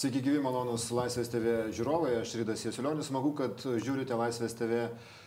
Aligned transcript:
Sveiki, 0.00 0.22
gyvi 0.24 0.38
malonus 0.40 0.86
Laisvės 0.96 1.28
TV 1.28 1.50
žiūrovai, 1.76 2.14
aš 2.22 2.30
Rydas 2.38 2.62
Jesulionis, 2.64 3.10
smagu, 3.10 3.34
kad 3.36 3.60
žiūrite 3.60 4.16
Laisvės 4.16 4.54
TV 4.56 4.86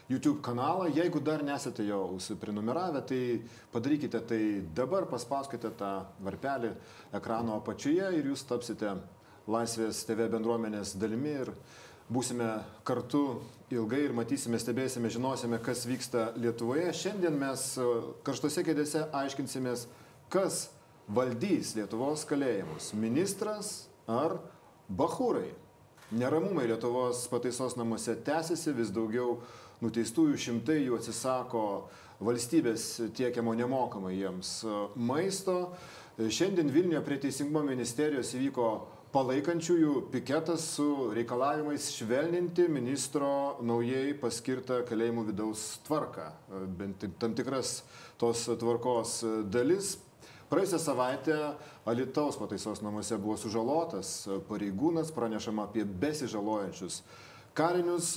YouTube 0.09 0.39
kanalą. 0.41 0.88
Jeigu 0.89 1.19
dar 1.21 1.43
nesate 1.45 1.83
jo 1.85 1.99
užsiprenumeravę, 2.15 3.03
tai 3.05 3.20
padarykite 3.70 4.21
tai 4.31 4.39
dabar, 4.73 5.05
paspauskite 5.11 5.70
tą 5.77 5.91
varpelį 6.25 6.71
ekrano 7.20 7.59
apačioje 7.59 8.07
ir 8.17 8.31
jūs 8.31 8.47
tapsite 8.49 8.95
Laisvės 9.45 9.99
TV 10.09 10.25
bendruomenės 10.33 10.95
dalimi 10.98 11.35
ir 11.43 11.53
būsime 12.09 12.49
kartu 12.81 13.21
ilgai 13.70 14.01
ir 14.07 14.17
matysime, 14.17 14.57
stebėsime, 14.57 15.13
žinosime, 15.13 15.62
kas 15.62 15.85
vyksta 15.85 16.31
Lietuvoje. 16.40 16.90
Šiandien 17.03 17.37
mes 17.45 17.67
karštose 18.26 18.65
kėdėse 18.65 19.05
aiškinsimės, 19.21 19.85
kas 20.34 20.63
valdys 21.05 21.76
Lietuvos 21.77 22.26
kalėjimus- 22.26 22.90
ministras 23.05 23.76
ar 24.09 24.40
Bahūrai. 24.91 25.51
Neramumai 26.13 26.67
Lietuvos 26.67 27.23
pataisos 27.31 27.77
namuose 27.79 28.15
tęsiasi, 28.25 28.73
vis 28.75 28.91
daugiau 28.93 29.37
nuteistųjų 29.81 30.37
šimtai 30.37 30.81
jų 30.83 30.97
atsisako 30.99 31.63
valstybės 32.23 32.87
tiekiamo 33.17 33.55
nemokamai 33.57 34.13
jiems 34.17 34.59
maisto. 34.95 35.73
Šiandien 36.19 36.69
Vilniuje 36.69 37.01
prie 37.07 37.17
Teisingumo 37.23 37.63
ministerijos 37.65 38.35
įvyko 38.37 38.67
palaikančiųjų 39.13 40.07
piketas 40.13 40.67
su 40.75 40.87
reikalavimais 41.13 41.87
švelninti 41.95 42.68
ministro 42.70 43.59
naujai 43.65 44.13
paskirtą 44.21 44.84
kalėjimų 44.90 45.27
vidaus 45.31 45.65
tvarką. 45.87 46.27
Bent 46.77 47.05
tam 47.21 47.35
tikras 47.37 47.79
tos 48.21 48.45
tvarkos 48.62 49.20
dalis 49.53 49.95
Praėjusią 50.54 50.77
savaitę 50.77 51.35
Alitaus 51.90 52.35
pataisos 52.37 52.84
namuose 52.85 53.18
buvo 53.18 53.34
sužalotas 53.41 54.09
pareigūnas, 54.46 55.09
pranešama 55.15 55.63
apie 55.65 55.82
besižalojančius 55.82 56.99
kalinius. 57.57 58.12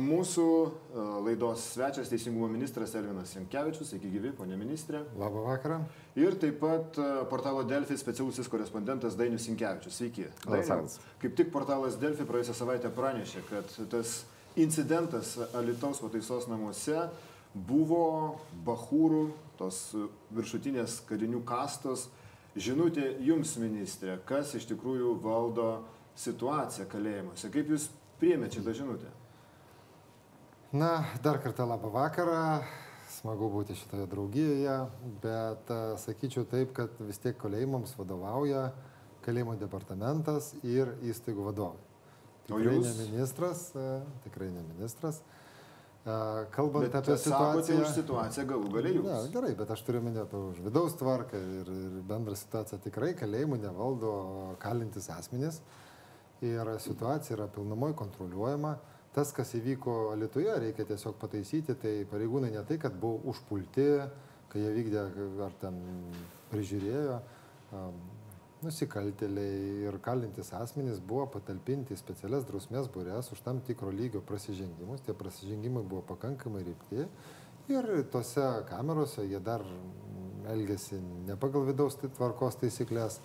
Mūsų 0.00 0.46
e, 0.64 1.02
laidos 1.26 1.66
svečias 1.74 2.08
Teisingumo 2.08 2.48
ministras 2.48 2.94
Elvinas 2.96 3.34
Jankievičius, 3.36 3.90
sveiki 3.92 4.08
gyvi, 4.14 4.32
ponė 4.36 4.56
ministrė. 4.60 5.02
Labą 5.20 5.42
vakarą. 5.50 5.82
Ir 6.16 6.38
taip 6.40 6.56
pat 6.62 6.96
e, 6.96 7.10
portalo 7.28 7.64
Delfi 7.68 7.98
specialusis 8.00 8.48
korespondentas 8.52 9.18
Dainius 9.20 9.50
Jankievičius, 9.50 9.98
sveiki. 10.00 10.30
Labas. 10.48 10.96
Kaip 11.20 11.36
tik 11.36 11.52
portalas 11.52 12.00
Delfi 12.00 12.24
praėjusią 12.28 12.56
savaitę 12.56 12.92
pranešė, 12.96 13.44
kad 13.50 13.76
tas 13.92 14.22
incidentas 14.56 15.36
Alitaus 15.60 16.00
pataisos 16.00 16.48
namuose 16.48 17.04
buvo 17.54 18.38
Bahūrų, 18.66 19.24
tos 19.60 19.92
viršutinės 20.34 21.00
karinių 21.08 21.42
kastos. 21.48 22.08
Žinutė 22.52 23.14
jums, 23.24 23.54
ministrė, 23.60 24.18
kas 24.28 24.52
iš 24.58 24.66
tikrųjų 24.68 25.14
valdo 25.24 25.82
situaciją 26.20 26.86
kalėjimuose. 26.92 27.48
Kaip 27.52 27.72
jūs 27.72 27.88
priemėte 28.20 28.60
šitą 28.60 28.74
žinutę? 28.76 29.12
Na, 30.76 31.04
dar 31.24 31.40
kartą 31.40 31.66
labą 31.68 31.92
vakarą. 31.92 32.62
Smagu 33.12 33.50
būti 33.52 33.76
šitoje 33.76 34.06
draugijoje, 34.08 34.76
bet 35.20 35.68
sakyčiau 36.00 36.46
taip, 36.48 36.72
kad 36.76 36.96
vis 37.04 37.20
tiek 37.20 37.36
kalėjimams 37.36 37.92
vadovauja 37.98 38.70
kalėjimo 39.22 39.54
departamentas 39.60 40.52
ir 40.64 40.94
įstaigų 41.04 41.44
vadovai. 41.50 41.80
Tikrai 42.48 42.78
ne 42.82 42.92
ministras, 43.04 43.68
tikrai 44.24 44.48
ne 44.50 44.64
ministras. 44.72 45.20
Kalbant 46.02 46.82
bet 46.82 46.96
apie 46.98 47.14
situaciją. 47.14 47.82
už 47.84 47.90
situaciją 47.94 48.46
galų 48.48 48.70
galiai 48.74 48.96
jūs. 48.96 49.04
Ne, 49.06 49.18
gerai, 49.30 49.52
bet 49.54 49.70
aš 49.70 49.84
turiu 49.86 50.00
minėti 50.02 50.34
už 50.34 50.58
vidaus 50.64 50.96
tvarką 50.98 51.38
ir, 51.60 51.68
ir 51.70 52.00
bendrą 52.08 52.34
situaciją. 52.34 52.80
Tikrai 52.82 53.12
kalėjimų 53.14 53.60
nevaldo 53.62 54.14
kalintis 54.62 55.06
asmenys 55.14 55.60
ir 56.42 56.72
situacija 56.82 57.36
yra 57.36 57.46
pilnumoj 57.54 57.94
kontroliuojama. 57.94 58.74
Tas, 59.14 59.30
kas 59.36 59.54
įvyko 59.54 60.16
Lietuvoje, 60.18 60.56
reikia 60.64 60.88
tiesiog 60.88 61.18
pataisyti, 61.20 61.76
tai 61.78 61.92
pareigūnai 62.10 62.50
ne 62.50 62.64
tai, 62.66 62.80
kad 62.82 62.96
buvo 62.98 63.20
užpulti, 63.30 63.86
kai 64.50 64.62
jie 64.64 64.72
vykdė 64.78 65.02
ar 65.46 65.54
ten 65.60 65.78
prižiūrėjo, 66.50 67.18
nusikaltėliai 68.62 69.86
ir 69.88 69.98
kalintis 70.04 70.52
asmenys 70.56 71.00
buvo 71.02 71.26
patalpinti 71.34 71.94
į 71.94 72.00
specialias 72.00 72.46
drausmės 72.48 72.88
būrės 72.94 73.32
už 73.34 73.42
tam 73.44 73.60
tikro 73.66 73.90
lygio 73.94 74.22
prasižengimus. 74.26 75.02
Tie 75.06 75.14
prasižengimai 75.18 75.82
buvo 75.82 76.02
pakankamai 76.12 76.64
rimti 76.66 77.06
ir 77.72 77.90
tose 78.12 78.48
kamerose 78.70 79.26
jie 79.26 79.40
dar 79.40 79.64
elgėsi 80.52 80.98
ne 81.28 81.36
pagal 81.38 81.66
vidaus 81.68 81.98
tvarkos 82.02 82.58
taisyklės. 82.62 83.20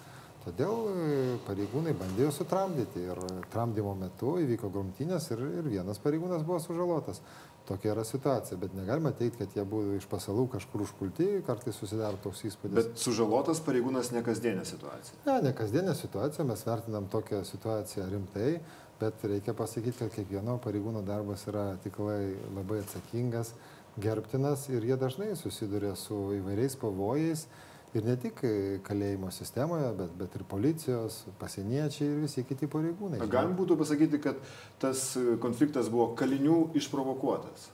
Todėl 0.47 1.39
pareigūnai 1.43 1.91
bandėjo 1.97 2.29
sutramdyti 2.31 3.01
ir 3.03 3.19
tramdymo 3.51 3.91
metu 3.99 4.37
įvyko 4.39 4.69
grumtynės 4.71 5.31
ir, 5.35 5.41
ir 5.59 5.67
vienas 5.73 5.99
pareigūnas 5.99 6.45
buvo 6.47 6.61
sužalotas. 6.63 7.19
Tokia 7.67 7.91
yra 7.91 8.03
situacija, 8.07 8.55
bet 8.61 8.71
negalima 8.77 9.11
teikti, 9.11 9.41
kad 9.43 9.55
jie 9.55 9.63
buvo 9.67 9.97
iš 9.97 10.05
pasalų 10.07 10.45
kažkur 10.53 10.85
užpulti, 10.85 11.25
kartais 11.47 11.75
susidaro 11.75 12.15
toks 12.23 12.45
įspūdis. 12.47 12.75
Bet 12.77 13.01
sužalotas 13.01 13.59
pareigūnas 13.65 14.13
ne 14.15 14.21
kasdienė 14.23 14.63
situacija. 14.69 15.19
Ne, 15.25 15.35
ne 15.43 15.51
kasdienė 15.55 15.95
situacija, 15.99 16.45
mes 16.47 16.63
vertinam 16.63 17.09
tokią 17.11 17.41
situaciją 17.49 18.07
rimtai, 18.13 18.53
bet 19.01 19.25
reikia 19.27 19.55
pasakyti, 19.57 19.97
kad 19.99 20.15
kiekvieno 20.15 20.55
pareigūno 20.63 21.03
darbas 21.05 21.43
yra 21.51 21.73
tikrai 21.83 22.37
labai 22.55 22.79
atsakingas, 22.85 23.51
gerbtinas 23.99 24.69
ir 24.71 24.87
jie 24.87 24.95
dažnai 24.99 25.33
susiduria 25.35 25.95
su 25.99 26.15
įvairiais 26.37 26.79
pavojais 26.79 27.47
ir 27.95 28.05
ne 28.05 28.17
tik 28.19 28.41
kalėjimo 28.87 29.31
sistemoje, 29.35 29.93
bet, 30.01 30.11
bet 30.19 30.35
ir 30.39 30.43
policijos, 30.49 31.23
pasieniečiai 31.39 32.09
ir 32.09 32.19
visi 32.25 32.43
kiti 32.47 32.69
pareigūnai. 32.71 33.21
Galim 33.31 33.55
būtų 33.59 33.79
pasakyti, 33.79 34.19
kad 34.23 34.43
tas 34.81 35.09
konfliktas 35.43 35.91
buvo 35.93 36.11
kalinių 36.19 36.67
išprovokuotas. 36.81 37.71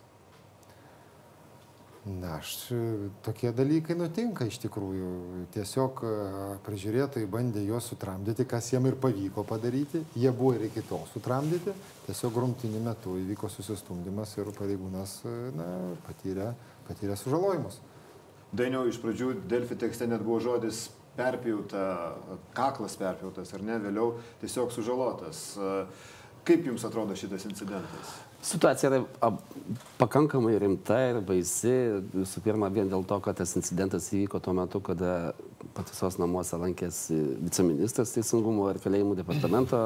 Na, 2.04 2.34
aš, 2.36 2.68
tokie 3.24 3.54
dalykai 3.56 3.96
nutinka 3.96 4.44
iš 4.50 4.58
tikrųjų. 4.66 5.10
Tiesiog 5.56 6.02
prižiūrėtojai 6.66 7.30
bandė 7.32 7.64
juos 7.64 7.88
sutramdyti, 7.88 8.44
kas 8.44 8.68
jiem 8.74 8.90
ir 8.90 8.98
pavyko 9.00 9.46
padaryti. 9.48 10.02
Jie 10.20 10.34
buvo 10.36 10.52
ir 10.58 10.66
iki 10.68 10.84
tol 10.90 11.06
sutramdyti. 11.14 11.72
Tiesiog 12.04 12.36
grumtiniu 12.36 12.84
metu 12.84 13.16
įvyko 13.22 13.48
susistumdymas 13.48 14.36
ir 14.36 14.52
pareigūnas 14.58 15.16
na, 15.56 15.70
patyrė, 16.04 16.52
patyrė 16.90 17.16
sužalojimus. 17.24 17.80
Dainiau 18.54 18.86
iš 18.86 19.00
pradžių 19.02 19.32
Delfi 19.50 19.78
tekste 19.82 20.06
net 20.06 20.22
buvo 20.22 20.38
žodis 20.44 20.86
perpjauta, 21.18 21.86
kaklas 22.54 22.98
perpjautas 22.98 23.54
ar 23.58 23.64
ne, 23.66 23.80
vėliau 23.82 24.14
tiesiog 24.42 24.74
sužalotas. 24.74 25.46
Kaip 26.46 26.70
jums 26.70 26.86
atrodo 26.86 27.18
šitas 27.18 27.48
incidentas? 27.50 28.14
Situacija 28.44 28.90
yra 28.92 29.30
pakankamai 29.98 30.58
rimta 30.60 30.98
ir 31.08 31.22
baisi. 31.24 31.72
Visų 32.12 32.44
pirma, 32.44 32.68
vien 32.74 32.90
dėl 32.92 33.06
to, 33.08 33.18
kad 33.24 33.38
tas 33.40 33.56
incidentas 33.56 34.10
įvyko 34.12 34.42
tuo 34.44 34.52
metu, 34.58 34.82
kada 34.84 35.32
pataisos 35.74 36.20
namuose 36.20 36.60
lankėsi 36.60 37.16
viceministras 37.40 38.12
Teisingumo 38.18 38.68
ir 38.74 38.82
kalėjimų 38.84 39.16
departamento 39.22 39.86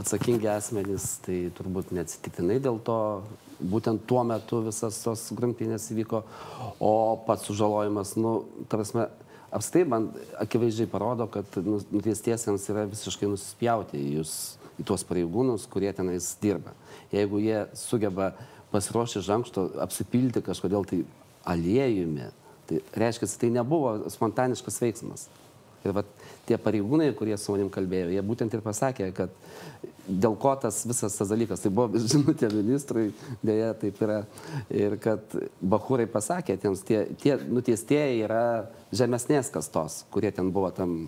atsakingi 0.00 0.48
asmenys. 0.48 1.18
Tai 1.26 1.36
turbūt 1.58 1.92
neatsitiktinai 1.92 2.56
dėl 2.64 2.80
to 2.86 2.98
būtent 3.62 4.06
tuo 4.08 4.24
metu 4.26 4.62
visas 4.64 4.98
tos 5.04 5.28
grumtynės 5.36 5.90
įvyko, 5.92 6.22
o 6.80 6.94
pats 7.26 7.46
sužalojimas, 7.46 8.16
nu, 8.18 8.38
tarsi, 8.72 9.04
apstai 9.52 9.84
man 9.88 10.08
akivaizdžiai 10.40 10.90
parodo, 10.90 11.28
kad 11.30 11.60
nu, 11.60 11.78
nuteistiesiems 11.92 12.66
yra 12.72 12.88
visiškai 12.90 13.30
nusispjauti 13.30 14.00
jūs, 14.16 14.34
tuos 14.86 15.04
pareigūnus, 15.08 15.66
kurie 15.70 15.92
tenais 15.96 16.32
dirba. 16.42 16.74
Jeigu 17.12 17.40
jie 17.42 17.66
sugeba 17.78 18.32
pasiruošti 18.72 19.22
žankšto 19.26 19.66
apsipilti 19.84 20.42
kažkodėl 20.44 20.86
tai 20.88 21.02
aliejumi, 21.48 22.30
tai 22.68 22.80
reiškia, 22.96 23.28
tai 23.40 23.52
nebuvo 23.52 23.96
spontaniškas 24.12 24.80
veiksmas. 24.84 25.28
Ir 25.82 25.96
va, 25.96 26.04
tie 26.46 26.54
pareigūnai, 26.62 27.08
kurie 27.18 27.34
su 27.40 27.50
manim 27.50 27.70
kalbėjo, 27.72 28.12
jie 28.14 28.22
būtent 28.22 28.52
ir 28.54 28.62
pasakė, 28.62 29.08
kad 29.16 29.32
dėl 30.06 30.36
ko 30.38 30.52
tas 30.62 30.82
visas 30.86 31.16
tas 31.18 31.30
dalykas, 31.30 31.62
tai 31.64 31.72
buvo 31.74 31.98
žinutė 32.12 32.52
ministrui, 32.54 33.08
dėja 33.42 33.72
taip 33.80 33.98
yra, 34.06 34.20
ir 34.70 34.94
kad 35.02 35.36
Bahūrai 35.58 36.06
pasakė, 36.10 36.56
tiems, 36.62 36.84
tie, 36.86 37.04
tie 37.22 37.34
nuteistieji 37.50 38.22
yra 38.28 38.44
žemesnės 38.94 39.50
kastos, 39.54 40.02
kurie 40.14 40.30
ten 40.34 40.54
buvo 40.54 40.70
tam 40.76 41.00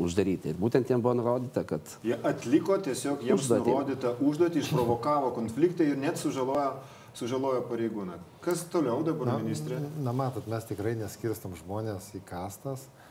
uždaryti. 0.00 0.52
Ir 0.52 0.58
būtent 0.60 0.90
jiems 0.90 1.04
buvo 1.04 1.14
nurodyta, 1.20 1.64
kad... 1.68 1.94
Jie 2.06 2.18
atliko 2.26 2.78
tiesiog 2.82 3.24
jiems 3.26 3.46
užduotį. 3.46 3.70
nurodytą 3.70 4.14
užduotį, 4.24 4.64
išprovokavo 4.64 5.32
konfliktą 5.36 5.86
ir 5.88 6.00
net 6.00 6.20
sužalojo 6.20 6.74
sužalojo 7.14 7.60
pareigūną. 7.68 8.16
Kas 8.42 8.64
toliau 8.66 8.98
dabar, 9.06 9.28
na, 9.28 9.38
ministrė? 9.38 9.76
Na, 10.02 10.10
matot, 10.10 10.48
mes 10.50 10.64
tikrai 10.66 10.96
neskirstam 10.98 11.52
žmonės 11.60 12.08
į 12.18 12.24
kastas. 12.26 12.88
Uh, 12.90 13.04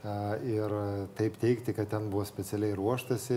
Ir 0.00 0.72
taip 1.12 1.34
teikti, 1.36 1.74
kad 1.76 1.90
ten 1.92 2.06
buvo 2.08 2.22
specialiai 2.24 2.72
ruoštasi 2.72 3.36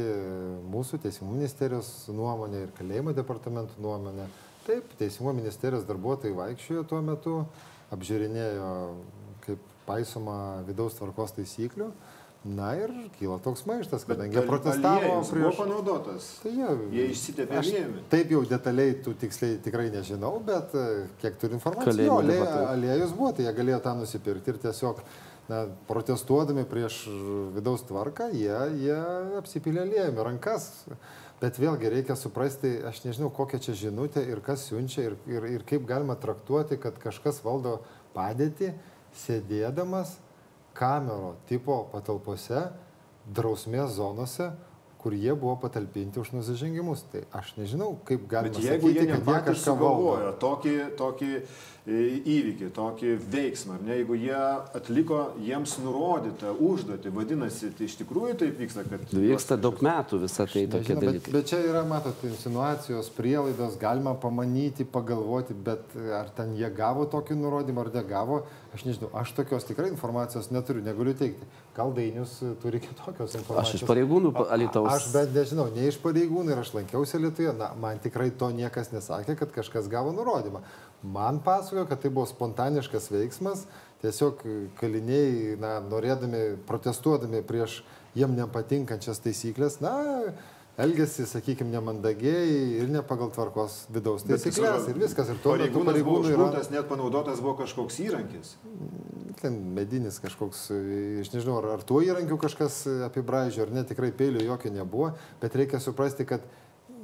mūsų 0.71 1.01
Teisingumo 1.03 1.35
ministerijos 1.35 1.89
nuomonė 2.07 2.61
ir 2.63 2.69
kalėjimo 2.77 3.11
departamentų 3.17 3.83
nuomonė. 3.83 4.29
Taip, 4.63 4.93
Teisingumo 4.95 5.33
ministerijos 5.41 5.83
darbuotojai 5.89 6.31
vaikščiojo 6.37 6.85
tuo 6.87 7.01
metu, 7.03 7.33
apžiūrinėjo, 7.91 8.69
kaip 9.43 9.65
paisoma 9.83 10.37
vidaus 10.63 10.95
tvarkos 10.95 11.35
taisyklių. 11.35 11.89
Na 12.43 12.73
ir 12.75 12.91
kyla 13.15 13.37
toks 13.39 13.61
maištas, 13.63 14.03
kadangi 14.03 14.35
jie 14.35 14.41
protestavo 14.43 15.21
prieš... 15.23 15.55
panaudotas. 15.61 16.25
Tai 16.43 16.51
jie, 16.51 16.71
Jie 16.91 17.05
išsitepė 17.13 17.55
Aš 17.61 17.69
aliejumi. 17.71 18.01
Taip 18.11 18.33
jau 18.35 18.41
detaliai 18.49 18.95
tų 19.05 19.13
tiksliai 19.21 19.59
tikrai 19.63 19.85
nežinau, 19.93 20.33
bet 20.43 20.75
e, 20.75 20.83
kiek 21.21 21.37
turiu 21.39 21.55
informacijos, 21.55 22.01
aliej- 22.17 22.43
aliejus 22.73 23.13
buvo, 23.15 23.31
tai 23.37 23.45
jie 23.47 23.53
galėjo 23.55 23.77
tą 23.85 23.93
nusipirkti 24.01 24.51
ir 24.51 24.59
tiesiog 24.65 24.99
na, 25.47 25.61
protestuodami 25.87 26.65
prieš 26.67 27.05
vidaus 27.55 27.85
tvarką, 27.87 28.27
jie, 28.35 28.59
jie 28.81 28.99
apsipylė 29.39 29.85
aliejumi 29.87 30.27
rankas. 30.27 30.67
Bet 31.39 31.57
vėlgi 31.59 31.89
reikia 31.95 32.19
suprasti, 32.19 32.73
aš 32.87 33.05
nežinau, 33.07 33.31
kokia 33.35 33.61
čia 33.63 33.77
žinutė 33.85 34.23
ir 34.31 34.43
kas 34.43 34.67
siunčia 34.67 35.07
ir, 35.07 35.15
ir, 35.31 35.47
ir 35.57 35.63
kaip 35.67 35.87
galima 35.87 36.19
traktuoti, 36.19 36.75
kad 36.79 36.99
kažkas 37.03 37.39
valdo 37.43 37.79
padėtį, 38.15 38.73
sėdėdamas 39.23 40.17
kamero 40.77 41.35
tipo 41.49 41.83
patalpose, 41.91 42.67
drausmės 43.33 43.95
zonose, 43.97 44.51
kur 45.03 45.13
jie 45.13 45.33
buvo 45.35 45.57
patalpinti 45.59 46.19
už 46.21 46.31
nusižengimus. 46.31 47.03
Tai 47.11 47.25
aš 47.35 47.53
nežinau, 47.59 47.97
kaip 48.07 48.23
galima 48.31 48.55
sakyti, 48.55 49.07
kad 49.09 49.19
jie 49.19 49.19
kažką 49.19 49.43
valdo. 49.43 49.55
sugalvojo 49.65 50.31
tokį, 50.39 50.75
tokį 50.99 51.31
įvykį, 51.83 52.67
tokį 52.71 53.09
veiksmą, 53.33 53.75
ar 53.75 53.81
ne, 53.83 53.95
jeigu 53.99 54.15
jie 54.15 54.37
atliko 54.79 55.17
jiems 55.43 55.73
nurodytą 55.83 56.53
užduotį, 56.63 57.11
vadinasi, 57.11 57.73
tai 57.75 57.89
iš 57.89 57.97
tikrųjų 57.99 58.37
taip 58.39 58.61
vyksta, 58.61 58.85
kad... 58.87 59.03
Vyksta 59.11 59.57
daug 59.59 59.81
metų 59.83 60.21
visą 60.23 60.45
tai 60.47 60.63
tokie 60.71 60.95
Nežinau, 60.95 61.01
bet, 61.01 61.09
dalykai. 61.09 61.33
bet 61.35 61.49
čia 61.51 61.59
yra, 61.67 61.81
matot, 61.89 62.23
insinuacijos, 62.29 63.09
prielaidos, 63.17 63.75
galima 63.81 64.15
pamanyti, 64.15 64.87
pagalvoti, 64.87 65.57
bet 65.67 65.91
ar 66.21 66.31
ten 66.37 66.55
jie 66.55 66.71
gavo 66.71 67.03
tokį 67.11 67.35
nurodymą 67.41 67.83
ar 67.83 67.91
negavo, 67.99 68.39
aš 68.73 68.87
nežinau, 68.87 69.11
aš 69.19 69.35
tokios 69.41 69.67
tikrai 69.67 69.91
informacijos 69.91 70.47
neturiu, 70.55 70.85
negaliu 70.87 71.11
teikti. 71.19 71.51
Gal 71.75 71.89
Dainius 71.93 72.37
e, 72.45 72.51
turi 72.61 72.77
kitokios 72.79 73.33
informacijos. 73.35 73.75
Aš 73.75 73.81
iš 73.81 73.85
pareigūnų 73.89 74.31
A- 74.37 74.43
a- 74.45 74.49
Alytaus. 74.55 74.89
Aš 74.93 75.07
bet 75.13 75.31
nežinau, 75.33 75.67
ne 75.73 75.87
iš 75.89 75.97
pareigūnų 76.03 76.53
ir 76.53 76.61
aš 76.61 76.71
lankiausi 76.77 77.17
Lietuvoje, 77.19 77.53
na, 77.57 77.71
man 77.81 77.97
tikrai 78.01 78.29
to 78.29 78.49
niekas 78.53 78.91
nesakė, 78.93 79.35
kad 79.39 79.51
kažkas 79.55 79.89
gavo 79.89 80.13
nurodymą. 80.13 80.61
Man 81.03 81.41
pasakojo, 81.43 81.85
kad 81.89 82.01
tai 82.01 82.11
buvo 82.13 82.25
spontaniškas 82.29 83.09
veiksmas, 83.11 83.65
tiesiog 84.03 84.41
kaliniai, 84.79 85.57
na, 85.59 85.77
norėdami, 85.83 86.43
protestuodami 86.67 87.43
prieš 87.47 87.81
jiem 88.15 88.35
nepatinkančias 88.37 89.19
taisyklės, 89.23 89.79
na, 89.83 89.93
elgesi, 90.79 91.25
sakykime, 91.29 91.69
nemandagiai 91.75 92.53
ir 92.79 92.89
ne 92.89 93.03
pagal 93.05 93.29
tvarkos 93.33 93.83
vidaus 93.93 94.25
taisyklės 94.25 94.87
ir 94.89 94.99
viskas. 95.01 95.29
Ir 95.29 95.41
tuo 95.43 95.57
metu 95.59 95.83
pareigūnas 95.83 96.05
buvo 96.07 96.21
pareigūnai 96.23 96.33
yra 96.33 96.47
užpultas, 96.47 96.71
net 96.73 96.89
panaudotas 96.89 97.43
buvo 97.43 97.57
kažkoks 97.61 97.99
įrankis. 98.07 98.55
ten 99.41 99.57
medinis 99.75 100.19
kažkoks, 100.23 100.69
aš 101.21 101.33
nežinau, 101.33 101.57
ar, 101.59 101.69
ar 101.77 101.83
tuo 101.83 101.99
įrankiu 102.05 102.37
kažkas 102.41 102.83
apibraižė, 103.09 103.65
ar 103.65 103.73
ne, 103.75 103.83
tikrai 103.87 104.13
peilio 104.15 104.43
jokio 104.45 104.71
nebuvo, 104.71 105.11
bet 105.41 105.57
reikia 105.59 105.81
suprasti, 105.83 106.25
kad 106.25 106.45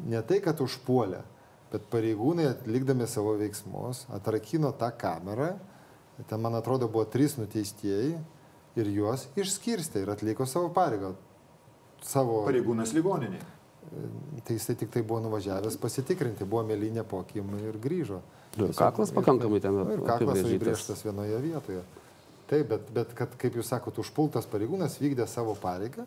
ne 0.07 0.22
tai, 0.24 0.40
kad 0.46 0.62
užpuolė, 0.63 1.22
bet 1.71 1.86
pareigūnai 1.92 2.48
atlikdami 2.50 3.07
savo 3.07 3.36
veiksmus 3.39 4.06
atrakino 4.16 4.71
tą 4.80 4.89
kamerą, 4.98 5.51
ten 6.27 6.42
man 6.42 6.57
atrodo 6.57 6.88
buvo 6.92 7.06
trys 7.06 7.38
nuteistieji 7.39 8.16
ir 8.80 8.89
juos 8.95 9.27
išskirstė 9.39 10.04
ir 10.04 10.12
atliko 10.16 10.45
savo 10.50 10.71
pareigą. 10.75 11.13
Savo, 12.06 12.42
Pareigūnas 12.48 12.94
ligoniniai. 12.95 13.42
tai 14.48 14.56
jisai 14.56 14.75
tik 14.80 14.92
tai 14.94 15.01
buvo 15.04 15.19
nuvažiavęs 15.25 15.75
pasitikrinti, 15.81 16.45
buvo 16.48 16.63
mėlynė 16.69 17.04
pokim 17.04 17.50
ir 17.60 17.75
grįžo. 17.81 18.22
Nu, 18.57 18.69
ir 18.69 18.75
kaklas 18.77 19.12
pakankamai 19.13 19.60
ten 19.62 19.75
Nu, 19.75 19.83
ir 19.94 20.04
kaklas 20.06 20.39
apibrėžytas. 20.39 20.56
įbrėžtas 20.60 21.04
vienoje 21.06 21.42
vietoje. 21.44 21.81
Taip, 22.50 22.69
bet, 22.72 22.88
bet 22.95 23.12
kad, 23.13 23.36
kaip 23.38 23.57
jūs 23.60 23.68
sakote, 23.69 24.00
užpultas 24.01 24.48
pareigūnas 24.50 24.95
vykdė 25.01 25.27
savo 25.30 25.54
pareigą, 25.60 26.06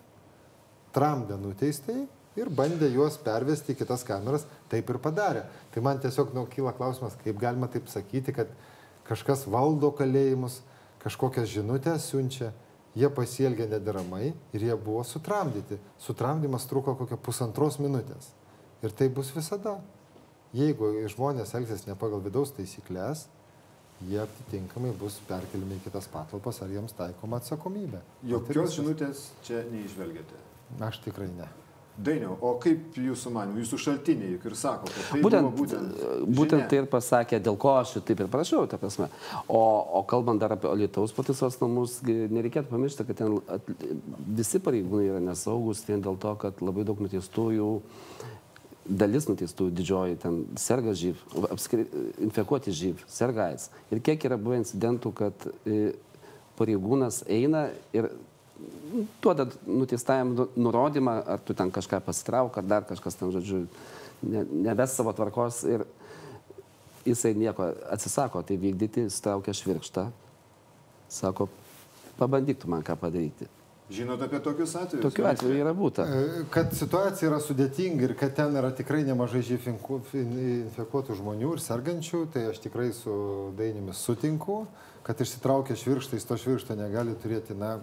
tramdė 0.93 1.37
nuteistai 1.39 2.01
ir 2.39 2.49
bandė 2.49 2.89
juos 2.93 3.17
pervesti 3.21 3.73
į 3.73 3.79
kitas 3.83 4.05
kameras, 4.07 4.45
taip 4.71 4.89
ir 4.89 4.99
padarė. 5.03 5.45
Tai 5.73 5.83
man 5.85 6.01
tiesiog 6.01 6.33
nu, 6.35 6.45
kyla 6.49 6.73
klausimas, 6.77 7.17
kaip 7.23 7.39
galima 7.41 7.69
taip 7.71 7.89
sakyti, 7.91 8.35
kad 8.35 8.51
kažkas 9.07 9.45
valdo 9.51 9.91
kalėjimus, 9.95 10.61
kažkokias 11.03 11.49
žinutės 11.51 12.07
siunčia, 12.09 12.51
jie 12.95 13.09
pasielgė 13.09 13.67
nederamai 13.71 14.31
ir 14.53 14.65
jie 14.69 14.75
buvo 14.77 15.03
sutramdyti. 15.07 15.79
Sutramdymas 16.01 16.67
truko 16.69 16.95
kokią 16.99 17.19
pusantros 17.21 17.79
minutės. 17.81 18.31
Ir 18.83 18.91
tai 18.95 19.09
bus 19.09 19.31
visada. 19.35 19.79
Jeigu 20.53 20.91
žmonės 21.09 21.55
elgsis 21.57 21.87
ne 21.87 21.95
pagal 21.97 22.21
vidaus 22.21 22.51
taisyklės, 22.53 23.25
jie 24.05 24.19
atitinkamai 24.21 24.91
bus 24.99 25.17
perkeliami 25.27 25.79
į 25.79 25.87
kitas 25.87 26.09
patalpas 26.13 26.61
ar 26.61 26.71
jiems 26.73 26.93
taikoma 26.97 27.41
atsakomybė. 27.41 28.03
Jokios 28.29 28.77
žinutės 28.77 29.27
čia 29.47 29.63
neižvelgiate. 29.71 30.39
Aš 30.83 31.01
tikrai 31.05 31.31
ne. 31.33 31.49
Dainiau, 31.93 32.33
o 32.41 32.55
kaip 32.57 32.95
jūsų 32.97 33.29
manimų, 33.35 33.59
jūsų 33.61 33.77
šaltiniai 33.83 34.31
juk 34.31 34.47
ir 34.49 34.55
sako, 34.57 34.87
kad 34.89 35.09
tai 35.11 35.19
Būtent, 35.21 35.49
būtent, 35.59 35.99
būtent 36.25 36.63
žinia. 36.63 36.69
tai 36.71 36.79
ir 36.81 36.87
pasakė, 36.89 37.37
dėl 37.45 37.57
ko 37.61 37.75
aš 37.77 37.91
taip 38.07 38.23
ir 38.25 38.31
prašiau, 38.33 38.63
ta 38.65 38.79
prasme. 38.81 39.11
O, 39.45 39.59
o 39.99 40.01
kalbant 40.09 40.41
dar 40.41 40.55
apie 40.55 40.71
Lietuvos 40.79 41.13
pataisos 41.13 41.59
namus, 41.61 41.99
nereikėtų 42.01 42.71
pamiršti, 42.71 43.05
kad 43.11 43.21
ten 43.21 43.37
at, 43.45 43.69
visi 44.25 44.57
pareigūnai 44.65 45.11
yra 45.11 45.21
nesaugus 45.21 45.85
vien 45.85 46.01
dėl 46.01 46.17
to, 46.17 46.33
kad 46.41 46.65
labai 46.65 46.87
daug 46.89 46.97
nuteistųjų, 47.05 47.69
dalis 48.89 49.29
nuteistųjų 49.29 49.77
didžioji 49.77 50.17
ten 50.25 50.41
serga 50.57 50.97
žyv, 50.97 51.21
apskri, 51.53 51.85
infekuoti 52.25 52.73
žyv, 52.73 53.05
serga 53.05 53.51
AIDS. 53.53 53.69
Ir 53.93 54.01
kiek 54.01 54.25
yra 54.25 54.41
buvę 54.41 54.63
incidentų, 54.63 55.13
kad 55.21 55.45
e, 55.69 55.93
pareigūnas 56.57 57.21
eina 57.29 57.67
ir 57.93 58.09
duoda 59.21 59.47
nuteistajam 59.67 60.35
nu- 60.35 60.47
nurodymą, 60.55 61.17
ar 61.25 61.39
tu 61.39 61.53
ten 61.53 61.71
kažką 61.71 61.99
pasitrauk, 62.05 62.57
ar 62.57 62.63
dar 62.63 62.83
kažkas 62.85 63.15
ten, 63.15 63.31
žodžiu, 63.31 63.65
ne, 64.21 64.45
neves 64.69 64.95
savo 64.95 65.13
tvarkos 65.13 65.63
ir 65.63 65.85
jisai 67.05 67.33
nieko 67.35 67.71
atsisako 67.91 68.43
tai 68.43 68.57
vykdyti, 68.57 69.09
straukia 69.11 69.53
švirkštą, 69.53 70.07
sako, 71.09 71.49
pabandyk 72.19 72.61
tu 72.61 72.69
man 72.71 72.83
ką 72.83 72.95
padaryti. 72.95 73.49
Žinote 73.93 74.25
apie 74.25 74.39
tokius 74.39 74.71
atvejus? 74.79 75.03
Tokiu 75.03 75.25
atveju 75.27 75.57
yra 75.59 75.73
būta. 75.75 76.05
E, 76.07 76.43
Kad 76.49 76.71
situacija 76.73 77.27
yra 77.27 77.39
sudėtinga 77.43 78.07
ir 78.07 78.13
kad 78.17 78.31
ten 78.37 78.55
yra 78.55 78.71
tikrai 78.73 79.03
nemažai 79.03 79.41
živ 79.43 79.67
infekuotų 79.67 81.17
žmonių 81.19 81.51
ir 81.57 81.61
sergančių, 81.61 82.23
tai 82.33 82.45
aš 82.53 82.61
tikrai 82.63 82.93
su 82.95 83.13
dainimis 83.59 83.99
sutinku, 83.99 84.63
kad 85.03 85.19
išsitraukę 85.19 85.75
švirkštą, 85.75 86.15
jis 86.15 86.25
to 86.29 86.37
švirkšto 86.39 86.77
negali 86.79 87.13
turėti, 87.19 87.53
na, 87.59 87.75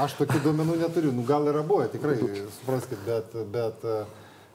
aš 0.00 0.16
tokių 0.20 0.42
duomenų 0.46 0.80
neturiu, 0.80 1.12
nu 1.14 1.24
gal 1.28 1.46
yra 1.50 1.62
buvę, 1.66 1.88
tikrai, 1.92 2.18
supraskite, 2.58 3.00
bet, 3.06 3.34
bet 3.52 3.86
e, 3.86 4.02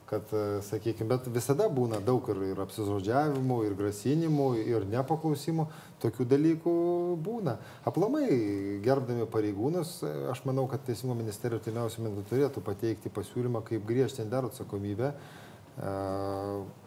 kad, 0.07 0.31
sakykime, 0.63 1.09
bet 1.11 1.27
visada 1.33 1.67
būna 1.71 1.99
daug 2.03 2.29
ir, 2.31 2.39
ir 2.53 2.61
apsižodžiavimų, 2.63 3.57
ir 3.67 3.75
grasinimų, 3.77 4.47
ir 4.63 4.87
nepaklausimų, 4.87 5.67
tokių 6.03 6.27
dalykų 6.31 6.75
būna. 7.25 7.57
Aplamai, 7.89 8.27
gerbdami 8.85 9.27
pareigūnus, 9.33 9.97
e, 10.07 10.13
aš 10.31 10.43
manau, 10.47 10.67
kad 10.71 10.85
Teisingumo 10.87 11.19
ministerija 11.19 11.59
artimiausiu 11.59 12.07
metu 12.07 12.23
turėtų 12.31 12.63
pateikti 12.65 13.11
pasiūlymą, 13.13 13.63
kaip 13.67 13.85
griežtinti 13.87 14.31
dar 14.31 14.47
atsakomybę 14.47 15.11
e, 15.11 15.93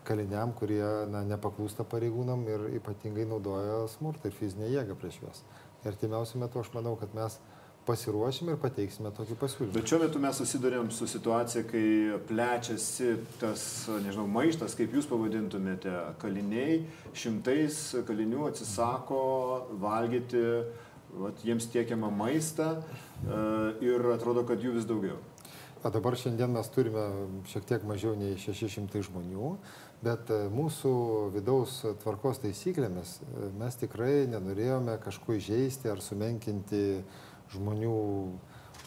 kaliniam, 0.09 0.57
kurie 0.57 0.85
na, 1.13 1.23
nepaklūsta 1.37 1.87
pareigūnam 1.89 2.47
ir 2.49 2.69
ypatingai 2.81 3.29
naudoja 3.29 3.85
smurtą 3.99 4.31
ir 4.31 4.39
fizinę 4.41 4.73
jėgą 4.73 4.97
prieš 4.99 5.21
juos. 5.23 5.45
Ir 5.85 5.93
artimiausiu 5.95 6.41
metu 6.41 6.61
aš 6.61 6.73
manau, 6.75 6.97
kad 7.01 7.13
mes 7.17 7.39
pasiruošime 7.89 8.55
ir 8.55 8.61
pateiksime 8.61 9.13
tokį 9.17 9.37
pasiūlymą. 9.41 9.75
Bet 9.75 9.89
šiuo 9.91 10.01
metu 10.03 10.21
mes 10.23 10.39
susidurėm 10.43 10.91
su 10.95 11.09
situacija, 11.11 11.65
kai 11.71 11.85
plečiasi 12.29 13.15
tas, 13.41 13.65
nežinau, 14.05 14.27
maištas, 14.31 14.77
kaip 14.79 14.95
jūs 14.97 15.09
pavadintumėte, 15.11 15.95
kaliniai, 16.23 16.83
šimtais 17.17 17.81
kalinių 18.09 18.47
atsisako 18.51 19.23
valgyti, 19.83 20.45
vat, 21.19 21.45
jiems 21.47 21.71
tiekiamą 21.73 22.13
maistą 22.15 22.77
e, 22.77 22.81
ir 23.87 24.13
atrodo, 24.15 24.45
kad 24.49 24.63
jų 24.63 24.77
vis 24.79 24.89
daugiau. 24.89 25.19
O 25.81 25.89
dabar 25.89 26.13
šiandien 26.21 26.53
mes 26.53 26.69
turime 26.69 27.03
šiek 27.49 27.65
tiek 27.65 27.85
mažiau 27.89 28.13
nei 28.19 28.35
600 28.37 29.01
žmonių, 29.07 29.55
bet 30.05 30.29
e, 30.29 30.43
mūsų 30.53 30.93
vidaus 31.33 31.79
tvarkos 32.03 32.43
taisyklėmis 32.43 33.17
e, 33.25 33.49
mes 33.57 33.81
tikrai 33.81 34.27
nenorėjome 34.29 34.99
kažko 35.01 35.39
įžeisti 35.39 35.89
ar 35.89 36.03
sumenkinti 36.05 36.83
žmonių 37.55 37.97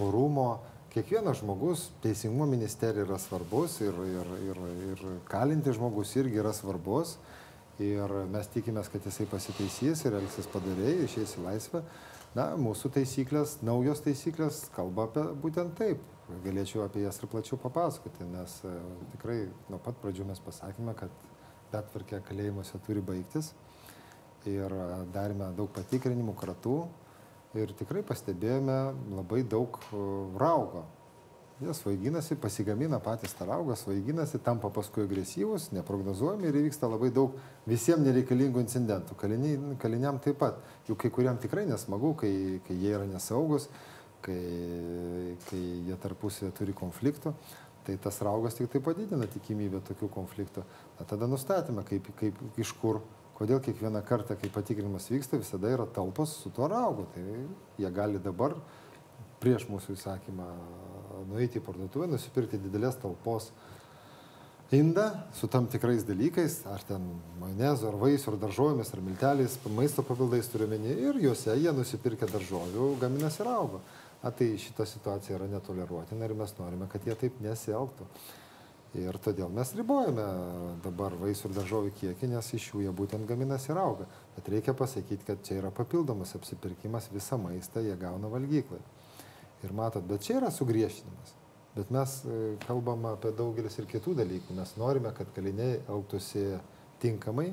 orumo. 0.04 0.48
Kiekvienas 0.94 1.40
žmogus, 1.42 1.88
teisingumo 2.04 2.46
ministerija 2.52 3.08
yra 3.08 3.18
svarbus 3.18 3.80
ir, 3.82 3.96
ir, 4.06 4.34
ir, 4.52 4.60
ir 4.92 5.06
kalinti 5.26 5.74
žmogus 5.74 6.14
irgi 6.22 6.38
yra 6.44 6.54
svarbus. 6.54 7.18
Ir 7.82 8.12
mes 8.30 8.50
tikimės, 8.54 8.92
kad 8.94 9.02
jisai 9.02 9.26
pasitaisys 9.26 10.04
ir 10.06 10.14
elgsis 10.20 10.46
padariai, 10.54 11.08
išeis 11.08 11.34
į 11.40 11.48
laisvę. 11.48 11.82
Na, 12.38 12.52
mūsų 12.58 12.92
taisyklės, 12.94 13.60
naujos 13.66 14.04
taisyklės 14.06 14.68
kalba 14.74 15.08
apie 15.10 15.26
būtent 15.42 15.74
taip. 15.78 16.02
Galėčiau 16.46 16.86
apie 16.86 17.04
jas 17.04 17.20
ir 17.20 17.30
plačiau 17.30 17.60
papasakoti, 17.62 18.26
nes 18.30 18.56
e, 18.66 18.72
tikrai 19.14 19.38
nuo 19.70 19.78
pat 19.84 19.98
pradžių 20.02 20.26
mes 20.30 20.40
pasakėme, 20.42 20.96
kad 20.98 21.14
betvarkė 21.74 22.22
kalėjimuose 22.30 22.80
turi 22.86 23.04
baigtis. 23.06 23.52
Ir 24.50 24.74
e, 24.74 24.88
darėme 25.14 25.50
daug 25.58 25.70
patikrinimų, 25.74 26.34
kratų. 26.40 26.78
Ir 27.58 27.74
tikrai 27.78 28.04
pastebėjome 28.06 28.78
labai 29.14 29.44
daug 29.46 29.78
e, 29.78 30.04
raugo. 30.42 30.84
Jie 31.62 31.74
svaiginasi, 31.78 32.36
pasigamina 32.42 32.98
patys 33.00 33.36
tą 33.38 33.46
raugą, 33.48 33.76
svaiginasi, 33.78 34.40
tampa 34.44 34.72
paskui 34.74 35.06
agresyvus, 35.06 35.70
neprognozuojami 35.72 36.50
ir 36.50 36.58
įvyksta 36.64 36.90
labai 36.90 37.12
daug 37.14 37.38
visiems 37.70 38.04
nereikalingų 38.04 38.64
incidentų. 38.66 39.16
Kaliniai, 39.22 39.60
kaliniam 39.80 40.18
taip 40.24 40.42
pat, 40.42 40.58
juk 40.90 41.00
kai 41.04 41.14
kuriam 41.14 41.38
tikrai 41.40 41.68
nesmagu, 41.70 42.16
kai, 42.20 42.34
kai 42.68 42.80
jie 42.82 42.96
yra 42.98 43.06
nesaugus, 43.08 43.70
kai, 44.26 44.40
kai 45.46 45.62
jie 45.88 46.00
tarpusėje 46.04 46.52
turi 46.58 46.76
konfliktų, 46.76 47.36
tai 47.86 48.00
tas 48.02 48.18
raugas 48.26 48.58
tik 48.58 48.72
tai 48.74 48.82
padidina 48.84 49.30
tikimybę 49.30 49.84
tokių 49.88 50.10
konfliktų. 50.12 50.66
Na, 50.98 51.06
tada 51.08 51.30
nustatėme, 51.30 51.86
kaip, 51.88 52.10
kaip, 52.20 52.44
iš 52.60 52.74
kur 52.82 53.04
kodėl 53.38 53.62
kiekvieną 53.64 54.04
kartą, 54.06 54.38
kai 54.40 54.52
patikrinimas 54.54 55.10
vyksta, 55.12 55.40
visada 55.42 55.72
yra 55.74 55.88
talpos 55.90 56.38
su 56.44 56.52
tuo 56.54 56.70
raugu. 56.72 57.08
Tai 57.14 57.24
jie 57.82 57.92
gali 57.94 58.22
dabar 58.22 58.56
prieš 59.44 59.68
mūsų 59.72 59.98
įsakymą 59.98 60.50
nueiti 61.30 61.60
į 61.60 61.66
parduotuvę, 61.66 62.08
nusipirkti 62.12 62.62
didelės 62.62 63.00
talpos 63.02 63.52
indą 64.74 65.10
su 65.34 65.48
tam 65.48 65.68
tikrais 65.70 66.06
dalykais, 66.08 66.64
ar 66.66 66.82
ten 66.88 67.04
majonezu, 67.42 67.88
ar 67.90 67.98
vaisių, 68.02 68.32
ar 68.32 68.40
daržovėmis, 68.42 68.94
ar 68.94 69.02
milteliais, 69.06 69.58
maisto 69.76 70.06
papildais 70.06 70.50
turiuomenį 70.50 70.96
ir 71.10 71.20
juose 71.28 71.58
jie 71.60 71.74
nusipirkę 71.76 72.30
daržovių 72.32 72.94
gaminasi 73.02 73.46
raugo. 73.46 73.84
A, 74.24 74.32
tai 74.32 74.54
šita 74.58 74.86
situacija 74.88 75.36
yra 75.36 75.50
netoleruotina 75.52 76.26
ir 76.26 76.34
mes 76.40 76.56
norime, 76.56 76.88
kad 76.92 77.04
jie 77.06 77.16
taip 77.20 77.42
nesielgtų. 77.44 78.08
Ir 78.94 79.16
todėl 79.18 79.50
mes 79.50 79.72
ribojame 79.74 80.24
dabar 80.84 81.16
vaisių 81.18 81.48
ir 81.50 81.54
daržovių 81.56 81.92
kiekį, 81.98 82.28
nes 82.30 82.50
iš 82.54 82.68
jų 82.70 82.84
jie 82.84 82.92
būtent 82.94 83.26
gaminasi 83.26 83.72
ir 83.72 83.80
auga. 83.82 84.06
Bet 84.36 84.52
reikia 84.54 84.76
pasakyti, 84.78 85.26
kad 85.26 85.42
čia 85.46 85.58
yra 85.64 85.72
papildomas 85.74 86.36
apsipirkimas, 86.38 87.10
visą 87.10 87.40
maistą 87.42 87.82
jie 87.82 87.96
gauna 87.98 88.30
valgyklai. 88.30 88.78
Ir 89.66 89.74
matot, 89.74 90.06
bet 90.06 90.22
čia 90.22 90.38
yra 90.38 90.52
sugriešinimas. 90.54 91.34
Bet 91.74 91.90
mes 91.90 92.20
e, 92.30 92.38
kalbam 92.68 93.08
apie 93.10 93.32
daugelis 93.34 93.80
ir 93.82 93.90
kitų 93.90 94.14
dalykų. 94.20 94.54
Mes 94.60 94.76
norime, 94.78 95.10
kad 95.18 95.34
kaliniai 95.34 95.80
elgtųsi 95.90 96.46
tinkamai, 97.02 97.48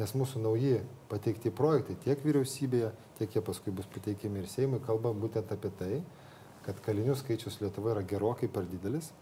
nes 0.00 0.16
mūsų 0.16 0.40
nauji 0.46 0.80
pateikti 1.12 1.52
projektai 1.52 1.98
tiek 2.06 2.24
vyriausybėje, 2.24 2.94
tiek 3.20 3.36
jie 3.36 3.44
paskui 3.44 3.76
bus 3.76 3.92
pateikiami 3.92 4.40
ir 4.40 4.48
Seimui, 4.48 4.80
kalbam 4.86 5.20
būtent 5.20 5.52
apie 5.52 5.74
tai, 5.76 6.00
kad 6.64 6.80
kalinių 6.88 7.20
skaičius 7.20 7.60
Lietuvoje 7.60 7.98
yra 7.98 8.08
gerokai 8.08 8.48
per 8.48 8.64
didelis 8.70 9.12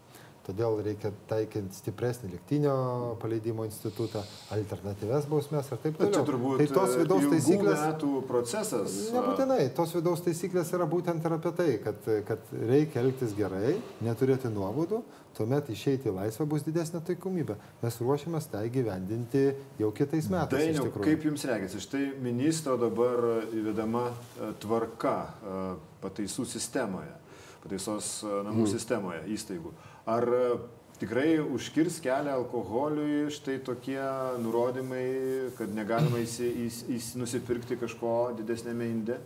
Todėl 0.45 0.77
reikia 0.85 1.09
taikinti 1.25 1.73
stipresnį 1.73 2.29
liktinio 2.35 2.75
paleidimo 3.21 3.65
institutą, 3.65 4.21
alternatyves 4.53 5.25
bausmes 5.31 5.71
ir 5.71 5.79
taip 5.81 5.97
toliau. 5.97 6.13
Čia 6.13 6.25
turbūt 6.27 6.61
tai 6.61 6.67
tos 6.69 6.93
vidaus 6.99 7.25
taisyklės. 7.31 7.81
metų 7.81 8.11
procesas. 8.29 8.97
Nebūtinai, 9.15 9.59
tos 9.77 9.95
vidaus 9.97 10.21
taisyklės 10.25 10.69
yra 10.77 10.85
būtent 10.91 11.25
ir 11.25 11.37
apie 11.39 11.53
tai, 11.57 11.69
kad, 11.81 12.09
kad 12.27 12.53
reikia 12.61 13.01
elgtis 13.01 13.33
gerai, 13.37 13.73
neturėti 14.05 14.51
nuobodų, 14.53 15.01
tuomet 15.35 15.69
išeiti 15.73 16.11
į 16.11 16.15
laisvę 16.19 16.45
bus 16.49 16.63
didesnė 16.67 17.01
taikomybė. 17.09 17.57
Mes 17.81 17.97
ruošiamės 18.03 18.47
tai 18.53 18.67
gyvendinti 18.73 19.47
jau 19.81 19.89
kitais 19.97 20.29
metais. 20.31 20.69
Dainiau, 20.69 20.93
kaip 21.01 21.25
jums 21.25 21.47
reikės, 21.49 21.75
iš 21.79 21.89
tai 21.91 22.03
ministro 22.21 22.77
dabar 22.79 23.49
įvedama 23.49 24.07
e, 24.13 24.53
tvarka 24.63 25.17
e, 25.25 25.65
pataisų 26.05 26.45
sistemoje, 26.53 27.11
pataisos 27.65 28.19
e, 28.23 28.31
namų 28.45 28.63
mm. 28.67 28.71
sistemoje 28.77 29.25
įstaigų. 29.35 29.73
Ar 30.05 30.27
e, 30.29 30.47
tikrai 31.01 31.39
užkirs 31.41 31.97
kelią 32.03 32.35
alkoholiui 32.39 33.31
štai 33.33 33.57
tokie 33.65 34.01
nurodymai, 34.43 35.05
kad 35.57 35.71
negalima 35.73 36.21
įsi, 36.21 36.49
įs, 36.67 36.81
įs, 36.93 37.07
nusipirkti 37.17 37.79
kažko 37.81 38.35
didesnėme 38.37 38.89
inde? 38.91 39.17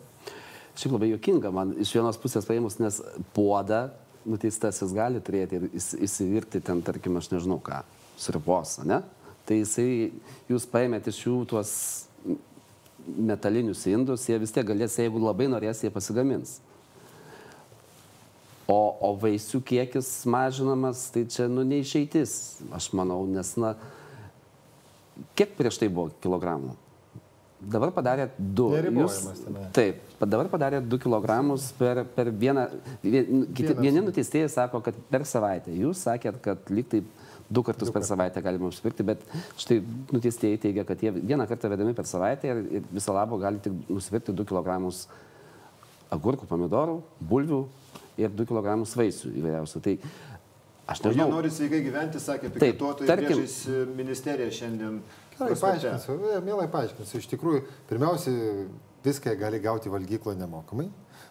Šiaip 0.80 0.96
labai 0.96 1.12
jokinga 1.12 1.52
man 1.52 1.74
iš 1.84 1.92
vienos 1.98 2.20
pusės 2.22 2.48
paėmus, 2.48 2.80
nes 2.80 3.02
puodą 3.36 3.90
nuteistasis 4.30 4.94
gali 4.96 5.20
turėti 5.24 5.60
ir 5.60 5.68
įsivirti 5.76 6.62
ten, 6.64 6.84
tarkim, 6.86 7.18
aš 7.20 7.32
nežinau 7.34 7.60
ką, 7.64 7.82
sribos, 8.20 8.78
ne? 8.88 9.02
Tai 9.48 9.58
jisai, 9.58 10.12
jūs 10.48 10.68
paėmėte 10.70 11.12
iš 11.12 11.24
jų 11.26 11.38
tuos 11.50 11.72
metalinius 13.18 13.86
indus, 13.90 14.28
jie 14.30 14.38
vis 14.40 14.54
tiek 14.54 14.68
galės, 14.68 14.98
jeigu 15.00 15.22
labai 15.24 15.48
norės, 15.52 15.82
jie 15.84 15.92
pasigamins. 15.92 16.60
O, 18.70 18.78
o 19.02 19.16
vaisių 19.18 19.64
kiekis 19.66 20.12
mažinamas, 20.30 21.08
tai 21.14 21.24
čia, 21.32 21.48
nu, 21.50 21.64
neišeitis, 21.66 22.34
aš 22.76 22.92
manau, 22.98 23.24
nes, 23.26 23.56
na, 23.58 23.74
kiek 25.40 25.56
prieš 25.58 25.80
tai 25.82 25.90
buvo 25.90 26.12
kilogramų? 26.22 26.76
Dabar 27.60 27.92
padarė 27.92 28.30
2. 28.40 28.92
Jūs, 29.02 29.18
taip, 29.76 30.04
dabar 30.22 30.48
padarė 30.52 30.80
2 30.86 31.00
kg 31.04 31.40
per, 31.80 32.06
per 32.16 32.30
vieną. 32.32 32.70
Vien, 33.04 33.42
kiti, 33.58 33.74
vieni 33.76 34.04
nuteistėjai 34.06 34.52
sako, 34.54 34.80
kad 34.86 34.96
per 35.10 35.26
savaitę. 35.28 35.74
Jūs 35.76 36.06
sakėt, 36.06 36.38
kad 36.46 36.72
lyg 36.72 36.88
taip 36.94 37.10
du 37.50 37.64
kartus 37.66 37.90
du 37.90 37.96
per 37.96 38.06
savaitę 38.08 38.42
galima 38.46 38.70
užsipirkti, 38.70 39.04
bet 39.04 39.26
štai 39.60 39.82
nuteistėjai 40.14 40.62
teigia, 40.68 40.86
kad 40.88 41.02
jie 41.04 41.12
vieną 41.18 41.50
kartą 41.50 41.72
vedami 41.74 41.96
per 41.98 42.08
savaitę 42.08 42.54
ir, 42.54 42.62
ir 42.80 42.88
viso 42.94 43.16
labo 43.18 43.42
gali 43.42 43.60
tik 43.66 43.76
nusipirkti 43.90 44.36
2 44.38 44.48
kg 44.54 44.78
agurkų, 46.14 46.48
pomidorų, 46.50 47.00
bulvių 47.30 47.62
ir 48.20 48.34
2 48.36 48.50
kg 48.50 48.76
vaisių 48.84 49.32
įvairiausių. 49.40 49.82
Tai 49.86 49.96
aš 50.90 51.04
nežinau. 51.06 51.28
Jie 51.30 51.36
nori 51.36 51.52
sveikai 51.54 51.82
gyventi, 51.86 52.22
sakė, 52.24 52.54
piketuotojai 52.56 53.10
tarkim, 53.10 53.42
priešais 53.42 53.58
ministeriją 53.98 54.54
šiandien. 54.60 55.02
Gerai, 55.38 55.60
paaiškinsiu, 55.62 56.18
mielai 56.44 56.68
paaiškinsiu. 56.72 57.22
Iš 57.22 57.30
tikrųjų, 57.36 57.62
pirmiausia, 57.92 58.34
viską 59.06 59.36
gali 59.40 59.62
gauti 59.64 59.92
valgyklo 59.92 60.34
nemokamai. 60.36 60.90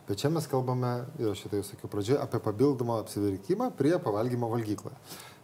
Bet 0.09 0.23
čia 0.23 0.31
mes 0.33 0.47
kalbame, 0.49 1.03
ir 1.21 1.35
šitą 1.37 1.59
jau 1.59 1.67
sakiau 1.69 1.91
pradžioje, 1.93 2.23
apie 2.23 2.39
papildomą 2.41 3.03
apsivirkimą 3.03 3.69
prie 3.77 3.93
pavalgymo 4.01 4.49
valgykloje. 4.49 4.97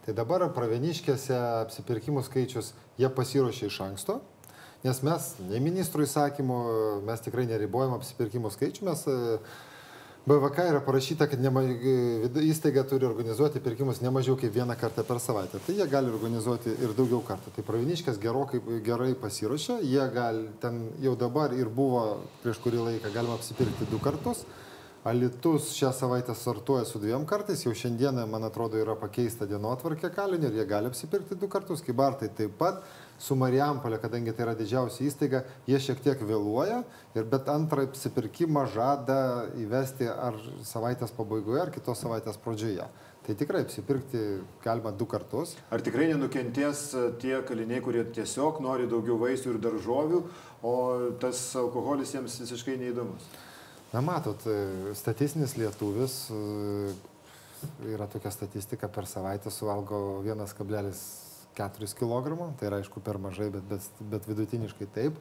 Tai 0.05 0.13
dabar 0.17 0.47
pravieniškėse 0.53 1.37
apsipirkimų 1.65 2.23
skaičius 2.25 2.71
jie 2.97 3.09
pasiruošė 3.13 3.69
iš 3.69 3.77
anksto, 3.85 4.19
nes 4.85 5.01
mes, 5.05 5.29
ne 5.49 5.61
ministrų 5.63 6.05
įsakymų, 6.05 6.57
mes 7.07 7.23
tikrai 7.25 7.47
neribojam 7.49 7.95
apsipirkimų 7.97 8.51
skaičių, 8.53 8.85
mes 8.85 9.05
BVK 10.25 10.63
yra 10.71 10.79
parašyta, 10.81 11.27
kad 11.29 11.41
nema, 11.41 11.61
įstaiga 12.41 12.81
turi 12.89 13.05
organizuoti 13.05 13.61
pirkimus 13.61 13.99
ne 14.01 14.09
mažiau 14.09 14.33
kaip 14.41 14.55
vieną 14.55 14.73
kartą 14.81 15.03
per 15.05 15.19
savaitę. 15.21 15.59
Tai 15.61 15.75
jie 15.77 15.85
gali 15.89 16.09
organizuoti 16.09 16.73
ir 16.81 16.95
daugiau 16.97 17.21
kartų. 17.27 17.53
Tai 17.53 17.65
praviniškas 17.67 18.17
gerokai, 18.23 18.61
gerai 18.85 19.11
pasiruošia, 19.21 19.77
jie 19.85 20.07
gali 20.15 20.47
ten 20.63 20.87
jau 21.03 21.13
dabar 21.13 21.53
ir 21.53 21.69
buvo 21.69 22.23
prieš 22.41 22.57
kurį 22.63 22.81
laiką 22.87 23.13
galima 23.13 23.37
apsipirkti 23.37 23.85
du 23.91 24.01
kartus. 24.01 24.41
Alitus 25.05 25.69
šią 25.77 25.91
savaitę 25.93 26.33
sortuoja 26.33 26.87
su 26.89 26.97
dviem 26.97 27.27
kartais, 27.29 27.61
jau 27.61 27.75
šiandieną, 27.77 28.25
man 28.25 28.47
atrodo, 28.47 28.81
yra 28.81 28.95
pakeista 28.97 29.45
dienotvarkė 29.45 30.09
kalinių 30.09 30.49
ir 30.49 30.57
jie 30.57 30.65
gali 30.65 30.89
apsipirkti 30.89 31.37
du 31.37 31.45
kartus, 31.45 31.85
kaip 31.85 32.01
Bartai 32.01 32.31
taip 32.33 32.57
pat 32.57 32.81
su 33.21 33.35
Marijampolė, 33.39 33.99
kadangi 34.01 34.33
tai 34.35 34.45
yra 34.47 34.53
didžiausia 34.57 35.05
įstaiga, 35.07 35.43
jie 35.69 35.79
šiek 35.81 36.01
tiek 36.03 36.21
vėluoja, 36.27 36.83
ir 37.15 37.27
bet 37.31 37.49
antrą 37.51 37.85
apsipirkimą 37.87 38.65
žada 38.73 39.17
įvesti 39.61 40.09
ar 40.11 40.37
savaitės 40.67 41.15
pabaigoje, 41.15 41.61
ar 41.63 41.73
kitos 41.75 42.03
savaitės 42.03 42.39
pradžioje. 42.43 42.87
Tai 43.25 43.33
tikrai 43.33 43.63
apsipirkti 43.65 44.19
galima 44.61 44.91
du 44.93 45.07
kartus. 45.09 45.55
Ar 45.73 45.81
tikrai 45.81 46.11
nenukentės 46.11 46.83
tie 47.23 47.39
kaliniai, 47.47 47.81
kurie 47.81 48.03
tiesiog 48.13 48.59
nori 48.61 48.85
daugiau 48.91 49.17
vaisių 49.23 49.55
ir 49.55 49.59
daržovių, 49.63 50.21
o 50.61 50.75
tas 51.23 51.41
alkoholis 51.57 52.13
jiems 52.13 52.37
visiškai 52.43 52.77
neįdomus? 52.83 53.25
Na 53.95 54.03
matot, 54.05 54.43
statistinis 54.97 55.55
lietuvis 55.57 56.19
yra 57.89 58.05
tokia 58.11 58.29
statistika 58.33 58.89
per 58.91 59.07
savaitę 59.09 59.49
suvalgo 59.49 60.21
1,5 60.25 61.24
4 61.55 61.95
kg, 61.99 62.25
tai 62.59 62.65
yra 62.69 62.77
aišku 62.81 62.97
per 63.03 63.17
mažai, 63.21 63.49
bet, 63.53 63.63
bet, 63.69 63.81
bet 64.11 64.23
vidutiniškai 64.29 64.87
taip. 64.95 65.13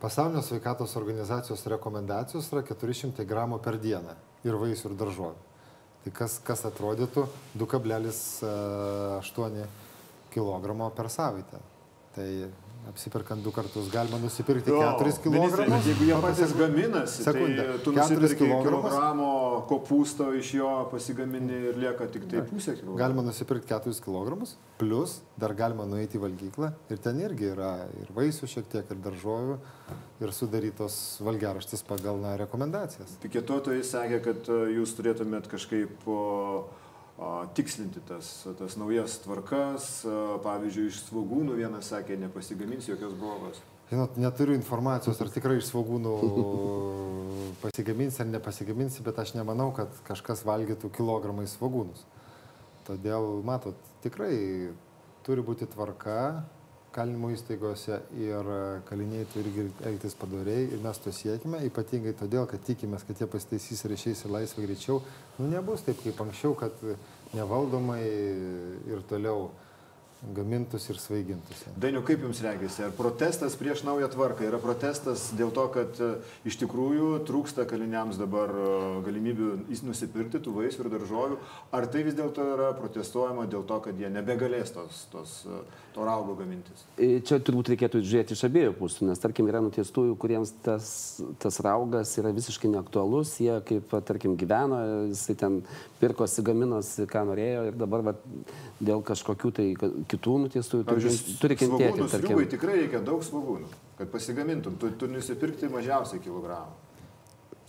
Pasaulinio 0.00 0.42
sveikatos 0.42 0.96
organizacijos 0.96 1.66
rekomendacijos 1.68 2.52
yra 2.54 2.62
400 2.64 3.24
gramų 3.28 3.58
per 3.60 3.76
dieną 3.82 4.14
ir 4.48 4.54
vaisių 4.56 4.88
ir 4.88 4.94
daržovių. 5.02 5.40
Tai 6.00 6.10
kas, 6.16 6.38
kas 6.40 6.64
atrodytų 6.64 7.26
2,8 7.60 9.66
kg 10.32 10.88
per 10.96 11.06
savaitę. 11.12 11.58
Tai 12.14 12.28
apsiperkant 12.88 13.42
du 13.44 13.52
kartus, 13.54 13.90
galima 13.92 14.18
nusipirkti 14.22 14.72
4 14.72 15.12
kg. 15.24 15.66
Jeigu 15.84 16.08
jie 16.08 16.16
patys 16.22 16.54
gaminasi, 16.58 17.24
sekundę, 17.26 17.66
tai 17.68 17.78
tu 17.84 17.94
4 17.96 18.30
kg 18.40 19.26
kopūsto 19.70 20.30
iš 20.38 20.54
jo 20.56 20.70
pasigamini 20.92 21.60
ir 21.70 21.78
lieka 21.80 22.08
tik 22.12 22.26
tai 22.30 22.42
pusė 22.48 22.76
kg. 22.78 22.96
Galima 22.98 23.24
nusipirkti 23.26 23.70
4 23.74 24.04
kg, 24.04 24.48
plus 24.80 25.20
dar 25.40 25.54
galima 25.58 25.86
nueiti 25.88 26.18
į 26.18 26.24
valgyklą 26.24 26.72
ir 26.90 27.02
ten 27.04 27.20
irgi 27.22 27.52
yra 27.52 27.72
ir 28.00 28.10
vaisių 28.16 28.50
šiek 28.54 28.68
tiek, 28.72 28.90
ir 28.90 29.02
daržovių, 29.04 29.58
ir 30.24 30.34
sudarytos 30.36 30.98
valgiaraštis 31.24 31.84
pagal 31.88 32.20
na, 32.22 32.36
rekomendacijas. 32.40 33.16
Piketuotojai 33.22 33.84
sakė, 33.86 34.20
kad 34.24 34.52
e, 34.52 34.60
jūs 34.76 34.92
turėtumėt 34.98 35.48
kažkaip 35.50 36.08
uh, 36.08 36.79
tikslinti 37.56 38.02
tas, 38.08 38.30
tas 38.58 38.76
naujas 38.80 39.18
tvarkas. 39.24 39.90
Pavyzdžiui, 40.44 40.88
iš 40.90 41.02
svagūnų 41.08 41.58
vienas 41.58 41.90
sakė, 41.92 42.18
nepasigamins 42.20 42.88
jokios 42.88 43.16
blogos. 43.18 43.60
Žinot, 43.90 44.20
neturiu 44.22 44.54
informacijos, 44.54 45.18
ar 45.18 45.32
tikrai 45.34 45.56
iš 45.58 45.72
svagūnų 45.72 46.14
pasigaminsi 47.64 48.22
ar 48.22 48.30
nepasigaminsi, 48.30 49.02
bet 49.06 49.18
aš 49.18 49.34
nemanau, 49.34 49.72
kad 49.74 49.90
kažkas 50.06 50.44
valgytų 50.46 50.92
kilogramai 50.94 51.48
svagūnus. 51.50 52.04
Todėl, 52.86 53.40
matot, 53.46 53.78
tikrai 54.04 54.34
turi 55.26 55.42
būti 55.44 55.68
tvarka 55.70 56.44
kalinimo 57.00 57.30
įstaigose 57.32 57.96
ir 58.20 58.50
kaliniai 58.88 59.24
turi 59.32 59.64
elgtis 59.88 60.16
padoriai 60.20 60.66
ir 60.68 60.82
mes 60.84 61.00
to 61.00 61.12
siekime, 61.16 61.62
ypatingai 61.70 62.12
todėl, 62.18 62.44
kad 62.50 62.60
tikimės, 62.66 63.06
kad 63.08 63.22
jie 63.22 63.28
pasitaisys 63.30 63.86
ir 63.86 63.96
išeis 63.96 64.26
į 64.28 64.34
laisvę 64.34 64.66
greičiau. 64.66 65.00
Nu, 65.38 65.48
nebus 65.48 65.86
taip 65.86 66.02
kaip 66.04 66.20
anksčiau, 66.26 66.52
kad 66.60 66.76
nevaldomai 67.32 68.02
ir 68.90 69.04
toliau 69.08 69.48
gamintus 70.20 70.84
ir 70.90 70.98
svaigintus. 71.00 71.62
Dainiu, 71.80 72.02
kaip 72.04 72.20
Jums 72.24 72.42
reagėsi? 72.44 72.82
Ar 72.84 72.92
protestas 72.96 73.54
prieš 73.56 73.82
naują 73.86 74.10
tvarką 74.12 74.44
yra 74.44 74.60
protestas 74.60 75.30
dėl 75.36 75.52
to, 75.56 75.64
kad 75.72 75.96
e, 75.96 76.10
iš 76.48 76.58
tikrųjų 76.60 77.22
trūksta 77.28 77.64
kaliniams 77.68 78.20
dabar 78.20 78.52
e, 78.52 78.66
galimybių 79.06 79.50
nusipirkti 79.88 80.42
tų 80.44 80.52
vaisių 80.58 80.84
ir 80.84 80.90
daržovių? 80.92 81.38
Ar 81.76 81.88
tai 81.88 82.04
vis 82.04 82.18
dėlto 82.18 82.44
yra 82.52 82.72
protestuojama 82.76 83.46
dėl 83.50 83.64
to, 83.68 83.80
kad 83.86 83.96
jie 83.96 84.10
nebegalės 84.12 84.74
tos, 84.76 85.06
tos, 85.12 85.38
e, 85.48 85.62
to 85.96 86.04
raugo 86.04 86.36
gamintis? 86.38 86.84
Čia 87.00 87.40
turbūt 87.40 87.72
reikėtų 87.72 88.04
žiūrėti 88.04 88.36
iš 88.36 88.44
abiejų 88.50 88.76
pusių, 88.76 89.08
nes 89.08 89.24
tarkim 89.24 89.48
yra 89.48 89.64
nuteistųjų, 89.64 90.18
kuriems 90.20 90.52
tas, 90.66 90.92
tas 91.40 91.60
raugas 91.64 92.12
yra 92.20 92.34
visiškai 92.36 92.68
neaktualus, 92.76 93.38
jie 93.40 93.56
kaip, 93.66 93.96
tarkim, 94.04 94.36
gyveno, 94.40 94.84
jisai 95.14 95.38
ten 95.40 95.60
pirkosi, 96.00 96.44
gaminosi, 96.44 97.08
ką 97.08 97.24
norėjo 97.32 97.66
ir 97.70 97.80
dabar 97.80 98.04
va, 98.10 98.16
dėl 98.84 99.02
kažkokių 99.04 99.52
tai 99.56 99.66
kitų 100.10 100.36
nuteistųjų 100.44 100.86
turi, 100.88 101.14
turi 101.40 101.58
kentėti. 101.60 102.10
Sriubai 102.12 102.46
tikrai 102.50 102.76
reikia 102.84 103.02
daug 103.06 103.24
svagūnų, 103.26 103.72
kad 104.00 104.12
pasigamintum. 104.12 104.78
Tu 104.80 104.92
turi 105.00 105.18
nusipirkti 105.18 105.70
mažiausiai 105.72 106.22
kilogramą. 106.24 106.78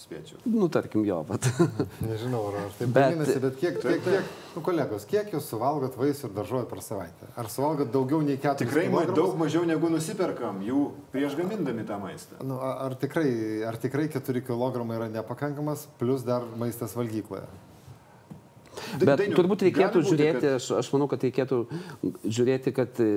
Spėčiau. 0.02 0.40
Nu, 0.50 0.66
tarkim, 0.74 1.04
jo, 1.06 1.20
bet. 1.28 1.46
Nežinau, 2.10 2.40
ar 2.50 2.72
taip 2.74 2.90
bet, 2.90 3.12
gaminasi, 3.12 3.36
bet 3.44 3.58
kiek, 3.60 3.76
kiek, 3.84 4.00
kiek, 4.02 4.32
nu, 4.56 4.64
kolegos, 4.66 5.06
kiek 5.10 5.30
jūs 5.36 5.50
suvalgot 5.52 5.94
vaisių 6.00 6.26
ir 6.26 6.34
daržovių 6.40 6.70
per 6.72 6.82
savaitę? 6.82 7.30
Ar 7.38 7.50
suvalgot 7.54 7.92
daugiau 7.94 8.24
nei 8.26 8.40
4 8.42 8.64
Tikrai 8.64 8.88
kilogramus? 8.88 9.20
daug 9.20 9.38
mažiau 9.38 9.68
negu 9.70 9.92
nusiperkam 9.94 10.64
jų 10.66 10.88
prieš 11.14 11.38
gamindami 11.38 11.86
tą 11.86 12.00
maistą. 12.02 12.42
Nu, 12.42 12.58
ar, 12.66 12.98
tikrai, 12.98 13.28
ar 13.70 13.78
tikrai 13.84 14.08
4 14.10 14.42
kg 14.48 14.82
yra 14.98 15.12
nepakankamas, 15.20 15.86
plus 16.02 16.26
dar 16.26 16.50
maistas 16.58 16.98
valgykloje? 16.98 17.46
Bet 19.02 19.22
Dainiu, 19.22 19.36
turbūt 19.38 19.66
reikėtų 19.68 20.02
būti, 20.02 20.10
žiūrėti, 20.12 20.42
kad... 20.42 20.58
aš, 20.58 20.68
aš 20.80 20.90
manau, 20.94 21.08
kad 21.12 21.24
reikėtų 21.26 21.60
žiūrėti, 22.26 22.74
kad 22.76 23.02
e, 23.04 23.10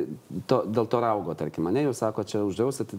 to, 0.51 0.61
dėl 0.69 0.89
to 0.91 1.01
raugo, 1.03 1.35
tarkim, 1.39 1.67
mane 1.69 1.85
jūs 1.87 2.03
sako, 2.03 2.25
čia 2.29 2.43
uždrausit, 2.47 2.95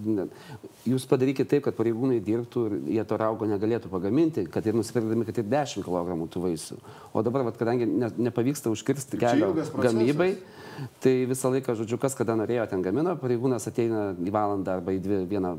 jūs 0.90 1.08
padarykite 1.10 1.50
taip, 1.56 1.66
kad 1.68 1.78
pareigūnai 1.78 2.20
dirbtų 2.26 2.66
ir 2.68 2.78
jie 2.98 3.06
to 3.08 3.20
raugo 3.22 3.50
negalėtų 3.50 3.92
pagaminti, 3.94 4.46
kad 4.52 4.68
ir 4.68 4.78
nusipirkdami, 4.78 5.28
kad 5.30 5.42
ir 5.42 5.50
10 5.56 5.86
kg 5.86 6.20
tų 6.34 6.44
vaisių. 6.48 6.80
O 7.14 7.26
dabar, 7.26 7.46
vat, 7.50 7.60
kadangi 7.62 7.88
ne, 7.90 8.12
nepavyksta 8.30 8.74
užkirsti 8.74 9.22
kelio 9.22 9.54
gamybai, 9.74 10.34
tai 11.04 11.18
visą 11.30 11.54
laiką, 11.54 11.78
žodžiu, 11.80 12.00
kas 12.02 12.18
kada 12.18 12.36
norėjo 12.40 12.68
ten 12.72 12.84
gamino, 12.86 13.16
pareigūnas 13.22 13.70
ateina 13.72 14.10
į 14.20 14.34
valandą 14.36 14.80
arba 14.80 14.96
į 14.96 15.02
dvi 15.04 15.24
vieną 15.32 15.56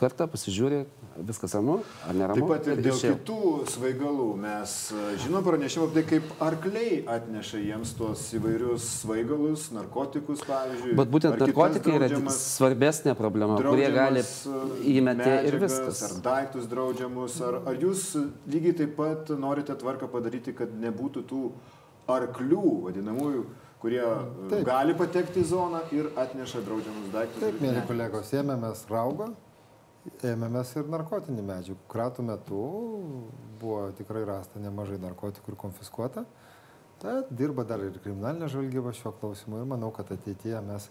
kartą, 0.00 0.26
pasižiūri, 0.30 0.84
viskas 1.24 1.54
ramu, 1.56 1.78
ar 2.06 2.14
neramu. 2.14 2.46
Taip 2.46 2.50
pat 2.52 2.68
ir 2.70 2.82
dėl 2.84 2.96
išėjau. 2.96 3.16
kitų 3.16 3.50
svaigalų 3.72 4.26
mes 4.42 4.74
e, 4.92 5.04
žinom 5.24 5.44
pranešimą 5.46 5.88
apie 5.88 5.96
tai, 5.96 6.04
kaip 6.10 6.42
arkliai 6.46 6.98
atneša 7.16 7.60
jiems 7.62 7.92
tuos 7.98 8.24
įvairius 8.36 8.88
svaigalus, 9.02 9.68
narkotikus, 9.76 10.44
pavyzdžiui. 10.48 10.96
Bet 11.00 11.12
būtent 11.12 11.40
narkotikai 11.42 11.96
yra 12.00 12.10
svarbesnė 12.36 13.16
problema, 13.18 13.58
kurie 13.64 13.90
gali 13.94 14.24
e, 14.24 14.56
įmeti 14.96 15.30
ir 15.50 15.60
viskas. 15.62 16.02
Ar 16.10 16.16
daiktus 16.26 16.68
draudžiamus, 16.72 17.38
ar, 17.46 17.60
ar 17.70 17.78
jūs 17.80 18.08
lygiai 18.50 18.76
taip 18.82 18.96
pat 18.98 19.32
norite 19.36 19.76
tvarką 19.78 20.10
padaryti, 20.12 20.56
kad 20.56 20.74
nebūtų 20.82 21.24
tų 21.30 21.44
arklių 22.16 22.66
vadinamųjų 22.88 23.46
kurie 23.80 24.02
e, 24.02 24.48
Taip. 24.50 24.64
gali 24.66 24.94
patekti 24.98 25.42
į 25.42 25.48
zoną 25.50 25.82
ir 25.94 26.08
atneša 26.18 26.62
draudžiamus 26.66 27.10
daiktus. 27.12 27.42
Taip, 27.42 27.58
mėly 27.62 27.82
kolegos, 27.88 28.32
ėmėmės 28.34 28.86
raugo, 28.90 29.30
ėmėmės 30.26 30.72
ir 30.78 30.88
narkotinių 30.90 31.44
medžiagų. 31.46 31.80
Kratų 31.90 32.24
metu 32.26 32.60
buvo 33.60 33.90
tikrai 33.98 34.24
rasta 34.28 34.60
nemažai 34.62 34.98
narkotikų 35.02 35.52
ir 35.52 35.58
konfiskuota. 35.60 36.24
Tad 37.02 37.28
dirba 37.36 37.64
dar 37.68 37.82
ir 37.84 37.98
kriminalinė 38.00 38.48
žvalgyba 38.48 38.94
šiuo 38.96 39.12
klausimu 39.20 39.60
ir 39.60 39.68
manau, 39.68 39.90
kad 39.92 40.10
ateityje 40.14 40.62
mes 40.64 40.88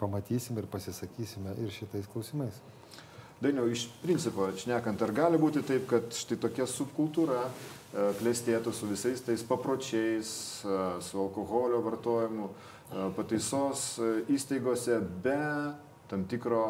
pamatysim 0.00 0.58
ir 0.58 0.66
pasisakysime 0.70 1.54
ir 1.62 1.70
šitais 1.74 2.08
klausimais. 2.10 2.58
Dainiau, 3.38 3.68
iš 3.70 3.84
principo, 4.02 4.48
šnekant, 4.58 5.02
ar 5.06 5.12
gali 5.14 5.38
būti 5.38 5.62
taip, 5.62 5.84
kad 5.90 6.10
štai 6.14 6.40
tokia 6.42 6.64
subkultūra 6.66 7.44
e, 7.46 7.50
klėstėtų 8.18 8.72
su 8.74 8.88
visais 8.90 9.22
tais 9.22 9.44
papročiais, 9.46 10.30
e, 10.66 10.78
su 11.06 11.20
alkoholio 11.22 11.78
vartojimu, 11.84 12.48
e, 12.50 13.04
pataisos 13.14 13.84
įstaigose 14.34 14.98
be 15.22 15.38
tam 16.10 16.26
tikro 16.26 16.64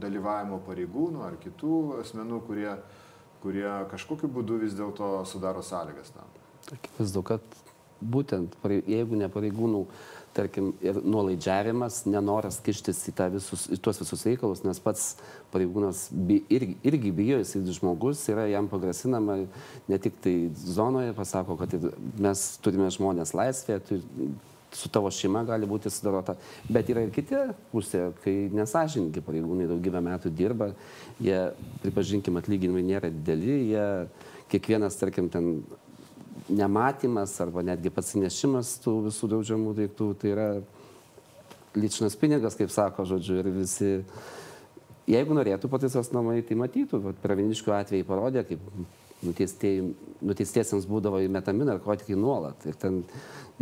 dalyvavimo 0.00 0.60
pareigūnų 0.66 1.24
ar 1.26 1.36
kitų 1.42 1.80
asmenų, 2.02 2.40
kurie, 2.46 2.70
kurie 3.42 3.68
kažkokiu 3.92 4.30
būdu 4.32 4.62
vis 4.62 4.76
dėlto 4.78 5.14
sudaro 5.28 5.64
sąlygas 5.66 6.14
tam. 6.14 6.30
Akivaizdu, 6.72 7.22
kad 7.26 7.62
būtent 8.02 8.56
jeigu 8.66 9.18
ne 9.18 9.28
pareigūnų, 9.30 9.82
tarkim, 10.32 10.70
ir 10.80 10.96
nuolaidžiavimas, 11.04 12.02
nenoras 12.08 12.58
kištis 12.64 13.02
į, 13.10 13.14
visus, 13.34 13.66
į 13.68 13.78
tuos 13.84 14.00
visus 14.00 14.24
reikalus, 14.26 14.62
nes 14.64 14.80
pats 14.82 15.10
pareigūnas 15.52 16.06
bi, 16.10 16.40
irgi, 16.52 16.78
irgi 16.88 17.12
bijo, 17.14 17.40
jis 17.42 17.76
žmogus, 17.76 18.22
yra 18.32 18.46
jam 18.48 18.70
pagrasinama 18.72 19.42
ne 19.90 20.00
tik 20.02 20.16
tai 20.24 20.36
zonoje, 20.56 21.12
pasako, 21.18 21.58
kad 21.60 21.76
mes 22.22 22.46
turime 22.64 22.88
žmonės 22.94 23.34
laisvėje, 23.36 23.84
su 24.76 24.88
tavo 24.92 25.10
šeima 25.12 25.44
gali 25.48 25.68
būti 25.68 25.90
sudarota. 25.92 26.36
Bet 26.68 26.90
yra 26.92 27.04
ir 27.04 27.12
kiti 27.14 27.38
pusė, 27.72 28.08
kai 28.24 28.48
nesažininkai 28.54 29.22
pareigūnai 29.24 29.68
daugybę 29.70 30.02
metų 30.04 30.32
dirba, 30.36 30.72
jie, 31.22 31.38
pripažinkim, 31.84 32.38
atlyginimai 32.40 32.84
nėra 32.86 33.12
dideli, 33.12 33.58
jie 33.72 33.86
kiekvienas, 34.52 34.98
tarkim, 35.00 35.30
ten 35.32 35.62
nematymas 36.48 37.34
arba 37.44 37.64
netgi 37.64 37.92
pats 37.94 38.14
nešimas 38.18 38.76
tų 38.82 38.98
visų 39.08 39.30
draudžiamų 39.32 39.74
daiktų, 39.78 40.08
tai 40.20 40.32
yra 40.34 40.48
lyčinas 41.78 42.16
pinigas, 42.18 42.56
kaip 42.58 42.72
sako, 42.72 43.06
žodžiu, 43.08 43.38
ir 43.40 43.50
visi, 43.54 43.92
jeigu 45.08 45.36
norėtų 45.36 45.70
pataisos 45.72 46.12
namai, 46.12 46.40
tai 46.46 46.58
matytų, 46.60 47.00
praviniškių 47.22 47.76
atvejai 47.78 48.08
parodė, 48.08 48.44
kaip 48.48 48.66
nuteistiesiems 49.22 50.88
būdavo 50.90 51.22
įmetami 51.22 51.68
narkotikai 51.68 52.18
nuolat. 52.18 52.66
Ir 52.68 52.78
ten 52.80 53.02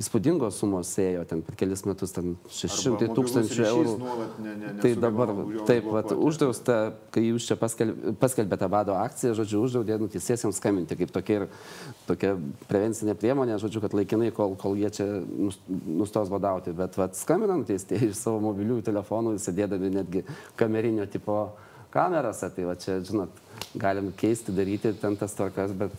įspūdingos 0.00 0.56
sumos 0.60 0.90
ėjo, 1.00 1.24
ten 1.28 1.42
per 1.44 1.56
kelis 1.58 1.82
metus 1.84 2.14
ten 2.14 2.34
600 2.54 3.10
tūkstančių 3.16 3.64
eurų. 3.68 3.94
Ne, 4.40 4.54
ne, 4.56 4.72
tai 4.80 4.92
dabar 4.98 5.32
taip, 5.68 5.88
vat, 5.92 6.14
uždrausta, 6.14 6.76
kai 7.12 7.26
jūs 7.26 7.48
čia 7.50 7.58
paskelbėte 7.60 8.14
paskelbė 8.22 8.70
vado 8.72 8.96
akciją, 8.96 9.34
žodžiu, 9.38 9.62
uždraudė 9.66 9.98
nutiesiesiems 10.00 10.60
skambinti 10.60 10.96
kaip 11.00 11.12
tokia, 11.14 11.40
ir, 11.42 11.46
tokia 12.08 12.34
prevencinė 12.70 13.16
priemonė, 13.18 13.58
žodžiu, 13.60 13.82
kad 13.84 13.96
laikinai, 13.96 14.30
kol, 14.36 14.54
kol 14.60 14.78
jie 14.80 14.92
čia 14.94 15.08
nustos 15.20 16.32
vadauti. 16.32 16.74
Bet 16.76 16.96
vat, 17.00 17.18
skambina 17.18 17.58
nuteistieji 17.60 18.12
iš 18.12 18.22
savo 18.22 18.40
mobiliųjų 18.46 18.86
telefonų, 18.88 19.36
sėdėdami 19.42 19.92
netgi 19.98 20.24
kamerinio 20.60 21.08
tipo 21.10 21.42
kamerose, 21.94 22.50
tai 22.54 22.68
va 22.68 22.76
čia, 22.78 23.00
žinot, 23.06 23.42
galim 23.74 24.12
keisti, 24.16 24.54
daryti 24.54 24.94
ten 25.00 25.18
tas 25.20 25.34
tvarkas, 25.38 25.74
bet 25.76 25.94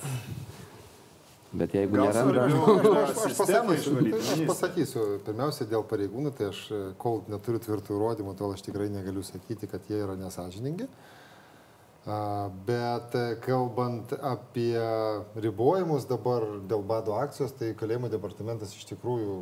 Bet 1.51 1.73
jeigu 1.75 1.97
neranda... 1.99 2.45
Aš, 2.47 3.09
aš, 3.11 3.33
pasakysiu, 3.35 3.95
aš 4.15 4.43
pasakysiu, 4.47 5.01
pirmiausia, 5.25 5.65
dėl 5.67 5.83
pareigūnų, 5.87 6.31
tai 6.37 6.47
aš 6.47 6.61
kol 7.01 7.25
neturiu 7.31 7.59
tvirtų 7.59 7.97
įrodymų, 7.97 8.35
tol 8.39 8.53
aš 8.55 8.63
tikrai 8.63 8.87
negaliu 8.91 9.23
sakyti, 9.27 9.67
kad 9.67 9.83
jie 9.91 9.99
yra 9.99 10.15
nesažiningi. 10.19 10.87
Bet 12.67 13.17
kalbant 13.43 14.15
apie 14.15 14.79
ribojimus 15.43 16.07
dabar 16.09 16.47
dėl 16.71 16.85
bado 16.87 17.19
akcijos, 17.19 17.51
tai 17.59 17.75
kalėjimo 17.77 18.07
departamentas 18.09 18.71
iš 18.77 18.87
tikrųjų 18.93 19.41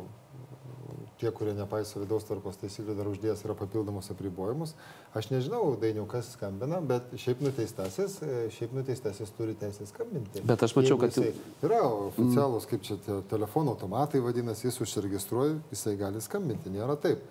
tie, 1.20 1.30
kurie 1.36 1.52
nepaiso 1.56 2.00
vidaus 2.00 2.24
tvarkos 2.28 2.58
taisyklių, 2.60 2.96
dar 2.98 3.10
uždėjęs 3.10 3.44
yra 3.44 3.56
papildomus 3.58 4.10
apribojimus. 4.14 4.74
Aš 5.16 5.30
nežinau, 5.32 5.74
dainiau, 5.80 6.06
kas 6.10 6.32
skambina, 6.36 6.80
bet 6.84 7.12
šiaip 7.20 7.42
nuteistasis, 7.44 8.16
e, 8.24 8.40
šiaip 8.56 8.74
nuteistasis 8.78 9.34
turi 9.36 9.56
teisę 9.60 9.86
skambinti. 9.90 10.44
Bet 10.48 10.64
aš 10.66 10.76
mačiau, 10.78 10.98
kad 11.00 11.14
jisai 11.14 11.34
yra 11.66 11.82
oficialūs, 12.08 12.68
kaip 12.70 12.86
čia 12.86 13.20
telefono 13.30 13.76
automatai 13.76 14.22
vadinasi, 14.24 14.68
jis 14.70 14.80
užsiregistruoja, 14.86 15.60
jisai 15.74 15.96
gali 16.00 16.24
skambinti, 16.24 16.72
nėra 16.72 16.96
taip. 17.00 17.24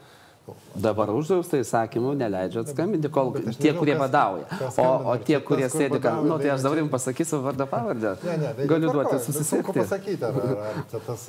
Dabar 0.75 1.12
uždrausta 1.13 1.59
įsakymu 1.62 2.13
neleidžia 2.19 2.63
atskambinti, 2.65 3.12
kol 3.13 3.31
tie, 3.35 3.45
nežinau, 3.47 3.79
kurie 3.81 3.95
vadauja. 3.99 4.59
O, 4.69 4.88
o 5.12 5.15
tie, 5.23 5.39
kurie 5.45 5.69
sėdi, 5.71 6.01
ką, 6.03 6.15
nu, 6.25 6.38
tai 6.41 6.53
aš 6.55 6.65
dabar 6.65 6.83
jums 6.83 6.93
pasakysiu 6.93 7.41
vardą 7.45 7.67
pavardę. 7.69 8.15
Ne, 8.25 8.38
ne, 8.43 8.53
tai 8.57 8.67
Galiu 8.69 8.93
duoti 8.93 9.19
susisiekti. 9.25 9.79
Pasakyti, 9.81 10.23
ar, 10.25 10.39
ar, 10.69 10.83
tas, 10.93 11.07
tas 11.07 11.25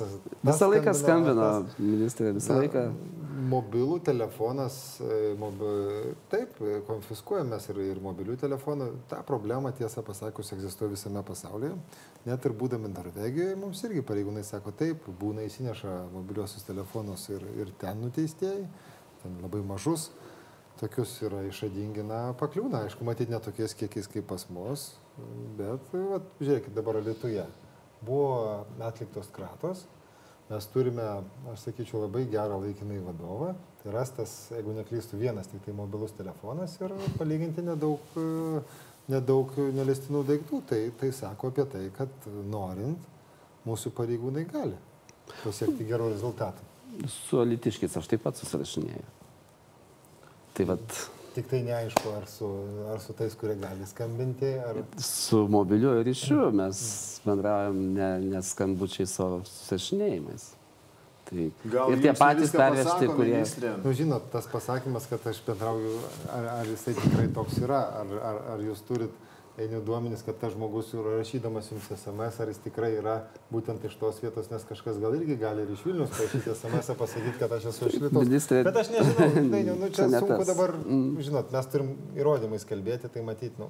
visą 0.51 0.69
laiką 0.71 0.95
skambino 0.97 1.49
ministrė, 1.79 2.35
visą 2.37 2.59
laiką. 2.61 2.85
mobilų 3.51 3.97
telefonas, 4.05 4.75
e, 5.01 5.33
mobi, 5.39 5.71
taip, 6.31 6.59
konfiskuojamės 6.87 7.67
ir, 7.71 7.81
ir 7.91 8.01
mobilių 8.03 8.37
telefonų. 8.39 8.87
Ta 9.11 9.21
problema, 9.27 9.73
tiesą 9.75 10.03
pasakius, 10.05 10.53
egzistuoja 10.55 10.93
visame 10.93 11.23
pasaulyje. 11.27 11.73
Net 12.27 12.45
ir 12.45 12.53
būdami 12.53 12.91
Norvegijoje, 12.93 13.57
mums 13.57 13.81
irgi 13.87 14.03
pareigūnai 14.05 14.43
sako, 14.45 14.73
taip, 14.77 15.07
būna 15.21 15.47
įsineša 15.47 15.97
mobiliuosius 16.13 16.67
telefonus 16.67 17.27
ir, 17.33 17.45
ir 17.63 17.73
ten 17.81 18.01
nuteistieji, 18.03 18.67
ten 19.23 19.37
labai 19.43 19.61
mažus, 19.65 20.09
tokius 20.81 21.13
yra 21.25 21.43
išadingi, 21.45 22.03
na, 22.07 22.21
pakliūna, 22.39 22.85
aišku, 22.87 23.05
matyti 23.05 23.33
netokiais 23.33 23.75
kiekiais 23.77 24.09
kaip 24.11 24.27
pas 24.31 24.47
mus, 24.53 24.91
bet, 25.59 25.91
va, 25.93 26.21
žiūrėkit, 26.41 26.73
dabar 26.77 27.01
Lietuvoje 27.01 27.45
buvo 28.01 28.65
atliktos 28.81 29.29
kratos, 29.33 29.85
mes 30.49 30.67
turime, 30.73 31.05
aš 31.53 31.67
sakyčiau, 31.67 32.01
labai 32.05 32.25
gerą 32.31 32.59
laikinai 32.63 32.99
vadovą. 33.05 33.53
Tai 33.81 33.93
rastas, 33.95 34.33
jeigu 34.53 34.75
neklystų, 34.75 35.17
vienas 35.21 35.47
tik 35.49 35.63
tai 35.65 35.73
mobilus 35.73 36.11
telefonas 36.17 36.75
ir 36.81 36.91
palyginti 37.17 37.63
nedaug, 37.65 38.03
nedaug 39.09 39.55
nelestinų 39.77 40.25
daiktų. 40.27 40.59
Tai, 40.69 40.81
tai 40.99 41.09
sako 41.15 41.53
apie 41.53 41.65
tai, 41.71 41.85
kad 41.95 42.27
norint, 42.51 43.07
mūsų 43.65 43.93
pareigūnai 43.97 44.45
gali 44.51 44.77
pasiekti 45.41 45.87
gerų 45.87 46.11
rezultatų. 46.11 46.70
Su 47.07 47.39
alitiškiais 47.41 47.97
aš 47.97 48.11
taip 48.11 48.23
pat 48.25 48.39
susirašinėjau. 48.39 49.09
Tai 50.57 50.69
vad 50.73 51.01
Tik 51.31 51.45
tai 51.47 51.61
neaišku, 51.63 52.09
ar 52.11 52.25
su, 52.27 52.47
ar 52.91 52.99
su 52.99 53.13
tais, 53.15 53.35
kurie 53.39 53.53
gali 53.55 53.85
skambinti, 53.87 54.49
ar... 54.67 54.81
Su 54.99 55.45
mobiliuoju 55.47 56.03
ryšiu 56.03 56.49
mes 56.59 56.81
bendraujam 57.23 57.77
ne, 57.95 58.09
ne 58.33 58.41
skambučiais, 58.43 59.13
o 59.23 59.29
susirašinėjimais. 59.47 60.49
Tai 61.29 61.45
Gal 61.71 61.93
ir 61.95 62.03
tie 62.03 62.13
patys 62.19 62.51
pervežti, 62.51 63.07
kurie... 63.15 63.37
ministrė? 63.37 63.71
Nu, 63.79 63.93
žinot, 63.95 64.27
tas 64.33 64.49
pasakymas, 64.51 65.07
kad 65.07 65.23
aš 65.31 65.39
bendrauju, 65.45 65.93
ar, 66.35 66.49
ar 66.57 66.71
jisai 66.73 66.97
tikrai 66.99 67.29
toks 67.37 67.61
yra, 67.63 67.79
ar, 68.01 68.11
ar, 68.19 68.41
ar 68.57 68.65
jūs 68.67 68.83
turit 68.89 69.30
eini 69.59 69.81
duomenys, 69.85 70.23
kad 70.25 70.37
tas 70.39 70.53
žmogus 70.53 70.93
rašydamas 70.95 71.67
jums 71.71 71.89
SMS, 71.95 72.39
ar 72.39 72.47
jis 72.51 72.61
tikrai 72.63 72.93
yra 72.99 73.17
būtent 73.51 73.83
iš 73.89 73.95
tos 73.99 74.21
vietos, 74.23 74.47
nes 74.51 74.63
kažkas 74.69 74.99
gal 75.03 75.15
irgi 75.17 75.35
gali 75.41 75.65
ir 75.65 75.73
iš 75.75 75.83
Vilnius 75.85 76.13
parašyti 76.15 76.53
SMS, 76.55 76.91
pasakyti, 76.97 77.37
kad 77.39 77.51
aš 77.57 77.65
esu 77.73 77.89
iš 77.89 77.99
Lietuvos. 78.01 78.27
Ministrė- 78.27 78.63
Bet 78.63 78.79
aš 78.83 78.91
nežinau, 78.95 79.29
tai, 79.53 79.63
nu, 79.67 79.89
čia 79.89 80.07
Čia 80.07 80.19
sunku 80.23 80.45
dabar, 80.47 80.75
žinot, 81.19 81.51
mes 81.51 81.71
turim 81.73 81.95
įrodymais 82.15 82.65
kalbėti, 82.69 83.11
tai 83.11 83.25
matyt, 83.27 83.59
nu. 83.59 83.69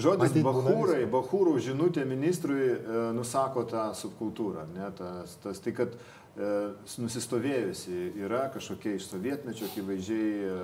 Žodis 0.00 0.32
Matyt, 0.32 0.44
bahūrai, 0.46 1.02
bahūrų 1.12 1.58
žinutė 1.60 2.06
ministrui 2.08 2.70
e, 2.72 2.76
nusako 3.12 3.66
tą 3.68 3.90
subkultūrą, 3.94 4.62
ne, 4.72 4.86
tas, 4.96 5.34
tas 5.42 5.60
tai, 5.60 5.74
kad 5.76 5.92
e, 5.92 6.48
nusistovėjusi 6.96 7.98
yra 8.24 8.46
kažkokia 8.54 8.94
iš 8.96 9.10
sovietmečio 9.12 9.68
akivaizdžiai 9.68 10.30
e, 10.48 10.54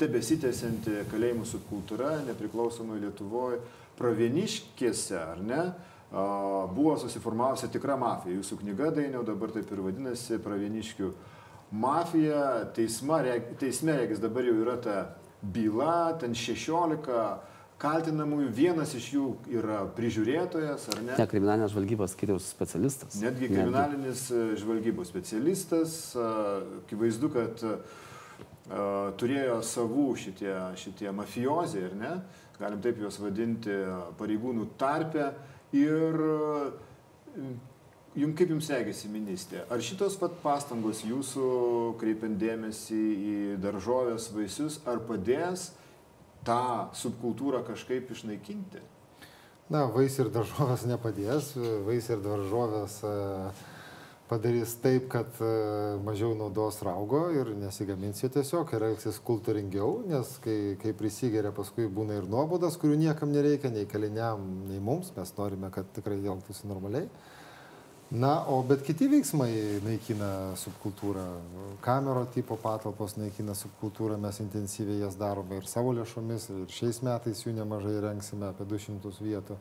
tebesitęsianti 0.00 1.04
kalėjimų 1.10 1.46
subkultūra, 1.48 2.18
nepriklausomai 2.26 3.00
Lietuvoje, 3.02 3.60
pravieniškėse, 3.98 5.18
ar 5.18 5.42
ne, 5.42 5.62
buvo 6.74 6.94
susiformavusi 7.00 7.70
tikra 7.72 7.96
mafija. 8.00 8.36
Jūsų 8.38 8.60
knyga 8.62 8.92
dainiau 8.96 9.24
dabar 9.26 9.52
taip 9.54 9.70
ir 9.74 9.82
vadinasi, 9.84 10.38
pravieniškių 10.44 11.12
mafija, 11.70 12.44
teisma, 12.76 13.20
teisme, 13.60 13.96
regis 14.00 14.22
dabar 14.22 14.46
jau 14.46 14.56
yra 14.62 14.78
ta 14.82 14.98
byla, 15.42 16.18
ten 16.20 16.34
16 16.34 17.14
kaltinamųjų, 17.78 18.48
vienas 18.54 18.92
iš 18.98 19.06
jų 19.14 19.26
yra 19.54 19.84
prižiūrėtojas, 19.94 20.88
ar 20.90 21.02
ne? 21.04 21.14
Ne, 21.14 21.26
kriminalinės 21.30 21.74
žvalgybos 21.74 22.14
skiriaus 22.16 22.48
specialistas. 22.50 23.20
Netgi 23.22 23.50
kriminalinis 23.52 24.24
e, 24.34 24.40
žvalgybos 24.58 25.10
specialistas, 25.12 25.94
akivaizdu, 26.18 27.30
kad 27.36 27.62
e, 27.62 27.76
turėjo 28.68 29.62
savų 29.64 30.10
šitie, 30.20 30.52
šitie 30.76 31.12
mafijozai, 31.16 31.86
ar 31.88 31.96
ne, 31.96 32.12
galim 32.58 32.82
taip 32.82 33.00
juos 33.00 33.18
vadinti, 33.22 33.72
e, 33.72 33.96
pareigūnų 34.18 34.68
tarpe. 34.80 35.30
Ir 35.76 36.20
e, 36.24 37.48
jum, 38.18 38.34
kaip 38.36 38.52
jums 38.54 38.70
regisi, 38.72 39.10
ministrė, 39.12 39.64
ar 39.70 39.82
šitos 39.84 40.18
pat 40.20 40.38
pastangos 40.42 41.04
jūsų, 41.06 41.48
kreipiant 42.00 42.38
dėmesį 42.40 43.02
į 43.32 43.38
daržovės 43.62 44.30
vaisius, 44.34 44.80
ar 44.88 45.02
padės 45.08 45.70
tą 46.46 46.88
subkultūrą 46.96 47.62
kažkaip 47.66 48.10
išnaikinti? 48.14 48.84
Na, 49.68 49.84
vaisiai 49.92 50.24
ir 50.24 50.32
daržovės 50.32 50.86
nepadės, 50.88 51.52
vaisiai 51.84 52.16
ir 52.16 52.24
daržovės 52.24 53.02
e, 53.04 53.16
padarys 54.28 54.74
taip, 54.82 55.08
kad 55.12 55.40
e, 55.40 55.48
mažiau 56.04 56.34
naudos 56.36 56.82
raugo 56.86 57.24
ir 57.34 57.54
nesigamins 57.56 58.20
jie 58.22 58.30
tiesiog 58.36 58.74
ir 58.76 58.84
elgsis 58.90 59.18
kultūringiau, 59.24 60.02
nes 60.08 60.34
kai, 60.44 60.58
kai 60.82 60.92
prisigeria, 60.96 61.54
paskui 61.56 61.88
būna 61.88 62.20
ir 62.20 62.28
nuobodas, 62.30 62.76
kurių 62.80 63.00
niekam 63.00 63.32
nereikia, 63.32 63.72
nei 63.74 63.88
kaliniam, 63.88 64.44
nei 64.68 64.80
mums, 64.84 65.10
mes 65.16 65.34
norime, 65.38 65.72
kad 65.74 65.88
tikrai 65.96 66.20
elgtųsi 66.20 66.68
normaliai. 66.68 67.08
Na, 68.08 68.46
o 68.48 68.62
bet 68.64 68.80
kiti 68.86 69.04
veiksmai 69.12 69.50
naikina 69.84 70.54
subkultūrą. 70.56 71.24
Kamero 71.84 72.22
tipo 72.32 72.56
patalpos 72.56 73.18
naikina 73.20 73.52
subkultūrą, 73.52 74.16
mes 74.22 74.38
intensyviai 74.40 75.02
jas 75.02 75.18
darome 75.20 75.58
ir 75.60 75.68
savo 75.68 75.92
lėšomis, 75.92 76.46
ir 76.54 76.72
šiais 76.72 77.02
metais 77.04 77.44
jų 77.44 77.52
nemažai 77.58 77.98
rengsime, 78.06 78.48
apie 78.48 78.64
200 78.70 79.12
vietų. 79.26 79.58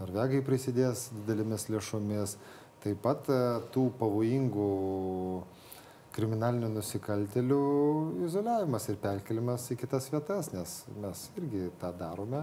Norvegai 0.00 0.40
prisidės 0.46 1.10
didelėmis 1.12 1.68
lėšomis. 1.68 2.38
Taip 2.80 3.02
pat 3.04 3.26
e, 3.28 3.38
tų 3.74 3.90
pavojingų 4.00 4.68
kriminalinių 6.16 6.70
nusikaltelių 6.74 7.58
izoliavimas 8.26 8.88
ir 8.90 8.96
perkelimas 9.02 9.66
į 9.70 9.76
kitas 9.82 10.08
vietas, 10.10 10.48
nes 10.54 10.72
mes 11.00 11.26
irgi 11.38 11.68
tą 11.80 11.92
darome 11.96 12.40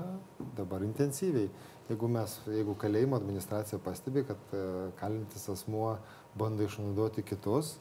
dabar 0.56 0.86
intensyviai. 0.86 1.50
Jeigu, 1.88 2.08
mes, 2.12 2.38
jeigu 2.52 2.76
kalėjimo 2.80 3.18
administracija 3.18 3.80
pastebi, 3.84 4.24
kad 4.28 4.54
e, 4.56 4.64
kalintis 5.00 5.48
asmuo 5.52 5.96
bando 6.38 6.66
išnaudoti 6.68 7.24
kitus, 7.28 7.78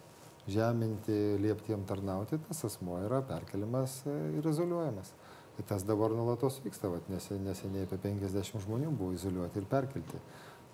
žeminti, 0.49 1.15
liepti 1.43 1.75
jam 1.75 1.83
tarnauti, 1.87 2.39
tas 2.49 2.65
asmuo 2.69 3.01
yra 3.05 3.21
perkeliamas 3.27 4.01
e, 4.07 4.17
ir 4.39 4.47
izoliuojamas. 4.49 5.13
Ir 5.57 5.65
tas 5.69 5.85
dabar 5.89 6.13
nulatos 6.13 6.59
vyksta, 6.65 6.91
vat, 6.93 7.07
nesen- 7.11 7.43
neseniai 7.47 7.87
apie 7.87 7.99
50 8.03 8.61
žmonių 8.65 8.93
buvo 8.97 9.15
izoliuoti 9.17 9.63
ir 9.63 9.69
perkelti. 9.71 10.21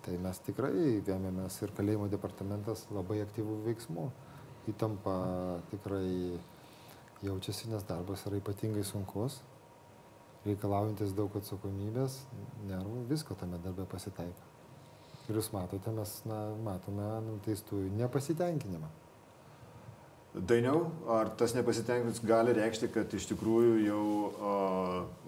Tai 0.03 0.17
mes 0.19 0.39
tikrai 0.43 0.99
vėmėmės 1.07 1.61
ir 1.63 1.71
kalėjimo 1.77 2.09
departamentas 2.11 2.83
labai 2.91 3.21
aktyvų 3.23 3.61
veiksmų. 3.69 4.09
Įtampa 4.71 5.13
tikrai 5.71 6.39
jaučiasi, 7.23 7.69
nes 7.71 7.85
darbas 7.87 8.25
yra 8.27 8.39
ypatingai 8.39 8.83
sunkus, 8.87 9.39
reikalaujantis 10.43 11.15
daug 11.15 11.35
atsakomybės, 11.39 12.19
nervų, 12.67 13.05
visko 13.11 13.37
tame 13.39 13.59
darbe 13.63 13.87
pasitaiko. 13.91 14.51
Ir 15.31 15.39
jūs 15.39 15.53
matote, 15.55 15.95
mes 15.95 16.17
na, 16.27 16.41
matome 16.65 17.07
nuteistųjų 17.29 17.93
nepasitenkinimą. 17.95 18.91
Dainiau, 20.33 20.87
ar 21.13 21.27
tas 21.37 21.51
nepasitenkinimas 21.53 22.17
gali 22.25 22.55
reikšti, 22.57 22.87
kad 22.89 23.11
iš 23.13 23.27
tikrųjų 23.29 23.73
jau 23.85 24.05
a, 24.33 24.53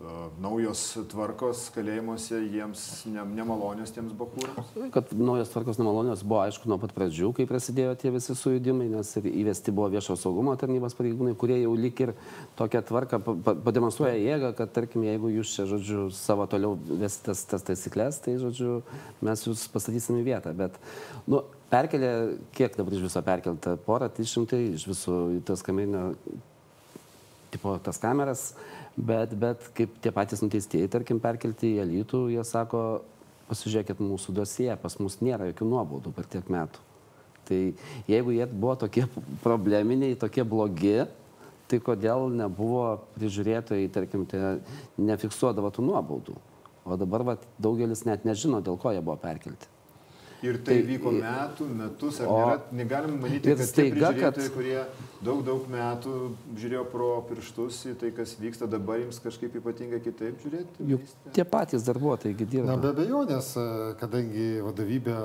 a, 0.01 0.13
naujos 0.41 0.79
tvarkos 1.11 1.67
kalėjimuose 1.75 2.39
jiems 2.41 2.85
ne, 3.13 3.21
nemalonios 3.37 3.93
tiems 3.93 4.15
bakūrams? 4.17 4.71
Kad 4.95 5.11
naujos 5.13 5.51
tvarkos 5.53 5.77
nemalonios 5.77 6.23
buvo 6.25 6.39
aišku 6.47 6.65
nuo 6.71 6.79
pat 6.81 6.95
pradžių, 6.97 7.29
kai 7.37 7.45
prasidėjo 7.45 7.91
tie 8.01 8.09
visi 8.15 8.33
sujudimai, 8.39 8.87
nes 8.95 9.11
ir 9.21 9.27
įvesti 9.29 9.73
buvo 9.77 9.91
viešo 9.93 10.17
saugumo 10.17 10.55
tarnybos 10.57 10.97
pareigūnai, 10.97 11.35
kurie 11.37 11.59
jau 11.61 11.75
lik 11.77 12.01
ir 12.07 12.13
tokią 12.57 12.81
tvarką 12.89 13.19
pa- 13.27 13.35
pa- 13.45 13.55
pademonstruoja 13.67 14.17
jėgą, 14.17 14.55
kad 14.57 14.73
tarkim, 14.73 15.05
jeigu 15.05 15.29
jūs 15.35 15.53
čia, 15.53 15.67
žodžiu, 15.69 16.07
savo 16.17 16.49
toliau 16.49 16.79
vesite 16.81 17.29
tas, 17.29 17.45
tas 17.53 17.67
taisyklės, 17.69 18.23
tai, 18.25 18.39
žodžiu, 18.41 18.79
mes 19.21 19.45
jūs 19.45 19.67
pastatysim 19.69 20.17
į 20.23 20.25
vietą. 20.31 20.55
Bet, 20.65 20.81
nu, 21.29 21.43
perkelė, 21.71 22.11
kiek 22.55 22.75
dabar 22.77 22.95
iš 22.95 23.05
viso 23.07 23.21
perkelta? 23.25 23.75
Porą, 23.85 24.09
trys 24.13 24.33
šimtai 24.33 24.61
iš 24.73 24.85
visų 24.89 25.19
į 25.37 25.41
tas 25.47 25.63
kamerinio 25.65 26.11
tipo 27.55 27.77
tas 27.79 27.99
kameras, 28.01 28.53
bet, 28.95 29.33
bet 29.39 29.69
kaip 29.77 29.93
tie 30.03 30.11
patys 30.15 30.43
nuteistieji, 30.43 30.91
tarkim, 30.91 31.21
perkelti 31.23 31.75
į 31.75 31.83
elitų, 31.85 32.25
jie 32.33 32.43
sako, 32.47 32.81
pasižiūrėkit 33.49 34.01
mūsų 34.01 34.35
dosie, 34.35 34.71
pas 34.81 34.97
mus 34.99 35.19
nėra 35.23 35.51
jokių 35.51 35.69
nuobaudų 35.69 36.13
per 36.15 36.27
tiek 36.31 36.49
metų. 36.51 36.81
Tai 37.45 37.59
jeigu 38.09 38.33
jie 38.33 38.47
buvo 38.49 38.73
tokie 38.81 39.05
probleminiai, 39.43 40.17
tokie 40.17 40.43
blogi, 40.43 41.03
tai 41.69 41.79
kodėl 41.81 42.27
nebuvo 42.33 42.87
prižiūrėtojai, 43.15 43.91
tarkim, 43.93 44.25
tai 44.29 44.57
nefiksuodavo 44.97 45.71
tų 45.73 45.85
nuobaudų. 45.85 46.35
O 46.85 46.97
dabar 47.01 47.23
va, 47.25 47.37
daugelis 47.61 48.03
net 48.05 48.25
nežino, 48.25 48.61
dėl 48.65 48.77
ko 48.81 48.93
jie 48.93 49.01
buvo 49.01 49.17
perkelti. 49.21 49.69
Ir 50.43 50.57
tai 50.61 50.75
Tai- 50.81 50.87
vyko 50.89 51.11
metų, 51.15 51.65
metus, 51.75 52.19
ar 52.21 52.27
O- 52.27 52.35
nėra, 52.37 52.59
negalim 52.71 53.19
manyti, 53.21 53.49
ir 53.49 53.55
kad 53.57 53.65
staiga, 53.65 54.09
kad- 54.19 54.37
kurie 54.53 54.81
daug, 55.23 55.43
daug 55.45 55.63
metų 55.71 56.35
žiūrėjo 56.59 56.83
pro 56.91 57.21
pirštus 57.29 57.79
į 57.89 57.95
tai, 57.97 58.11
kas 58.11 58.35
vyksta, 58.35 58.67
dabar 58.69 58.99
jums 58.99 59.19
kažkaip 59.23 59.55
ypatingai 59.61 60.01
kitaip 60.03 60.37
žiūrėti? 60.43 60.85
Juk 60.91 61.01
tie 61.33 61.43
patys 61.45 61.83
darbuotojai 61.87 62.35
dirba. 62.45 62.67
Na, 62.67 62.77
be 62.77 62.91
abejonės, 62.93 63.53
kadangi 63.99 64.61
vadovybė, 64.61 65.15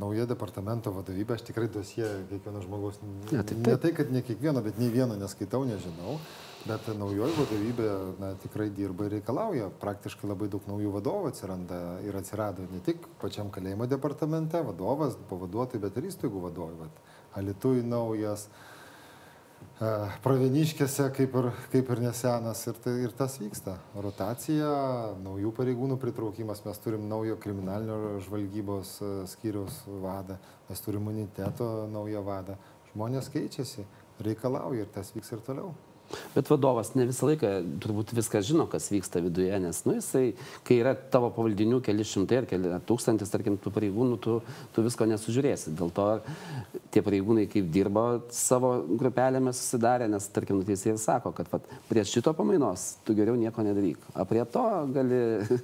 nauja 0.00 0.26
departamento 0.26 0.90
vadovybė, 0.96 1.34
aš 1.38 1.42
tikrai 1.42 1.68
dosie 1.68 2.08
kiekvieno 2.30 2.62
žmogaus, 2.64 2.98
Ne, 3.30 3.42
tai 3.42 3.54
ne 3.56 3.62
taip. 3.64 3.80
tai, 3.82 3.92
kad 3.92 4.10
ne 4.10 4.22
kiekvieno, 4.22 4.62
bet 4.64 4.78
nei 4.78 4.88
vieno 4.90 5.14
neskaitau, 5.14 5.64
nežinau. 5.68 6.18
Bet 6.66 6.88
naujoji 6.90 7.36
vadovybė 7.36 7.90
na, 8.18 8.32
tikrai 8.42 8.66
dirba 8.74 9.06
ir 9.06 9.18
reikalauja. 9.18 9.68
Praktiškai 9.80 10.26
labai 10.26 10.48
daug 10.50 10.64
naujų 10.66 10.90
vadovų 10.96 11.30
atsiranda 11.30 11.78
ir 12.06 12.18
atsirado 12.18 12.66
ne 12.72 12.80
tik 12.84 13.06
pačiam 13.22 13.52
kalėjimo 13.54 13.86
departamente 13.90 14.60
vadovas, 14.66 15.14
pavaduotojai, 15.30 15.84
bet 15.86 16.00
ir 16.00 16.08
įstaigų 16.10 16.42
vadovai. 16.48 16.90
Alitui 17.38 17.84
naujas, 17.86 18.48
e, 19.78 19.92
Praveniškėse 20.24 21.06
kaip 21.14 21.38
ir, 21.38 21.50
kaip 21.70 21.92
ir 21.94 22.02
nesenas 22.08 22.66
ir, 22.66 22.82
tai, 22.82 22.96
ir 23.06 23.14
tas 23.16 23.38
vyksta. 23.38 23.78
Rotacija, 23.94 24.74
naujų 25.22 25.54
pareigūnų 25.54 26.00
pritraukimas, 26.02 26.64
mes 26.66 26.82
turim 26.82 27.06
naujo 27.08 27.38
kriminalinio 27.38 28.18
žvalgybos 28.26 28.96
e, 28.98 29.12
skyriaus 29.30 29.84
vadą, 30.02 30.40
mes 30.68 30.82
turim 30.82 31.06
imuniteto 31.06 31.86
naują 31.94 32.26
vadą. 32.26 32.58
Žmonės 32.90 33.30
keičiasi, 33.30 33.86
reikalauja 34.26 34.88
ir 34.88 34.90
tas 34.98 35.14
vyks 35.14 35.38
ir 35.38 35.46
toliau. 35.46 35.76
Bet 36.34 36.48
vadovas 36.50 36.94
ne 36.96 37.04
visą 37.08 37.28
laiką 37.28 37.50
turbūt 37.82 38.14
viską 38.16 38.40
žino, 38.46 38.64
kas 38.70 38.88
vyksta 38.92 39.20
viduje, 39.24 39.52
nes, 39.60 39.80
nu, 39.86 39.96
jisai, 39.98 40.32
kai 40.66 40.78
yra 40.80 40.94
tavo 41.12 41.28
pavaldinių 41.36 41.80
keli 41.84 42.06
šimtai 42.06 42.38
ar 42.42 42.46
keli 42.48 42.70
tūkstantis, 42.88 43.30
tarkim, 43.32 43.58
tų 43.60 43.72
pareigūnų, 43.74 44.18
tu, 44.24 44.38
tu 44.76 44.84
visko 44.86 45.06
nesužiūrėsi. 45.10 45.74
Dėl 45.78 45.92
to 45.96 46.06
tie 46.94 47.02
pareigūnai 47.04 47.44
kaip 47.52 47.68
dirba 47.74 48.06
savo 48.34 48.72
grupelėmis 49.00 49.60
susidarę, 49.60 50.08
nes, 50.10 50.28
tarkim, 50.32 50.62
nuteisėjai 50.62 50.94
ir 50.96 51.02
sako, 51.02 51.34
kad 51.36 51.50
vat, 51.52 51.68
prie 51.90 52.04
šito 52.08 52.32
pamainos 52.36 52.86
tu 53.04 53.16
geriau 53.18 53.36
nieko 53.38 53.64
nedaryk, 53.66 54.00
o 54.16 54.24
prie 54.28 54.44
to 54.48 54.64
gali 54.96 55.20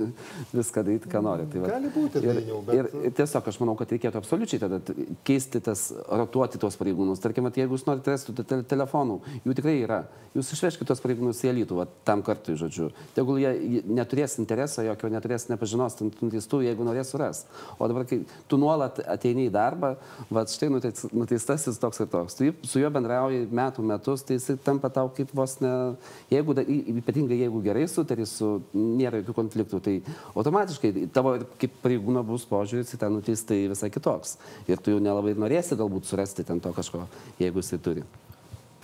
viską 0.58 0.84
daryti, 0.84 1.10
ką 1.12 1.22
nori. 1.24 1.48
Tai, 1.52 1.64
vat, 1.64 1.74
Gali 1.78 1.92
būti, 1.94 2.20
ir, 2.20 2.40
Dainiau, 2.40 2.60
bet- 2.66 2.92
ir, 3.00 3.14
tiesiog 3.20 3.48
aš 3.52 3.60
manau, 3.62 3.76
kad 3.80 3.94
reikėtų 3.94 4.20
absoliučiai 4.20 4.60
tada 4.62 4.80
keisti 5.26 5.62
tas, 5.64 5.86
rotuoti 6.08 6.60
tuos 6.62 6.76
pareigūnus. 6.80 7.22
Tarkim, 7.24 7.48
vat, 7.48 7.56
jeigu 7.60 7.78
jūs 7.78 7.86
norite 7.88 8.12
rasti 8.14 8.34
telefonų, 8.74 9.20
jų 9.46 9.56
tikrai 9.60 9.78
yra. 9.82 10.02
Jūs 10.34 10.48
išveškite 10.50 10.88
tuos 10.88 10.98
pareigūnus 10.98 11.44
į 11.46 11.64
vat, 11.78 11.90
tam 12.02 12.18
kartui, 12.26 12.56
žodžiu. 12.58 12.88
Tegul 13.14 13.36
jie 13.38 13.82
neturės 13.86 14.32
intereso, 14.42 14.82
jokio 14.82 15.06
neturės, 15.12 15.44
nepažinos 15.46 15.94
tų 15.94 16.08
nuteistų, 16.10 16.58
jeigu 16.66 16.82
norės 16.82 17.12
suras. 17.14 17.44
O 17.78 17.86
dabar, 17.86 18.02
kai 18.10 18.18
tu 18.50 18.58
nuolat 18.58 18.98
ateini 19.06 19.46
į 19.46 19.52
darbą, 19.54 19.92
va 20.34 20.42
štai 20.50 20.72
nuteis- 20.74 21.06
nuteistasis 21.14 21.78
toks 21.78 22.02
ir 22.02 22.10
toks, 22.10 22.34
tu 22.34 22.50
su 22.66 22.82
juo 22.82 22.90
bendrauji 22.90 23.46
metų 23.46 23.86
metus, 23.86 24.26
tai 24.26 24.40
jis 24.40 24.58
tampa 24.66 24.90
tau 24.90 25.06
kaip 25.14 25.30
vos 25.30 25.60
ne, 25.62 25.94
jeigu, 26.34 26.58
ypatingai 26.98 27.38
jeigu 27.44 27.62
gerai 27.62 27.86
sutari, 27.86 28.26
su, 28.26 28.60
nėra 28.74 29.22
jokių 29.22 29.38
konfliktų, 29.38 29.82
tai 29.86 29.96
automatiškai 30.34 31.12
tavo 31.14 31.38
kaip 31.62 31.78
pareigūno 31.78 32.26
bus 32.26 32.42
požiūris 32.50 32.90
į 32.90 32.98
tą 32.98 33.14
nuteistą 33.14 33.54
visai 33.70 33.94
kitoks. 33.94 34.34
Ir 34.66 34.82
tu 34.82 34.90
jau 34.90 34.98
nelabai 34.98 35.38
norėsi 35.38 35.78
galbūt 35.78 36.10
surasti 36.10 36.42
ten 36.42 36.58
to 36.58 36.74
kažko, 36.74 37.06
jeigu 37.38 37.62
jisai 37.62 37.78
turi. 37.78 38.08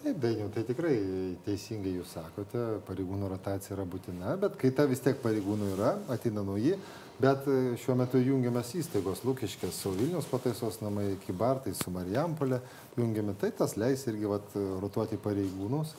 Taip, 0.01 0.17
Dainiau, 0.17 0.49
tai 0.49 0.63
tikrai 0.65 0.95
teisingai 1.45 1.91
jūs 1.99 2.15
sakote, 2.15 2.61
pareigūnų 2.87 3.27
rotacija 3.29 3.75
yra 3.75 3.85
būtina, 3.85 4.31
bet 4.41 4.55
kai 4.57 4.71
ta 4.73 4.87
vis 4.89 5.03
tiek 5.05 5.19
pareigūnų 5.21 5.75
yra, 5.75 5.91
ateina 6.15 6.41
nauji, 6.47 6.73
bet 7.21 7.45
e, 7.45 7.57
šiuo 7.83 7.99
metu 8.01 8.23
jungiamas 8.25 8.71
įstaigos 8.81 9.21
Lūkiškės 9.29 9.83
su 9.83 9.93
Vilnius 9.99 10.31
pataisos 10.31 10.81
namai, 10.81 11.19
Kibartai 11.27 11.75
su 11.77 11.93
Marijampolė 11.93 12.63
jungiami, 12.97 13.37
tai 13.45 13.53
tas 13.61 13.77
leis 13.77 14.07
irgi 14.09 14.33
vat, 14.33 14.57
rotuoti 14.81 15.21
pareigūnus. 15.21 15.93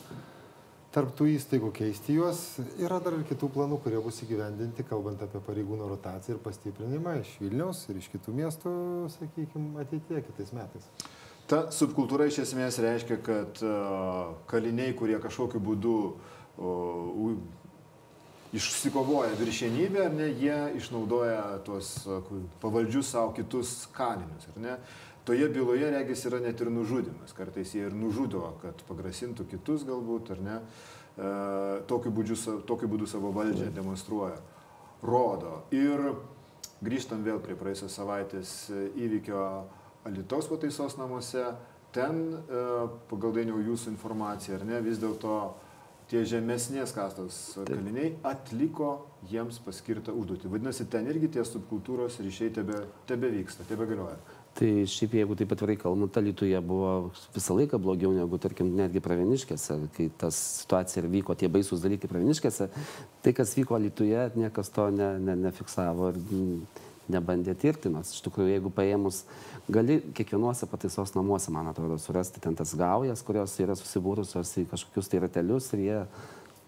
Tarp 0.92 1.14
tų 1.16 1.30
įstaigų 1.36 1.70
keisti 1.78 2.18
juos 2.18 2.42
yra 2.82 2.98
dar 3.00 3.14
ir 3.14 3.22
kitų 3.30 3.54
planų, 3.54 3.78
kurie 3.86 4.02
bus 4.02 4.18
įgyvendinti, 4.26 4.82
kalbant 4.90 5.22
apie 5.22 5.46
pareigūnų 5.46 5.94
rotaciją 5.94 6.40
ir 6.40 6.42
pastiprinimą 6.42 7.20
iš 7.22 7.38
Vilniaus 7.40 7.86
ir 7.86 8.02
iš 8.02 8.10
kitų 8.18 8.34
miestų, 8.42 8.78
sakykime, 9.14 9.76
ateityje, 9.86 10.26
kitais 10.26 10.50
metais. 10.58 10.90
Ta 11.52 11.66
subkultūra 11.68 12.24
iš 12.30 12.38
esmės 12.46 12.78
reiškia, 12.80 13.18
kad 13.20 13.58
uh, 13.60 14.30
kaliniai, 14.48 14.94
kurie 14.96 15.18
kažkokiu 15.20 15.60
būdu 15.60 15.96
uh, 16.08 17.34
išsikovoja 18.56 19.34
viršienybę, 19.36 20.06
ne, 20.16 20.30
jie 20.40 20.56
išnaudoja 20.80 21.58
tuos 21.66 21.90
uh, 22.08 22.24
pavaldžius 22.62 23.12
savo 23.12 23.34
kitus 23.36 23.82
kalinius? 23.92 24.48
Toje 25.28 25.50
byloje, 25.52 25.92
regis, 25.92 26.24
yra 26.26 26.40
net 26.42 26.64
ir 26.64 26.72
nužudimas. 26.72 27.36
Kartais 27.36 27.76
jie 27.76 27.84
ir 27.86 27.92
nužudo, 27.94 28.56
kad 28.64 28.80
pagrasintų 28.88 29.44
kitus 29.52 29.84
galbūt, 29.86 30.32
ar 30.34 30.40
ne? 30.42 30.56
Tokiu, 31.86 32.10
būdžiu, 32.16 32.36
sa- 32.40 32.56
tokiu 32.66 32.88
būdu 32.90 33.06
savo 33.06 33.30
valdžią 33.36 33.68
demonstruoja, 33.76 34.40
rodo. 35.04 35.60
Ir 35.70 36.16
grįžtam 36.82 37.22
vėl 37.22 37.38
prie 37.44 37.54
praėjusios 37.54 37.94
savaitės 37.94 38.70
e, 38.72 38.88
įvykio 39.04 39.42
Alitaus 40.08 40.48
pataisos 40.50 40.96
namuose. 40.98 41.44
Ten, 41.92 42.22
e, 42.48 42.60
pagal 43.10 43.34
dainiau 43.36 43.58
jūsų 43.60 43.90
informaciją, 43.92 44.56
ar 44.56 44.62
ne, 44.64 44.78
vis 44.80 44.96
dėlto 44.96 45.34
tie 46.08 46.22
žemesnės 46.28 46.92
kastos 46.96 47.40
kaliniai 47.68 48.14
atliko 48.28 48.94
jiems 49.30 49.58
paskirtą 49.64 50.14
užduotį. 50.16 50.50
Vadinasi, 50.52 50.86
ten 50.92 51.08
irgi 51.08 51.30
tie 51.36 51.44
subkultūros 51.46 52.16
ryšiai 52.24 52.52
tebe, 52.56 52.82
tebe 53.08 53.30
vyksta, 53.32 53.66
tebe 53.68 53.86
galioja. 53.88 54.16
Tai 54.52 54.68
šiaip 54.92 55.14
jeigu 55.16 55.36
taip 55.38 55.52
atvirai 55.54 55.78
kalbant, 55.80 56.18
Lietuvoje 56.20 56.58
buvo 56.68 56.90
visą 57.32 57.54
laiką 57.56 57.78
blogiau 57.80 58.12
negu, 58.12 58.36
tarkim, 58.40 58.68
netgi 58.76 59.00
praviniškėse, 59.00 59.78
kai 59.96 60.10
tas 60.20 60.36
situacija 60.58 61.00
ir 61.00 61.08
vyko 61.14 61.36
tie 61.40 61.48
baisūs 61.52 61.80
dalykai 61.80 62.10
praviniškėse, 62.10 62.68
tai 63.24 63.32
kas 63.38 63.54
vyko 63.56 63.80
Lietuvoje, 63.80 64.26
niekas 64.36 64.68
to 64.74 64.90
ne, 64.92 65.14
ne, 65.24 65.38
nefiksavo 65.46 66.12
ir 66.12 66.20
mm, 66.20 66.81
nebandė 67.10 67.54
tirti, 67.58 67.90
nors 67.92 68.12
iš 68.14 68.22
tikrųjų, 68.26 68.52
jeigu 68.54 68.70
paėmus, 68.74 69.22
gali 69.72 69.98
kiekvienuose 70.14 70.68
pataisos 70.70 71.14
namuose, 71.16 71.50
man 71.54 71.70
atrodo, 71.70 71.98
surasti 71.98 72.42
ten 72.42 72.54
tas 72.58 72.74
gaujas, 72.78 73.24
kurios 73.26 73.56
yra 73.62 73.76
susibūrusios 73.78 74.54
į 74.62 74.68
kažkokius 74.70 75.10
tai 75.10 75.22
ratelius 75.24 75.72
ir 75.74 75.84
jie 75.86 75.98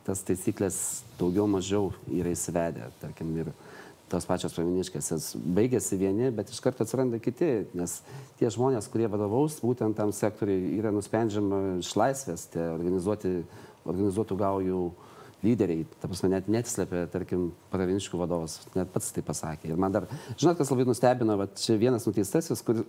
tas 0.04 0.20
taisyklės 0.26 0.78
daugiau 1.18 1.46
mažiau 1.48 1.92
yra 2.12 2.34
įsivedę, 2.34 2.90
tarkim, 3.00 3.30
ir 3.40 3.52
tos 4.12 4.26
pačios 4.28 4.52
praviniškės, 4.54 5.32
baigėsi 5.56 5.96
vieni, 5.98 6.28
bet 6.34 6.52
iš 6.52 6.60
karto 6.62 6.84
atsiranda 6.84 7.18
kiti, 7.22 7.64
nes 7.76 7.96
tie 8.38 8.50
žmonės, 8.52 8.90
kurie 8.92 9.08
vadovaus 9.10 9.56
būtent 9.64 9.96
tam 9.96 10.12
sektoriui, 10.14 10.76
yra 10.78 10.92
nusprendžiama 10.94 11.78
iš 11.80 11.94
laisvės, 11.98 12.46
tie 12.52 12.66
organizuoti, 12.74 13.32
organizuotų 13.84 14.38
gaujų 14.44 14.82
lyderiai, 15.44 15.86
ta 16.00 16.08
prasme, 16.10 16.30
net 16.32 16.50
neatslėpė, 16.50 17.04
tarkim, 17.12 17.46
praviniškų 17.72 18.20
vadovas, 18.20 18.58
net 18.74 18.90
pats 18.94 19.12
tai 19.14 19.24
pasakė. 19.26 19.70
Ir 19.70 19.80
man 19.80 19.94
dar, 19.94 20.08
žinot, 20.34 20.58
kas 20.58 20.72
labai 20.72 20.88
nustebino, 20.88 21.38
va, 21.40 21.48
čia 21.60 21.78
vienas 21.80 22.08
nuteistasis, 22.08 22.64
kur, 22.66 22.82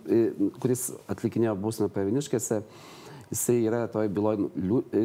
kuris 0.62 0.88
atlikinėjo 1.12 1.56
būsime 1.60 1.90
praviniškėse, 1.92 2.62
jisai 3.30 3.58
yra 3.66 3.86
toj 3.90 4.08
byloje 4.14 4.48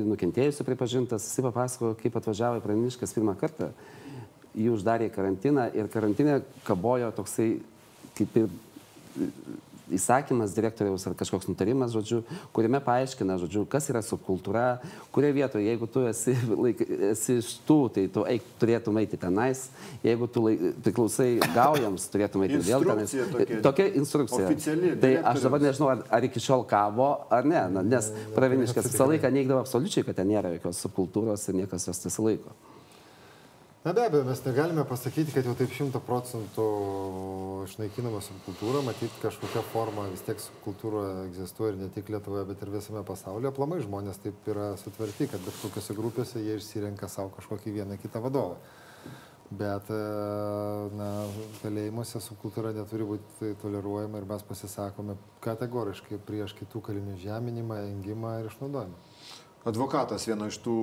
nukentėjusiu 0.05 0.65
pripažintas, 0.67 1.25
jisai 1.27 1.47
papasakojo, 1.49 1.97
kaip 2.01 2.19
atvažiavo 2.21 2.61
į 2.61 2.65
praviniškas 2.65 3.17
pirmą 3.17 3.35
kartą 3.39 3.71
jį 4.57 4.71
uždarė 4.75 5.07
į 5.09 5.15
karantiną 5.15 5.67
ir 5.77 5.89
karantinė 5.91 6.41
kabojo 6.67 7.11
toksai 7.15 7.53
kaip 8.17 8.37
ir 8.41 8.49
įsakymas 9.97 10.55
direktoriaus 10.55 11.05
ar 11.07 11.15
kažkoks 11.19 11.49
nutarimas, 11.49 11.93
žodžiu, 11.95 12.21
kuriame 12.55 12.81
paaiškina, 12.83 13.37
žodžiu, 13.41 13.65
kas 13.69 13.89
yra 13.91 14.01
subkultūra, 14.05 14.65
kurioje 15.15 15.35
vietoje, 15.37 15.67
jeigu 15.67 15.89
tu 15.91 16.05
esi, 16.09 16.35
laik, 16.65 16.83
esi 17.11 17.37
iš 17.41 17.51
tų, 17.67 17.79
tai 17.95 18.05
tu 18.13 18.25
eik, 18.29 18.47
turėtum 18.61 18.99
eiti 19.01 19.19
tenais, 19.21 19.67
jeigu 20.05 20.29
tu 20.31 20.45
laik, 20.47 20.65
priklausai 20.85 21.29
gaujams, 21.55 22.07
turėtum 22.13 22.47
eiti 22.47 22.61
vėl 22.65 22.87
tenais. 22.87 23.11
Instrukcija 23.11 23.29
tokia. 23.37 23.61
Tokia 23.67 23.87
instrukcija. 24.01 24.49
Oficiali, 24.49 24.95
Tai 25.01 25.13
aš 25.33 25.45
dabar 25.45 25.63
nežinau, 25.67 25.91
ar, 25.93 26.03
ar 26.17 26.27
iki 26.27 26.43
šiol 26.43 26.65
kavo, 26.69 27.11
ar 27.33 27.47
ne, 27.47 27.63
na, 27.77 27.85
nes 27.95 28.11
praviniškas 28.35 28.91
visą 28.91 29.09
laiką 29.11 29.33
neigdavo 29.33 29.63
absoliučiai, 29.65 30.05
kad 30.07 30.21
ten 30.21 30.31
nėra 30.31 30.55
jokios 30.57 30.81
subkultūros 30.85 31.47
ir 31.49 31.63
niekas 31.63 31.89
jos 31.89 32.05
nesilaiko. 32.07 32.55
Na 33.83 33.93
be 33.93 34.05
abejo, 34.05 34.23
mes 34.23 34.45
negalime 34.45 34.83
pasakyti, 34.85 35.33
kad 35.33 35.47
jau 35.47 35.55
taip 35.57 35.71
šimta 35.73 35.97
procentų 36.05 36.65
išnaikinama 37.65 38.19
subkultūra, 38.21 38.83
matyti 38.85 39.23
kažkokia 39.23 39.63
forma 39.71 40.03
vis 40.11 40.21
tiek 40.27 40.37
subkultūra 40.43 41.01
egzistuoja 41.23 41.73
ir 41.73 41.79
ne 41.79 41.87
tik 41.95 42.11
Lietuvoje, 42.13 42.43
bet 42.51 42.61
ir 42.61 42.69
visame 42.75 43.01
pasaulyje. 43.07 43.49
Aplamai 43.49 43.79
žmonės 43.81 44.21
taip 44.21 44.45
yra 44.53 44.67
sutverti, 44.77 45.25
kad 45.31 45.41
bet 45.41 45.57
kokiose 45.63 45.97
grupėse 45.97 46.43
jie 46.45 46.59
išsirenka 46.59 47.09
savo 47.09 47.33
kažkokį 47.39 47.73
vieną 47.79 47.97
kitą 48.03 48.21
vadovą. 48.21 48.61
Bet 49.49 49.89
e, 49.89 50.01
na, 51.01 51.09
kalėjimuose 51.63 52.21
subkultūra 52.21 52.75
neturi 52.77 53.09
būti 53.15 53.55
toleruojama 53.65 54.21
ir 54.21 54.29
mes 54.29 54.45
pasisakome 54.45 55.17
kategoriškai 55.41 56.21
prieš 56.29 56.53
kitų 56.61 56.85
kalinių 56.85 57.17
žeminimą, 57.25 57.81
engimą 57.95 58.43
ir 58.43 58.53
išnaudojimą. 58.53 59.01
Advokatas 59.61 60.23
vieno 60.25 60.47
iš 60.49 60.57
tų 60.63 60.75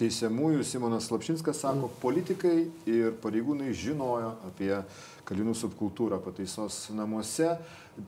teisiamųjų, 0.00 0.64
Simonas 0.66 1.04
Slapšinskas, 1.06 1.60
sako, 1.62 1.92
politikai 2.02 2.64
ir 2.90 3.12
pareigūnai 3.22 3.70
žinojo 3.70 4.32
apie 4.48 4.72
kalinų 5.28 5.54
subkultūrą 5.60 6.18
pataisos 6.24 6.88
namuose. 6.96 7.52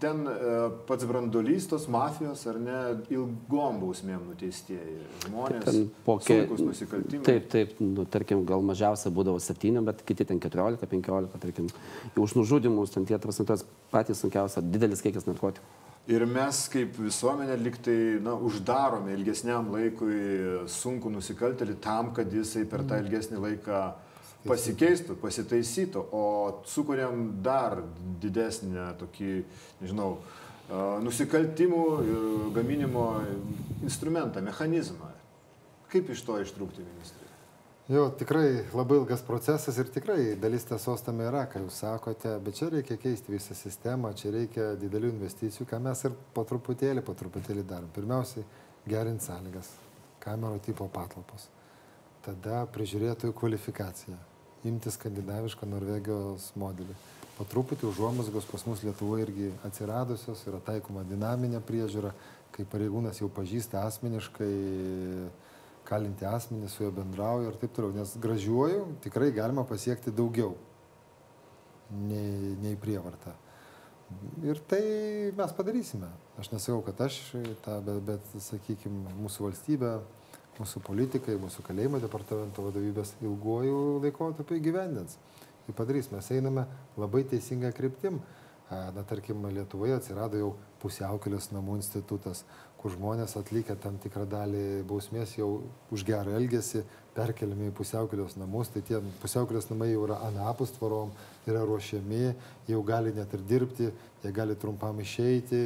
Ten 0.02 0.24
e, 0.26 0.54
pats 0.88 1.06
brandolys 1.06 1.68
tos 1.70 1.84
mafijos, 1.90 2.42
ar 2.50 2.58
ne, 2.62 2.78
ilgom 3.14 3.78
bausmėm 3.82 4.24
nuteistieji 4.32 4.96
žmonės. 5.26 5.66
Ten 5.66 5.86
po 6.06 6.16
sunkus 6.22 6.62
nusikaltimai. 6.66 7.26
Taip, 7.26 7.46
taip, 7.54 7.76
nu, 7.82 8.06
tarkim, 8.10 8.42
gal 8.48 8.66
mažiausia 8.66 9.12
būdavo 9.14 9.38
7, 9.42 9.84
bet 9.86 10.02
kiti 10.06 10.26
ten 10.26 10.42
14, 10.42 10.82
15, 10.82 11.38
tarkim, 11.42 11.70
už 12.18 12.34
nužudimus, 12.38 12.94
ten 12.94 13.06
tie, 13.06 13.18
tas 13.22 13.66
patys 13.94 14.22
sunkiausia, 14.22 14.66
didelis 14.66 15.02
kiekis 15.06 15.30
narkotikų. 15.30 15.89
Ir 16.10 16.24
mes 16.26 16.58
kaip 16.72 16.96
visuomenė 16.98 17.54
liktai 17.60 17.98
na, 18.24 18.32
uždarome 18.34 19.12
ilgesniam 19.14 19.68
laikui 19.70 20.66
sunku 20.66 21.10
nusikaltelį 21.12 21.76
tam, 21.84 22.10
kad 22.16 22.32
jisai 22.34 22.64
per 22.66 22.82
tą 22.88 22.98
ilgesnį 23.04 23.38
laiką 23.44 23.82
pasikeistų, 24.48 25.14
pasitaisytų, 25.20 26.02
o 26.10 26.24
sukūrėm 26.66 27.42
dar 27.44 27.78
didesnį 28.22 28.88
tokį, 28.98 29.30
nežinau, 29.84 30.10
nusikaltimų 31.04 31.84
gaminimo 32.56 33.06
instrumentą, 33.84 34.42
mechanizmą. 34.42 35.12
Kaip 35.90 36.10
iš 36.14 36.22
to 36.26 36.38
ištrūkti, 36.42 36.86
ministrė? 36.86 37.19
Jo, 37.90 38.04
tikrai 38.14 38.60
labai 38.70 39.00
ilgas 39.00 39.22
procesas 39.26 39.74
ir 39.82 39.88
tikrai 39.90 40.36
dalis 40.38 40.62
tiesos 40.62 41.02
tame 41.02 41.24
yra, 41.26 41.40
ką 41.50 41.64
jūs 41.64 41.80
sakote, 41.82 42.36
bet 42.46 42.54
čia 42.54 42.68
reikia 42.70 42.94
keisti 43.02 43.32
visą 43.34 43.56
sistemą, 43.58 44.12
čia 44.14 44.30
reikia 44.30 44.66
didelių 44.78 45.10
investicijų, 45.10 45.66
ką 45.66 45.80
mes 45.82 46.04
ir 46.06 46.14
po 46.36 46.44
truputėlį, 46.46 47.02
po 47.02 47.16
truputėlį 47.18 47.64
darom. 47.66 47.90
Pirmiausiai, 47.96 48.46
gerinti 48.86 49.26
sąlygas, 49.26 49.72
kamero 50.22 50.62
tipo 50.62 50.86
patalpos, 50.86 51.48
tada 52.22 52.62
prižiūrėtojų 52.70 53.34
kvalifikacija, 53.42 54.22
imti 54.70 54.94
skandinavišką 54.94 55.66
Norvegijos 55.74 56.52
modelį. 56.62 56.94
Po 57.40 57.50
truputį 57.50 57.90
užuomasgos 57.90 58.46
pas 58.54 58.70
mus 58.70 58.86
Lietuvoje 58.86 59.26
irgi 59.26 59.50
atsiradusios, 59.66 60.46
yra 60.46 60.62
taikoma 60.62 61.02
dinaminė 61.10 61.58
priežiūra, 61.66 62.14
kai 62.54 62.70
pareigūnas 62.70 63.18
jau 63.18 63.34
pažįsta 63.34 63.82
asmeniškai 63.90 64.54
kalinti 65.90 66.26
asmenį, 66.28 66.70
su 66.70 66.84
juo 66.84 66.94
bendrauju 66.94 67.50
ir 67.50 67.60
taip 67.60 67.74
toliau. 67.76 67.94
Nes 67.98 68.14
gražiuoju 68.22 68.86
tikrai 69.04 69.32
galima 69.34 69.66
pasiekti 69.68 70.14
daugiau 70.14 70.54
nei, 71.90 72.56
nei 72.62 72.76
prievarta. 72.80 73.34
Ir 74.42 74.58
tai 74.66 74.82
mes 75.38 75.52
padarysime. 75.54 76.08
Aš 76.40 76.50
nesakau, 76.54 76.80
kad 76.86 77.02
aš 77.06 77.20
tą, 77.64 77.76
bet, 77.86 78.00
bet 78.06 78.32
sakykime, 78.42 79.12
mūsų 79.20 79.46
valstybė, 79.46 79.92
mūsų 80.60 80.82
politikai, 80.84 81.36
mūsų 81.40 81.64
kalėjimo 81.66 82.00
departamento 82.02 82.64
vadovybės 82.64 83.14
ilguoju 83.22 84.00
laikotarpiu 84.04 84.58
įgyvendins. 84.58 85.16
Tai 85.66 85.76
padarys, 85.78 86.10
mes 86.12 86.30
einame 86.34 86.66
labai 86.98 87.22
teisingą 87.28 87.70
kryptim. 87.76 88.18
Na, 88.70 89.02
tarkim, 89.06 89.42
Lietuvoje 89.50 89.96
atsirado 89.96 90.38
jau 90.38 90.50
pusiaukelės 90.82 91.50
namų 91.54 91.76
institutas, 91.80 92.44
kur 92.80 92.94
žmonės 92.94 93.34
atlikę 93.36 93.74
tam 93.76 93.98
tikrą 94.00 94.24
dalį 94.32 94.64
bausmės 94.88 95.34
jau 95.36 95.60
už 95.92 96.04
gerą 96.08 96.32
elgesį 96.38 96.80
perkeliami 97.12 97.66
į 97.68 97.74
pusiaukelės 97.76 98.36
namus, 98.40 98.70
tai 98.72 98.80
tie 98.86 99.00
pusiaukelės 99.20 99.66
namai 99.68 99.90
jau 99.90 100.04
yra 100.06 100.20
anapus 100.28 100.70
tvarom, 100.76 101.10
yra 101.50 101.64
ruošiami, 101.68 102.30
jau 102.70 102.80
gali 102.86 103.12
net 103.12 103.34
ir 103.36 103.42
dirbti, 103.50 103.88
jie 104.22 104.32
gali 104.32 104.54
trumpam 104.56 105.00
išeiti, 105.02 105.58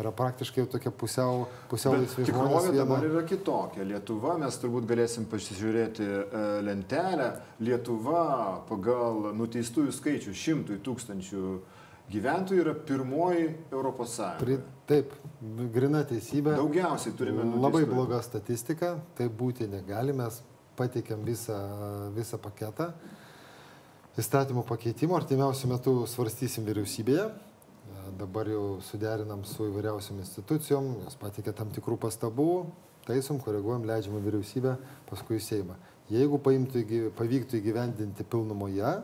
yra 0.00 0.10
praktiškai 0.16 0.64
jau 0.64 0.70
tokia 0.72 0.90
pusiau, 0.90 1.44
pusiau 1.70 1.92
laisvi 1.94 2.24
tikrovė 2.24 2.48
žmonės. 2.48 2.78
dabar 2.80 3.04
viena- 3.04 3.12
yra 3.12 3.22
kitokia. 3.28 3.84
Lietuva, 3.92 4.38
mes 4.40 4.58
turbūt 4.62 4.88
galėsim 4.88 5.28
pasižiūrėti 5.30 6.08
e, 6.08 6.42
lentelę. 6.66 7.28
Lietuva 7.60 8.24
pagal 8.68 9.30
nuteistųjų 9.38 9.92
skaičių 10.00 10.34
šimtui 10.34 10.80
tūkstančių 10.82 11.44
gyventojų 12.12 12.62
yra 12.64 12.74
pirmoji 12.88 13.48
Europos 13.72 14.16
Pri, 14.16 14.56
Sąjunga. 14.56 14.62
taip, 14.86 15.12
grina 15.74 16.02
teisybė. 16.08 16.54
Daugiausiai 16.58 17.14
turime 17.16 17.42
Labai 17.44 17.54
nuteistųjų. 17.82 17.94
bloga 17.94 18.22
statistika, 18.22 18.92
tai 19.16 19.28
būti 19.28 19.68
negali, 19.70 20.12
mes 20.12 20.42
pateikėm 20.76 21.24
visą, 21.24 21.58
visą 22.16 22.38
paketą 22.38 22.92
įstatymų 24.18 24.66
pakeitimo, 24.68 25.16
artimiausiu 25.16 25.68
metu 25.70 25.94
svarstysim 26.06 26.66
vyriausybėje. 26.68 27.30
Dabar 28.18 28.48
jau 28.50 28.80
suderinam 28.84 29.44
su 29.48 29.64
įvairiausiam 29.70 30.18
institucijom, 30.20 30.90
jos 31.06 31.16
pateikė 31.20 31.54
tam 31.56 31.70
tikrų 31.72 31.96
pastabų, 32.02 32.48
taisom, 33.06 33.38
koreguojam, 33.40 33.86
leidžiam 33.88 34.18
į 34.18 34.24
vyriausybę, 34.26 34.74
paskui 35.08 35.38
į 35.38 35.44
Seimą. 35.46 35.78
Jeigu 36.12 36.36
paimtų, 36.44 36.82
pavyktų 37.16 37.56
įgyvendinti 37.60 38.26
pilnumoje, 38.28 38.98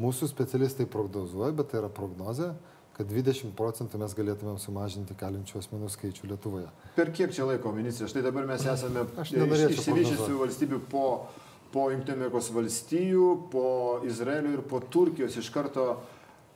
mūsų 0.00 0.28
specialistai 0.30 0.86
prognozuoja, 0.86 1.52
bet 1.52 1.68
tai 1.72 1.80
yra 1.82 1.88
prognozė, 1.92 2.52
kad 2.96 3.08
20 3.08 3.52
procentų 3.56 3.98
mes 3.98 4.14
galėtumėm 4.14 4.58
sumažinti 4.60 5.14
kalinčių 5.16 5.58
asmenų 5.62 5.88
skaičių 5.94 6.28
Lietuvoje. 6.32 6.68
Per 6.96 7.10
kiek 7.16 7.32
čia 7.32 7.46
laiko, 7.48 7.72
ministrė? 7.72 8.08
Štai 8.12 8.22
dabar 8.22 8.44
mes 8.46 8.64
esame 8.68 9.06
Aš 9.16 9.30
iš- 9.32 9.36
nenorėčiau 9.38 9.76
išsivysčiusių 9.78 10.16
prognozuoti. 10.16 10.40
valstybių 10.44 10.80
po, 10.92 11.04
po 11.72 11.86
Junktinio 11.90 12.18
Amerikos 12.20 12.50
valstijų, 12.52 13.50
po 13.50 14.00
Izraelio 14.04 14.52
ir 14.58 14.62
po 14.68 14.80
Turkijos 14.80 15.36
iš 15.40 15.48
karto 15.50 15.86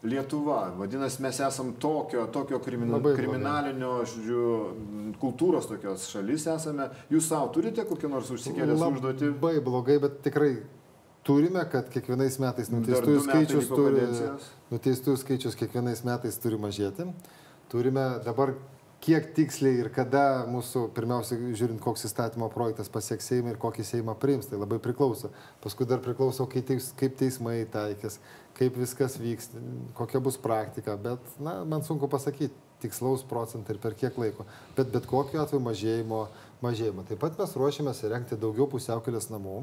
Lietuva. 0.04 0.74
Vadinasi, 0.76 1.22
mes 1.24 1.38
esam 1.40 1.72
tokio, 1.80 2.26
tokio 2.30 2.58
krimin, 2.62 2.90
Labai 2.92 3.14
kriminalinio, 3.16 4.04
žodžiu, 4.06 5.14
kultūros 5.18 5.66
tokios 5.70 6.04
šalis 6.12 6.44
esame. 6.52 6.90
Jūs 7.10 7.30
savo 7.32 7.48
turite 7.56 7.82
kokį 7.88 8.10
nors 8.12 8.28
užsikėlęs 8.30 8.84
užduotį? 8.90 9.32
Labai 9.40 9.54
blogai, 9.64 9.96
bet 10.04 10.20
tikrai 10.22 10.58
turime, 11.26 11.64
kad 11.72 11.90
kiekvienais 11.92 12.38
metais 12.42 12.70
nuteistųjų 12.72 13.24
skaičius 13.26 13.68
turi, 13.72 14.06
nuteistųjų 14.70 15.18
skaičius 15.24 15.58
kiekvienais 15.58 16.04
metais 16.06 16.38
turi 16.42 16.58
mažėti. 16.60 17.08
Turime 17.72 18.06
dabar 18.24 18.54
kiek 19.02 19.28
tiksliai 19.36 19.80
ir 19.82 19.90
kada 19.94 20.46
mūsų, 20.50 20.86
pirmiausia, 20.96 21.38
žiūrint, 21.58 21.80
koks 21.82 22.06
įstatymo 22.08 22.48
projektas 22.54 22.90
pasieks 22.92 23.28
Seimą 23.30 23.52
ir 23.52 23.60
kokį 23.62 23.84
Seimą 23.86 24.16
priims, 24.18 24.48
tai 24.50 24.58
labai 24.58 24.78
priklauso. 24.82 25.30
Paskui 25.62 25.86
dar 25.88 26.02
priklauso, 26.02 26.46
kaip 26.50 27.18
teismai 27.20 27.60
taikės, 27.70 28.18
kaip 28.58 28.78
viskas 28.80 29.18
vyks, 29.20 29.52
kokia 29.98 30.22
bus 30.22 30.38
praktika, 30.42 30.96
bet, 30.98 31.34
na, 31.42 31.60
man 31.68 31.84
sunku 31.86 32.10
pasakyti 32.10 32.54
tikslaus 32.82 33.22
procentą 33.26 33.74
ir 33.74 33.80
per 33.80 33.94
kiek 33.96 34.16
laiko. 34.20 34.44
Bet 34.76 34.90
bet 34.92 35.06
kokiu 35.08 35.40
atveju 35.40 35.62
mažėjimo, 35.64 36.26
mažėjimo. 36.64 37.06
Taip 37.08 37.22
pat 37.22 37.38
mes 37.40 37.54
ruošiamės 37.56 38.02
įrengti 38.04 38.38
daugiau 38.40 38.68
pusiaukelės 38.70 39.30
namų. 39.32 39.62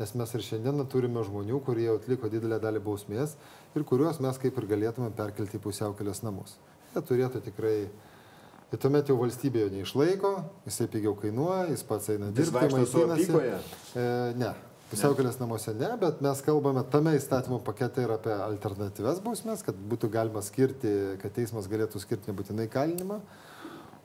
Nes 0.00 0.14
mes 0.16 0.30
ir 0.32 0.44
šiandien 0.44 0.80
turime 0.88 1.20
žmonių, 1.26 1.58
kurie 1.64 1.84
jau 1.84 1.98
atliko 1.98 2.30
didelę 2.32 2.56
dalį 2.62 2.80
bausmės 2.86 3.34
ir 3.76 3.84
kuriuos 3.84 4.20
mes 4.24 4.38
kaip 4.40 4.56
ir 4.56 4.66
galėtume 4.70 5.10
perkelti 5.16 5.58
į 5.58 5.64
pusiaukelės 5.66 6.22
namus. 6.24 6.56
Jie 6.94 7.04
turėtų 7.10 7.44
tikrai... 7.50 7.74
Ir 8.70 8.78
tuomet 8.78 9.08
jau 9.10 9.16
valstybė 9.18 9.64
jo 9.64 9.68
neišlaiko, 9.72 10.28
jisai 10.62 10.84
pigiau 10.92 11.16
kainuoja, 11.18 11.64
jis 11.72 11.80
pats 11.88 12.12
eina 12.12 12.28
dirbti, 12.30 12.68
maitinasi. 12.70 13.40
E, 13.98 14.04
ne, 14.38 14.52
pusiaukelės 14.92 15.40
namuose 15.40 15.74
ne, 15.74 15.88
bet 15.98 16.22
mes 16.22 16.42
kalbame 16.46 16.84
tame 16.92 17.16
įstatymo 17.18 17.58
pakete 17.66 18.04
ir 18.06 18.14
apie 18.14 18.32
alternatyves 18.34 19.18
bausmės, 19.24 19.64
kad 19.66 19.78
būtų 19.90 20.10
galima 20.14 20.42
skirti, 20.46 20.92
kad 21.18 21.34
teismas 21.34 21.66
galėtų 21.70 21.98
skirti 22.02 22.30
nebūtinai 22.30 22.68
kalinimą, 22.70 23.18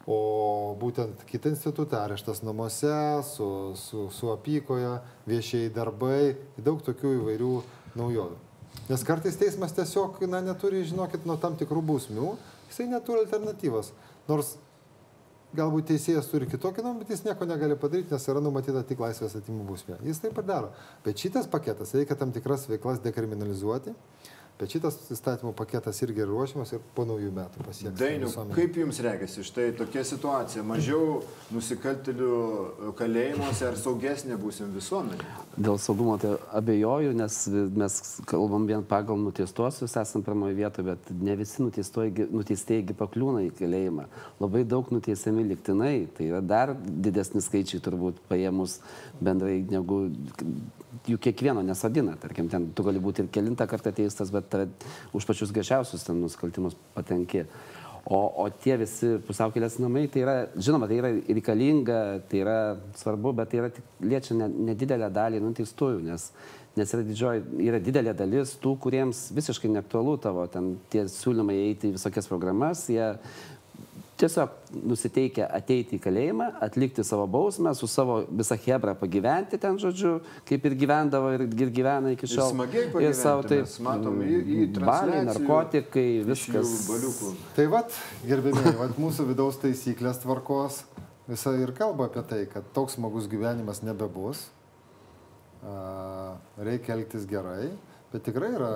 o 0.05 0.75
būtent 0.79 1.23
kitą 1.29 1.49
institutą, 1.53 2.03
areštas 2.05 2.43
namuose, 2.45 2.93
su, 3.25 3.47
su, 3.79 4.07
su 4.13 4.29
apykoje, 4.33 4.99
viešieji 5.29 5.73
darbai, 5.73 6.35
daug 6.57 6.83
tokių 6.85 7.15
įvairių 7.21 7.53
naujovių. 7.97 8.37
Nes 8.89 9.05
kartais 9.07 9.37
teismas 9.39 9.73
tiesiog, 9.73 10.19
na, 10.29 10.43
neturi, 10.45 10.83
žinokit, 10.85 11.25
nuo 11.25 11.39
tam 11.41 11.55
tikrų 11.57 11.81
bausmių, 11.89 12.35
jisai 12.69 12.85
neturi 12.91 13.23
alternatyvos. 13.23 13.89
Nors 14.29 14.55
galbūt 15.55 15.89
teisėjas 15.89 16.27
turi 16.29 16.49
kitokį 16.51 16.83
nuomonę, 16.83 17.05
bet 17.05 17.13
jis 17.15 17.23
nieko 17.25 17.47
negali 17.47 17.77
padaryti, 17.79 18.13
nes 18.13 18.27
yra 18.29 18.41
numatyta 18.43 18.83
tik 18.87 19.01
laisvės 19.01 19.37
atimų 19.39 19.65
bausmė. 19.69 19.97
Jis 20.05 20.21
taip 20.21 20.37
ir 20.37 20.47
daro. 20.47 20.71
Bet 21.05 21.21
šitas 21.21 21.47
paketas 21.51 21.95
reikia 21.95 22.17
tam 22.19 22.33
tikras 22.35 22.67
veiklas 22.69 23.01
dekriminalizuoti. 23.03 23.95
Bet 24.55 24.71
šitas 24.71 24.95
įstatymų 25.11 25.51
paketas 25.59 25.97
irgi 26.05 26.23
ruošiamas 26.23 26.69
ir 26.77 26.83
po 26.95 27.03
naujų 27.03 27.27
metų 27.35 27.63
pasieks. 27.65 27.95
Dainiu, 27.99 28.29
kaip 28.55 28.77
jums 28.79 29.01
reikiasi 29.03 29.43
štai 29.43 29.65
tokia 29.75 30.05
situacija? 30.07 30.61
Mažiau 30.63 31.17
nusikaltelių 31.51 32.93
kalėjimuose 32.95 33.65
ar 33.67 33.75
saugesnė 33.75 34.37
būsim 34.39 34.69
visuomenė? 34.71 35.27
Dėl 35.59 35.75
saugumo 35.83 36.15
tai 36.23 36.37
abejoju, 36.55 37.11
nes 37.19 37.39
mes 37.81 37.97
kalbam 38.31 38.63
vien 38.69 38.85
pagal 38.87 39.19
nuteistuosius, 39.25 39.97
esam 39.99 40.23
pirmoje 40.23 40.55
vietoje, 40.61 40.87
bet 40.93 41.11
ne 41.19 41.35
visi 41.41 41.59
nuteistieji 41.59 42.95
pakliūna 42.95 43.43
į 43.49 43.51
kalėjimą. 43.59 44.07
Labai 44.39 44.63
daug 44.63 44.87
nuteisiami 44.95 45.43
liktinai, 45.51 45.93
tai 46.15 46.29
yra 46.31 46.39
dar 46.39 46.71
didesni 46.79 47.43
skaičiai 47.43 47.83
turbūt 47.83 48.23
paėmus 48.31 48.79
bendrai 49.19 49.59
negu 49.67 50.05
jų 51.09 51.19
kiekvieno 51.27 51.63
nesadina. 51.65 52.15
Tarkim, 52.21 52.49
ten 52.51 52.69
tu 52.75 52.85
gali 52.85 53.01
būti 53.01 53.23
ir 53.23 53.31
kelintą 53.33 53.67
kartą 53.69 53.93
teistas, 53.95 54.31
bet 54.33 54.49
tave 54.51 54.69
už 55.15 55.27
pačius 55.27 55.53
griežčiausius 55.55 56.05
ten 56.07 56.21
nusikaltimus 56.23 56.77
patenki. 56.95 57.45
O, 58.05 58.19
o 58.43 58.43
tie 58.61 58.75
visi 58.77 59.15
pusiaukelės 59.25 59.79
namai, 59.81 60.03
tai 60.13 60.21
yra, 60.21 60.33
žinoma, 60.61 60.85
tai 60.85 60.99
yra 60.99 61.09
reikalinga, 61.25 62.01
tai 62.29 62.43
yra 62.43 62.57
svarbu, 62.99 63.31
bet 63.39 63.49
tai 63.49 63.63
yra 63.63 63.69
tik 63.73 63.87
liečia 64.05 64.37
nedidelę 64.37 65.09
dalį 65.09 65.39
nuteistųjų, 65.41 66.03
nes, 66.05 66.27
nes 66.77 66.93
yra, 66.93 67.05
didžioji, 67.07 67.41
yra 67.65 67.79
didelė 67.81 68.13
dalis 68.19 68.53
tų, 68.61 68.75
kuriems 68.83 69.23
visiškai 69.33 69.73
neaktualu 69.73 70.19
tavo 70.21 70.45
ten 70.53 70.75
tie 70.93 71.07
siūlymai 71.09 71.57
eiti 71.63 71.89
į 71.89 71.95
visokias 71.97 72.29
programas, 72.29 72.85
jie 72.93 73.09
tiesiog 74.19 74.53
nusiteikę 74.87 75.45
ateiti 75.57 75.97
į 75.97 76.01
kalėjimą, 76.03 76.47
atlikti 76.63 77.03
savo 77.07 77.25
bausmę, 77.31 77.73
su 77.75 77.87
savo 77.91 78.21
visą 78.29 78.57
hebrą 78.63 78.95
pagyventi 78.99 79.59
ten, 79.61 79.79
žodžiu, 79.81 80.17
kaip 80.47 80.67
ir 80.69 80.75
gyvendavo 80.79 81.33
ir, 81.35 81.45
ir 81.49 81.71
gyvena 81.75 82.13
iki 82.15 82.29
šiol. 82.31 82.47
Ir 82.47 82.55
smagiai 82.55 82.85
pagyventi, 82.93 83.09
ir 83.09 83.19
savo 83.19 83.45
tai 83.49 83.61
matom 83.87 84.21
į, 84.23 84.37
į 84.39 84.67
baliai, 84.77 85.23
narkotikai, 85.27 86.07
viskas. 86.27 86.75
Tai 87.57 87.67
vad, 87.73 87.97
gerbėmiai, 88.27 88.75
vad 88.79 88.99
mūsų 89.01 89.27
vidaus 89.33 89.59
taisyklės 89.63 90.23
tvarkos 90.23 90.83
visą 91.27 91.55
ir 91.59 91.73
kalba 91.75 92.07
apie 92.09 92.23
tai, 92.29 92.43
kad 92.51 92.67
toks 92.75 92.95
smagus 92.99 93.27
gyvenimas 93.31 93.83
nebebus, 93.83 94.47
reikia 96.61 96.95
elgtis 96.95 97.27
gerai. 97.27 97.73
Bet 98.15 98.23
tikrai 98.23 98.53
yra 98.55 98.69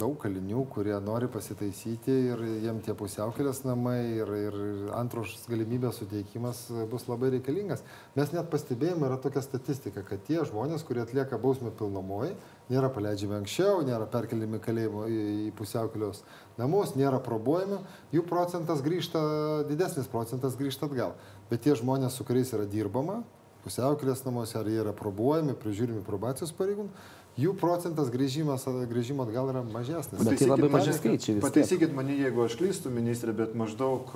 daug 0.00 0.16
kalinių, 0.18 0.64
kurie 0.72 0.96
nori 0.98 1.28
pasitaisyti 1.30 2.14
ir 2.32 2.40
jiem 2.64 2.80
tie 2.82 2.90
pusiaukelės 2.98 3.60
namai 3.62 4.00
ir, 4.16 4.32
ir 4.48 4.56
antros 4.98 5.36
galimybės 5.46 6.00
suteikimas 6.00 6.64
bus 6.90 7.06
labai 7.06 7.30
reikalingas. 7.36 7.84
Mes 8.16 8.34
net 8.34 8.50
pastebėjome, 8.50 9.06
yra 9.06 9.20
tokia 9.22 9.44
statistika, 9.46 10.02
kad 10.02 10.26
tie 10.26 10.42
žmonės, 10.50 10.82
kurie 10.88 11.04
atlieka 11.04 11.38
bausmę 11.38 11.70
pilnumoji, 11.78 12.34
nėra 12.72 12.90
paleidžiami 12.98 13.38
anksčiau, 13.38 13.86
nėra 13.86 14.10
perkeliami 14.10 14.58
kalėjimo 14.66 15.06
į, 15.06 15.22
į 15.46 15.54
pusiaukelės 15.62 16.24
namus, 16.58 16.96
nėra 16.98 17.22
probuojami, 17.22 17.78
jų 18.10 18.26
procentas 18.26 18.82
grįžta, 18.82 19.22
didesnis 19.70 20.10
procentas 20.10 20.58
grįžta 20.58 20.90
atgal. 20.90 21.14
Bet 21.46 21.62
tie 21.62 21.78
žmonės, 21.78 22.18
su 22.18 22.26
kuriais 22.26 22.50
yra 22.58 22.66
dirbama, 22.66 23.22
pusiaukelės 23.68 24.24
namuose, 24.26 24.56
ar 24.58 24.68
jie 24.68 24.80
yra 24.82 24.94
probuojami, 24.96 25.56
prižiūrimi 25.58 26.02
probacijos 26.06 26.54
pareigūnų, 26.56 26.90
jų 27.38 27.54
procentas 27.60 28.10
grįžimas, 28.12 28.66
grįžimo 28.90 29.24
atgal 29.26 29.52
yra 29.52 29.62
mažesnis. 29.66 30.24
Bet 30.26 30.40
tai 30.40 30.50
labai 30.50 30.68
maži 30.72 30.96
skaičiai. 30.96 31.38
Pataisykit 31.44 31.94
mane, 31.96 32.18
jeigu 32.18 32.44
aš 32.44 32.58
klystu, 32.58 32.92
ministrė, 32.94 33.34
bet 33.38 33.56
maždaug 33.58 34.12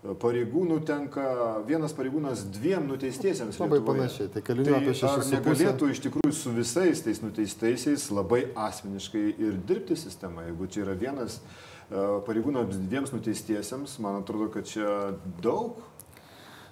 pareigūnų 0.00 0.78
tenka 0.88 1.24
vienas 1.68 1.92
pareigūnas 1.92 2.46
dviem 2.54 2.86
nuteistiesiems. 2.88 3.58
Labai 3.60 3.80
Lietuvoje. 3.82 4.06
panašiai, 4.06 4.30
tai 4.32 4.42
kalinių 4.46 4.76
apie 4.78 4.94
šešis. 4.94 5.10
Ar 5.12 5.34
negalėtų 5.34 5.90
iš 5.92 6.00
tikrųjų 6.06 6.36
su 6.38 6.52
visais 6.56 7.04
tais 7.04 7.20
nuteistaisiais 7.20 8.06
labai 8.16 8.46
asmeniškai 8.56 9.26
ir 9.36 9.60
dirbti 9.68 9.98
sistemą, 10.00 10.46
jeigu 10.48 10.70
čia 10.72 10.86
yra 10.86 10.96
vienas 10.96 11.42
pareigūnas 11.90 12.80
dviems 12.80 13.12
nuteistiesiems, 13.12 13.98
man 14.00 14.22
atrodo, 14.22 14.48
kad 14.54 14.68
čia 14.70 15.12
daug 15.42 15.82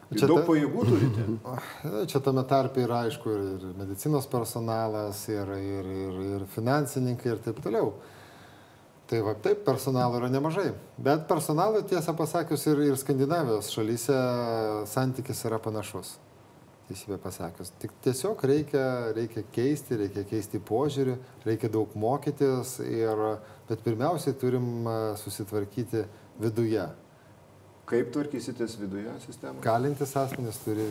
Čia 0.08 0.28
daug 0.30 0.46
pajėgų 0.48 0.84
turite. 0.88 1.24
Čia 2.08 2.20
tame 2.24 2.44
tarpe 2.48 2.80
yra 2.80 3.02
aišku 3.06 3.32
ir, 3.32 3.42
ir 3.58 3.72
medicinos 3.76 4.28
personalas, 4.30 5.20
ir, 5.28 5.50
ir, 5.60 5.90
ir, 6.04 6.22
ir 6.36 6.46
finansininkai 6.54 7.34
ir 7.34 7.42
taip 7.44 7.58
toliau. 7.64 7.92
Tai 9.08 9.20
va, 9.24 9.34
taip, 9.40 9.60
personalo 9.64 10.16
yra 10.20 10.28
nemažai. 10.32 10.70
Bet 11.00 11.26
personalo, 11.28 11.80
tiesą 11.88 12.12
pasakius, 12.16 12.64
ir, 12.68 12.80
ir 12.88 12.96
Skandinavijos 13.00 13.70
šalyse 13.72 14.16
santykis 14.88 15.44
yra 15.48 15.60
panašus. 15.64 16.14
Teisybė 16.88 17.18
pasakius. 17.20 17.72
Tik 17.80 17.92
tiesiog 18.04 18.44
reikia, 18.48 18.84
reikia 19.16 19.44
keisti, 19.52 19.96
reikia 20.00 20.24
keisti 20.28 20.60
požiūrį, 20.60 21.18
reikia 21.44 21.68
daug 21.72 21.92
mokytis, 22.00 22.78
ir, 22.84 23.20
bet 23.68 23.84
pirmiausiai 23.84 24.36
turim 24.40 24.88
susitvarkyti 25.20 26.06
viduje. 26.40 26.86
Kaip 27.88 28.10
tvarkysitės 28.12 28.76
viduje 28.80 29.14
sistemos? 29.22 29.62
Kalintis 29.64 30.12
asmenys 30.20 30.58
turi 30.60 30.84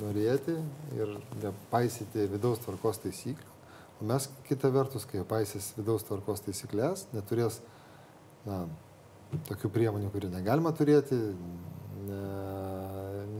norėti 0.00 0.56
ir 0.98 1.12
nepaisyti 1.42 2.26
vidaus 2.32 2.58
tvarkos 2.64 2.98
taisyklių. 3.04 3.54
O 3.98 4.06
mes 4.06 4.28
kita 4.46 4.70
vertus, 4.74 5.06
kai 5.10 5.24
paisys 5.26 5.72
vidaus 5.76 6.04
tvarkos 6.06 6.42
taisyklės, 6.46 7.08
neturės 7.14 7.60
na, 8.46 8.64
tokių 9.48 9.70
priemonių, 9.74 10.10
kurių 10.14 10.30
negalima 10.32 10.70
turėti, 10.74 11.18
ne, 12.08 12.22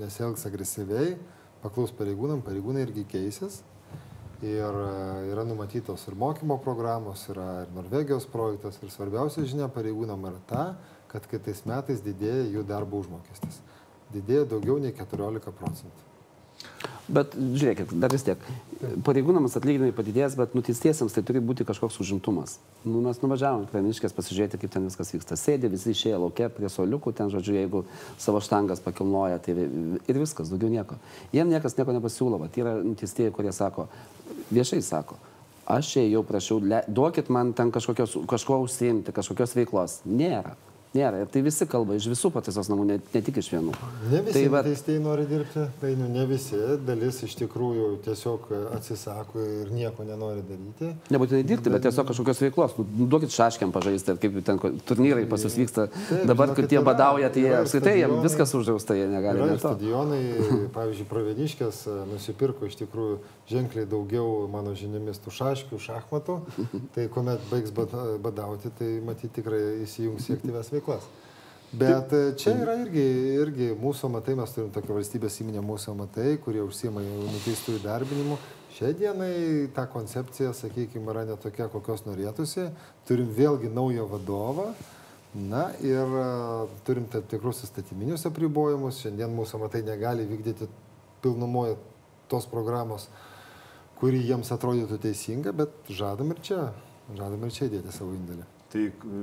nesielgs 0.01 0.47
agresyviai, 0.51 1.17
paklaus 1.63 1.95
pareigūnam, 1.95 2.43
pareigūnai 2.47 2.87
irgi 2.87 3.07
keisis. 3.09 3.63
Ir 4.39 4.77
yra 5.33 5.43
numatytos 5.43 6.05
ir 6.07 6.15
mokymo 6.15 6.61
programos, 6.63 7.25
yra 7.33 7.65
ir 7.65 7.73
Norvegijos 7.75 8.29
projektas, 8.31 8.79
ir 8.79 8.93
svarbiausia 8.95 9.43
žinia 9.43 9.67
pareigūnam 9.75 10.29
yra 10.31 10.43
ta, 10.47 10.67
kad 11.09 11.27
kitais 11.31 11.65
metais 11.69 12.05
didėja 12.05 12.51
jų 12.53 12.67
darbo 12.69 13.01
užmokestis. 13.03 13.63
Didėja 14.13 14.47
daugiau 14.49 14.79
nei 14.83 14.95
14 14.97 15.53
procentų. 15.57 16.09
Bet 17.09 17.33
žiūrėkit, 17.33 17.95
dar 17.97 18.13
vis 18.13 18.25
tiek, 18.27 18.41
pareigūnams 19.07 19.55
atlyginimai 19.57 19.95
padidės, 19.97 20.35
bet 20.37 20.53
nuteistiesiems 20.53 21.15
tai 21.15 21.23
turi 21.25 21.41
būti 21.41 21.65
kažkoks 21.65 21.97
užimtumas. 22.05 22.59
Nu, 22.85 23.01
mes 23.07 23.23
nuvažiavom 23.23 23.65
prie 23.71 23.81
Miškės 23.87 24.13
pasižiūrėti, 24.13 24.61
kaip 24.61 24.75
ten 24.75 24.85
viskas 24.85 25.15
vyksta. 25.15 25.39
Sėdė 25.41 25.71
visi 25.73 25.95
išėję 25.95 26.19
laukia 26.21 26.51
prie 26.53 26.69
soliukų, 26.69 27.15
ten, 27.17 27.33
žodžiu, 27.33 27.57
jeigu 27.57 27.83
savo 28.21 28.43
štangas 28.45 28.85
pakilnoja, 28.85 29.41
tai 29.41 29.57
ir 29.57 30.21
viskas, 30.21 30.53
daugiau 30.53 30.69
nieko. 30.75 31.01
Jiem 31.33 31.49
niekas 31.49 31.79
nieko 31.81 31.97
nepasiūlo, 31.97 32.43
tai 32.53 32.67
yra 32.67 32.77
nuteistieji, 32.85 33.33
kurie 33.39 33.57
sako, 33.57 33.89
viešai 34.53 34.85
sako, 34.85 35.17
aš 35.65 35.95
čia 35.95 36.05
jau 36.11 36.27
prašiau, 36.29 36.61
duokit 36.93 37.33
man 37.33 37.57
ten 37.57 37.73
kažkokios, 37.73 38.21
kažko 38.29 38.61
užsiimti, 38.67 39.17
kažkokios 39.17 39.57
veiklos. 39.57 40.03
Nėra. 40.05 40.59
Nėra. 40.97 41.21
Ir 41.21 41.29
tai 41.29 41.43
visi 41.45 41.67
kalba 41.69 41.99
iš 41.99 42.07
visų 42.09 42.31
pataisos 42.33 42.69
namų, 42.71 42.85
ne, 42.89 42.97
ne 43.13 43.21
tik 43.25 43.37
iš 43.43 43.51
vienų. 43.53 43.75
Ne 44.09 44.21
visi 44.25 44.47
tai, 44.49 44.63
teistėjai 44.65 45.03
nori 45.05 45.27
dirbti, 45.29 45.67
tai 45.83 45.91
nu, 45.99 46.07
ne 46.09 46.25
visi, 46.31 46.57
dalis 46.89 47.19
iš 47.27 47.35
tikrųjų 47.43 47.89
tiesiog 48.07 48.47
atsisako 48.73 49.45
ir 49.45 49.73
nieko 49.75 50.07
nenori 50.09 50.41
daryti. 50.49 50.95
Nebūtinai 51.13 51.43
dirbti, 51.45 51.73
bet 51.75 51.85
tiesiog 51.85 52.09
kažkokios 52.09 52.41
veiklos. 52.47 52.77
Nu, 52.81 53.05
duokit 53.05 53.35
šaškiam 53.35 53.75
pažaisti, 53.75 54.17
kaip 54.23 54.39
ten 54.47 54.63
turnyrai 54.89 55.27
pas 55.29 55.45
jūs 55.45 55.59
vyksta. 55.61 55.91
Taip, 56.09 56.25
Dabar, 56.33 56.55
kai 56.57 56.65
tie 56.73 56.81
badauja, 56.85 57.29
tai 57.37 57.45
apskritai 57.61 57.99
jiems 58.01 58.25
viskas 58.25 58.57
uždrausta, 58.57 58.97
jie 58.97 59.11
negali. 59.13 59.45
Yra 59.45 59.61
stadionai, 59.61 60.23
pavyzdžiui, 60.73 61.09
Praveniškės 61.13 61.83
e, 61.89 61.99
nusipirko 62.15 62.69
iš 62.69 62.79
tikrųjų 62.81 63.21
ženkliai 63.49 63.89
daugiau, 63.89 64.47
mano 64.53 64.73
žiniomis, 64.77 65.21
tų 65.25 65.37
šaškių, 65.37 65.81
šachmatų. 65.85 66.41
Tai 66.97 67.07
kuomet 67.13 67.45
baigs 67.53 67.73
badauti, 67.77 68.73
tai 68.79 68.89
matyti 69.05 69.39
tikrai 69.39 69.61
įsijungs 69.85 70.29
į 70.29 70.37
aktyves 70.39 70.71
veiklas 70.73 70.78
veiklas. 70.79 71.07
Bet 71.73 72.13
e, 72.17 72.33
čia 72.41 72.55
yra 72.63 72.79
irgi, 72.81 73.05
irgi 73.37 73.67
mūsų 73.77 74.09
matai, 74.09 74.33
mes 74.39 74.55
turim 74.55 74.71
tokią 74.73 74.95
valstybės 74.97 75.35
įmonę 75.43 75.61
mūsų 75.69 75.93
matai, 75.99 76.31
kurie 76.41 76.63
užsima 76.65 77.03
nuteistų 77.05 77.77
įdarbinimu. 77.77 78.39
Šiai 78.79 78.95
dienai 78.97 79.33
ta 79.77 79.85
koncepcija, 79.91 80.55
sakykime, 80.57 81.11
yra 81.13 81.27
netokia, 81.29 81.69
kokios 81.69 82.07
norėtųsi. 82.07 82.71
Turim 83.09 83.29
vėlgi 83.37 83.69
naują 83.75 84.09
vadovą. 84.09 84.71
Na 85.37 85.67
ir 85.85 86.09
uh, 86.09 86.71
turim 86.87 87.05
tam 87.13 87.27
tikrus 87.29 87.61
įstatyminius 87.67 88.25
apribojimus. 88.31 89.03
Šiandien 89.05 89.35
mūsų 89.37 89.61
matai 89.61 89.83
negali 89.85 90.25
vykdyti 90.31 90.71
pilnumoje 91.21 91.77
tos 92.33 92.49
programos, 92.49 93.11
kuri 94.01 94.23
jiems 94.25 94.55
atrodytų 94.57 95.01
teisinga, 95.05 95.53
bet 95.53 95.93
žadam 95.93 96.33
ir 96.33 96.41
čia, 96.45 96.71
žadam 97.19 97.45
ir 97.45 97.53
čia 97.53 97.69
įdėti 97.69 97.93
savo 97.93 98.17
indėlį. 98.17 98.47
Tai 98.69 98.83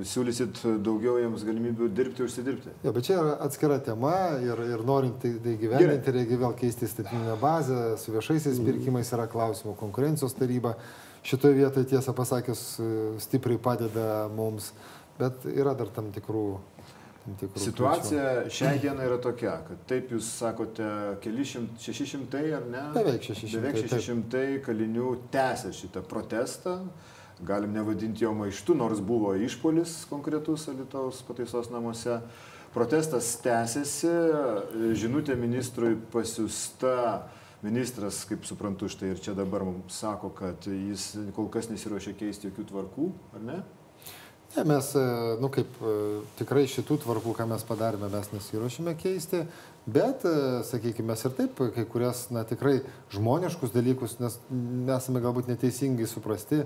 siūlysit 0.10 0.64
daugiau 0.82 1.20
jiems 1.22 1.44
galimybių 1.46 1.92
dirbti, 1.94 2.26
užsidirbti. 2.26 2.72
Jo, 2.82 2.94
bet 2.96 3.06
čia 3.06 3.20
yra 3.22 3.36
atskira 3.46 3.76
tema 3.86 4.16
ir, 4.42 4.58
ir 4.74 4.82
norint 4.88 5.20
tai, 5.22 5.36
tai 5.44 5.54
gyveninti, 5.62 6.14
reikia 6.16 6.40
vėl 6.42 6.56
keisti 6.58 6.88
įstatyminę 6.88 7.36
bazę, 7.44 7.82
su 8.02 8.16
viešaisiais 8.16 8.58
mm. 8.58 8.72
pirkimais 8.72 9.12
yra 9.14 9.28
klausimų, 9.30 9.76
konkurencijos 9.78 10.34
taryba 10.40 10.74
šitoje 11.26 11.60
vietoje 11.60 11.92
tiesą 11.94 12.16
pasakęs 12.18 12.64
stipriai 13.22 13.62
padeda 13.62 14.26
mums, 14.34 14.72
bet 15.20 15.46
yra 15.54 15.78
dar 15.78 15.94
tam 15.94 16.10
tikrų 16.16 16.48
Situacija 17.58 18.50
šiai 18.54 18.78
dienai 18.84 19.08
yra 19.08 19.16
tokia, 19.18 19.56
kad 19.66 19.80
taip 19.90 20.12
jūs 20.14 20.28
sakote, 20.30 20.86
keli 21.24 21.46
šimt, 21.48 21.80
600 21.82 22.42
ar 22.54 22.68
ne? 22.70 22.84
Beveik 22.94 23.26
600. 23.26 23.62
Beveik 23.64 23.80
600 23.82 24.30
taip. 24.36 24.60
kalinių 24.68 25.14
tęsia 25.34 25.72
šitą 25.74 26.04
protestą 26.06 26.76
galim 27.44 27.74
nevadinti 27.76 28.24
jo 28.24 28.34
maištu, 28.34 28.76
nors 28.76 29.02
buvo 29.02 29.34
išpolis 29.36 30.06
konkretus 30.10 30.68
Alitaus 30.72 31.22
pataisos 31.28 31.72
namuose. 31.74 32.20
Protestas 32.76 33.30
tęsiasi, 33.40 34.12
žinutė 35.00 35.38
ministrui 35.40 35.94
pasiusta, 36.12 37.24
ministras, 37.64 38.26
kaip 38.28 38.44
suprantu, 38.48 38.90
štai 38.92 39.14
ir 39.14 39.22
čia 39.24 39.36
dabar 39.38 39.64
mums 39.64 39.96
sako, 40.02 40.34
kad 40.36 40.68
jis 40.68 41.14
kol 41.38 41.48
kas 41.54 41.70
nesiuošia 41.72 42.12
keisti 42.20 42.50
jokių 42.50 42.68
tvarkų, 42.74 43.08
ar 43.38 43.46
ne? 43.48 43.60
Ne, 44.56 44.64
mes, 44.64 44.90
nu 45.42 45.50
kaip, 45.52 45.80
tikrai 46.40 46.64
šitų 46.72 47.02
tvarkų, 47.04 47.34
ką 47.36 47.48
mes 47.50 47.64
padarėme, 47.68 48.08
mes 48.12 48.30
nesiuošime 48.32 48.94
keisti, 48.96 49.42
bet, 49.84 50.24
sakykime, 50.70 51.10
mes 51.10 51.24
ir 51.28 51.34
taip 51.36 51.60
kai 51.76 51.84
kurias, 51.92 52.22
na 52.32 52.46
tikrai 52.48 52.78
žmoniškus 53.12 53.74
dalykus, 53.76 54.16
nes 54.22 54.38
esame 54.96 55.24
galbūt 55.26 55.52
neteisingai 55.52 56.08
suprasti, 56.08 56.62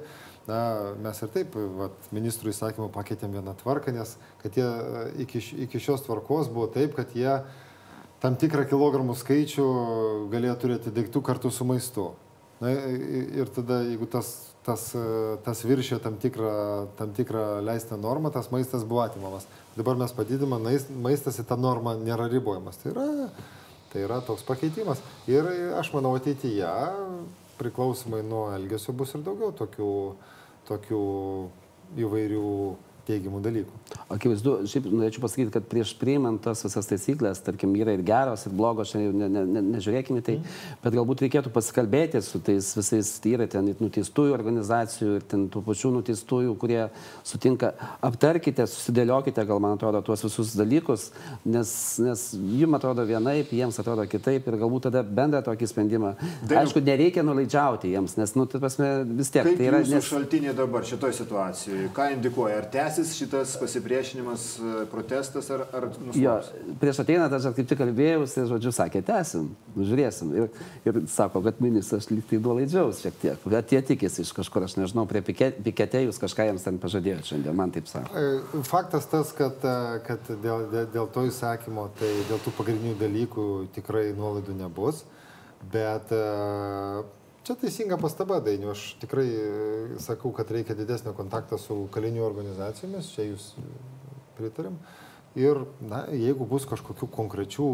na, 0.49 0.59
mes 1.03 1.19
ir 1.21 1.31
taip, 1.33 1.55
vat, 1.77 2.09
ministrų 2.15 2.53
įsakymų 2.53 2.89
pakeitėm 2.95 3.35
vieną 3.37 3.53
tvarką, 3.61 3.93
nes 3.95 4.15
kad 4.41 4.57
jie 4.57 4.65
e, 4.65 5.03
iki, 5.25 5.41
iki 5.67 5.81
šios 5.83 6.05
tvarkos 6.07 6.49
buvo 6.53 6.67
taip, 6.73 6.95
kad 6.97 7.13
jie 7.17 7.37
tam 8.23 8.37
tikrą 8.39 8.65
kilogramų 8.69 9.15
skaičių 9.19 9.67
galėjo 10.33 10.57
turėti 10.63 10.95
daiktų 10.95 11.23
kartu 11.25 11.53
su 11.53 11.67
maistu. 11.67 12.09
Na 12.59 12.73
ir 12.75 13.47
tada, 13.55 13.77
jeigu 13.87 14.09
tas, 14.11 14.33
tas, 14.67 14.89
e, 14.97 15.37
tas 15.45 15.61
viršė 15.63 16.01
tam 16.03 16.17
tikrą, 16.19 16.51
tam 16.99 17.13
tikrą 17.15 17.45
leistą 17.63 17.95
normą, 17.99 18.33
tas 18.35 18.49
maistas 18.51 18.83
buvo 18.83 19.05
atimamas. 19.05 19.47
Dabar 19.77 19.95
mes 20.01 20.11
padidiname, 20.15 20.75
maistas 20.99 21.39
į 21.39 21.47
tą 21.47 21.55
normą 21.55 21.95
nėra 22.01 22.27
ribojamas. 22.31 22.81
Tai 22.81 22.91
yra, 22.91 23.07
tai 23.93 24.03
yra 24.03 24.19
toks 24.27 24.43
pakeitimas. 24.47 24.99
Ir 25.31 25.47
aš 25.79 25.93
manau 25.95 26.17
ateityje 26.19 26.73
priklausomai 27.59 28.21
nuo 28.27 28.49
elgesio 28.55 28.95
bus 28.95 29.15
ir 29.15 29.23
daugiau 29.23 29.53
tokių, 29.55 29.93
tokių 30.69 31.01
įvairių 32.05 32.45
teigiamų 33.09 33.41
dalykų. 33.43 33.79
Akivaizdu, 34.13 34.55
šiaip 34.69 34.87
norėčiau 34.89 35.23
pasakyti, 35.23 35.53
kad 35.53 35.67
prieš 35.69 35.93
priimant 35.99 36.41
tas 36.45 36.61
visas 36.65 36.87
taisyklės, 36.89 37.41
tarkim, 37.45 37.73
yra 37.77 37.93
ir 37.97 38.03
geros, 38.05 38.45
ir 38.47 38.55
blogos, 38.57 38.93
čia 38.93 39.01
ne, 39.01 39.27
ne, 39.29 39.43
ne, 39.49 39.63
nežiūrėkime 39.75 40.21
tai, 40.25 40.37
mm. 40.39 40.57
bet 40.83 40.97
galbūt 40.97 41.23
reikėtų 41.25 41.53
pasikalbėti 41.53 42.21
su 42.25 42.41
tais 42.45 42.71
visais, 42.77 43.11
tai 43.21 43.35
yra 43.37 43.47
ten 43.51 43.71
nuteistųjų 43.79 44.35
organizacijų 44.37 45.17
ir 45.19 45.27
ten 45.29 45.47
tų 45.51 45.63
pačių 45.67 45.93
nuteistųjų, 45.99 46.55
kurie 46.61 46.81
sutinka, 47.27 47.73
aptarkite, 48.05 48.65
susidėliokite, 48.69 49.45
gal 49.49 49.61
man 49.63 49.77
atrodo, 49.77 50.01
tuos 50.05 50.25
visus 50.25 50.55
dalykus, 50.57 51.09
nes, 51.45 51.71
nes 52.03 52.25
jums 52.35 52.79
atrodo 52.79 53.05
vienaip, 53.09 53.53
jiems 53.55 53.79
atrodo 53.81 54.05
kitaip 54.09 54.47
ir 54.49 54.59
galbūt 54.61 54.89
tada 54.89 55.03
bendrą 55.03 55.41
tokį 55.45 55.69
sprendimą. 55.69 56.15
Dainiu, 56.43 56.61
Aišku, 56.63 56.83
nereikia 56.85 57.23
nulaidžiauti 57.25 57.93
jiems, 57.93 58.17
nes, 58.19 58.35
nu, 58.37 58.45
tai 58.49 58.61
prasme, 58.63 58.89
vis 59.19 59.31
tiek. 59.33 59.45
Kaip 59.47 59.59
tai 59.59 59.69
yra 59.69 59.81
nes... 59.85 60.09
šaltiniai 60.09 60.55
dabar 60.57 60.85
šitoje 60.87 61.17
situacijoje, 61.21 61.89
ką 61.95 62.09
indikuoja, 62.15 62.59
ar 62.63 62.69
tęsis 62.99 63.17
šitas 63.17 63.57
pasipriešinimas? 63.59 64.59
e, 64.59 64.85
protestas 64.91 65.49
ar... 65.49 65.63
ar 65.73 65.87
jo, 66.13 66.35
prieš 66.79 67.01
ateinant 67.03 67.33
aš 67.33 67.49
kaip 67.55 67.67
tik 67.69 67.79
kalbėjausi, 67.79 68.45
žodžiu, 68.49 68.71
sakė, 68.75 69.01
tęsim, 69.05 69.49
žiūrėsim. 69.77 70.33
Ir, 70.35 70.49
ir 70.87 70.99
sako, 71.11 71.41
kad 71.45 71.61
ministras 71.63 72.09
lyg 72.11 72.25
tai 72.29 72.39
duolaidžiaus 72.43 73.03
šiek 73.03 73.19
tiek. 73.21 73.45
Bet 73.49 73.73
jie 73.73 73.81
tikisi 73.91 74.23
iš 74.25 74.33
kažkur, 74.35 74.65
aš 74.67 74.77
nežinau, 74.79 75.05
prie 75.09 75.21
piketė 75.23 76.03
jūs 76.05 76.19
kažką 76.21 76.49
jiems 76.49 76.65
ten 76.65 76.79
pažadėjote 76.81 77.31
šiandien, 77.31 77.55
man 77.55 77.75
taip 77.75 77.87
sako. 77.91 78.11
E, 78.15 78.63
faktas 78.67 79.07
tas, 79.11 79.31
kad, 79.37 79.63
e, 79.63 80.01
kad 80.07 80.33
dėl, 80.43 80.67
dėl, 80.91 81.07
to 81.13 81.27
įsakymo, 81.29 81.89
tai 81.99 82.11
dėl 82.31 82.43
tų 82.43 82.55
pagrindinių 82.59 82.97
dalykų 82.99 83.47
tikrai 83.77 84.09
nuolaidų 84.17 84.59
nebus. 84.59 85.05
Bet 85.71 86.07
Čia 87.47 87.55
teisinga 87.55 87.97
pastaba, 88.01 88.39
Dainiu. 88.43 88.73
Aš 88.73 88.93
tikrai 89.01 89.27
sakau, 90.03 90.31
kad 90.35 90.51
reikia 90.51 90.75
didesnio 90.77 91.15
kontakto 91.17 91.57
su 91.61 91.85
kalinių 91.93 92.25
organizacijomis. 92.27 93.13
Čia 93.15 93.29
jūs 93.31 93.51
pritarėm. 94.37 94.77
Ir 95.39 95.63
na, 95.85 96.05
jeigu 96.13 96.47
bus 96.49 96.65
kažkokių 96.69 97.09
konkrečių 97.13 97.69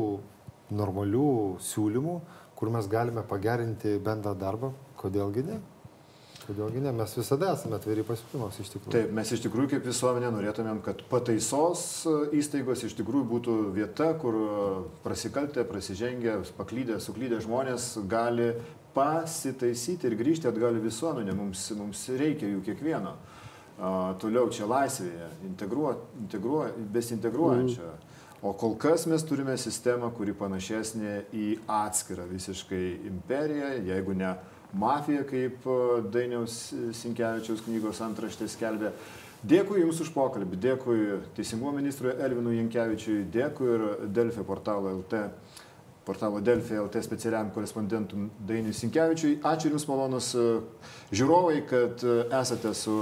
normalių 0.76 1.30
siūlymų, 1.64 2.18
kur 2.58 2.72
mes 2.74 2.90
galime 2.92 3.24
pagerinti 3.28 3.98
bendrą 4.04 4.36
darbą, 4.38 4.74
kodėlgi 5.00 5.46
ne? 5.48 5.58
Kodėlgi 6.46 6.82
ne? 6.84 6.92
Mes 6.94 7.14
visada 7.18 7.54
esame 7.56 7.80
atviri 7.80 8.04
pasiūlymams 8.06 8.60
iš 8.62 8.72
tikrųjų. 8.76 8.94
Taip, 8.94 9.14
mes 9.18 9.32
iš 9.34 9.44
tikrųjų 9.48 9.72
kaip 9.74 9.88
visuomenė 9.90 10.30
norėtumėm, 10.36 10.82
kad 10.86 11.02
pataisos 11.10 12.06
įstaigos 12.38 12.86
iš 12.86 12.98
tikrųjų 13.00 13.26
būtų 13.32 13.56
vieta, 13.76 14.12
kur 14.22 14.38
prasikaltę, 15.06 15.66
prasižengę, 15.70 16.38
paklydę, 16.60 17.00
suklydę 17.02 17.42
žmonės 17.46 17.96
gali 18.12 18.52
pasitaisyti 18.96 20.08
ir 20.08 20.18
grįžti 20.20 20.50
atgal 20.50 20.80
į 20.80 20.86
visuomenę. 20.88 21.36
Mums, 21.36 21.68
mums 21.78 22.08
reikia 22.16 22.50
jų 22.50 22.64
kiekvieno 22.66 23.16
toliau 24.22 24.50
čia 24.54 24.68
laisvėje, 24.70 25.30
integruo, 25.50 25.94
integruo, 26.22 26.66
besintegruojančio. 26.94 27.84
Mm. 27.84 28.14
O 28.46 28.54
kol 28.54 28.76
kas 28.78 29.08
mes 29.10 29.24
turime 29.26 29.56
sistemą, 29.58 30.12
kuri 30.14 30.36
panašesnė 30.38 31.16
į 31.34 31.46
atskirą 31.72 32.28
visiškai 32.30 32.84
imperiją, 33.10 33.72
jeigu 33.88 34.14
ne 34.16 34.36
mafiją, 34.76 35.24
kaip 35.28 35.66
Dainiaus 36.14 36.60
Sinkevičiaus 37.00 37.64
knygos 37.66 38.04
antraštė 38.06 38.48
skelbė. 38.52 38.92
Dėkui 39.46 39.82
Jums 39.82 40.00
už 40.02 40.12
pokalbį, 40.14 40.58
dėkui 40.62 41.00
Teisingumo 41.38 41.74
ministrui 41.76 42.14
Elvinui 42.14 42.58
Jankievičiui, 42.60 43.26
dėkui 43.34 43.68
ir 43.72 43.84
Delfio 44.14 44.46
portalo 44.46 44.94
LT, 45.02 45.26
portalo 46.06 46.42
Delfio 46.42 46.86
LT 46.86 47.02
specialiam 47.04 47.50
korespondentui 47.54 48.30
Dainiui 48.48 48.74
Sinkevičiui. 48.78 49.40
Ačiū 49.44 49.74
Jums 49.74 49.88
malonus 49.90 50.32
žiūrovai, 51.12 51.62
kad 51.70 52.06
esate 52.42 52.74
su 52.78 52.98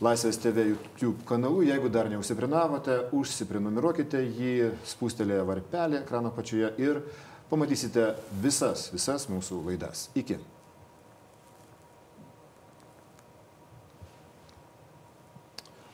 Laisvės 0.00 0.38
TV 0.40 0.70
YouTube 0.72 1.26
kanalu. 1.28 1.64
Jeigu 1.68 1.90
dar 1.92 2.08
neužsiprinavote, 2.08 2.96
užsiprenumeruokite 3.16 4.22
jį, 4.24 4.54
spūstelėję 4.94 5.42
varpelį 5.48 6.00
ekrano 6.00 6.32
pačioje 6.36 6.72
ir 6.80 7.02
pamatysite 7.50 8.14
visas, 8.40 8.88
visas 8.94 9.28
mūsų 9.28 9.60
laidas. 9.66 10.08
Iki. 10.16 10.38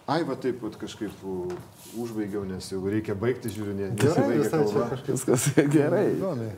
Ai, 0.06 0.20
va 0.22 0.36
taip 0.38 0.60
pat 0.62 0.76
kažkaip 0.78 1.22
užbaigiau, 1.98 2.44
nes 2.46 2.68
jau 2.70 2.78
reikia 2.86 3.16
baigti 3.18 3.50
žiūrinėti. 3.50 3.96
Gerai, 4.04 4.38
visai. 4.38 5.00
Viskas 5.08 5.48
gerai. 5.76 6.04
Įdomiai. 6.14 6.52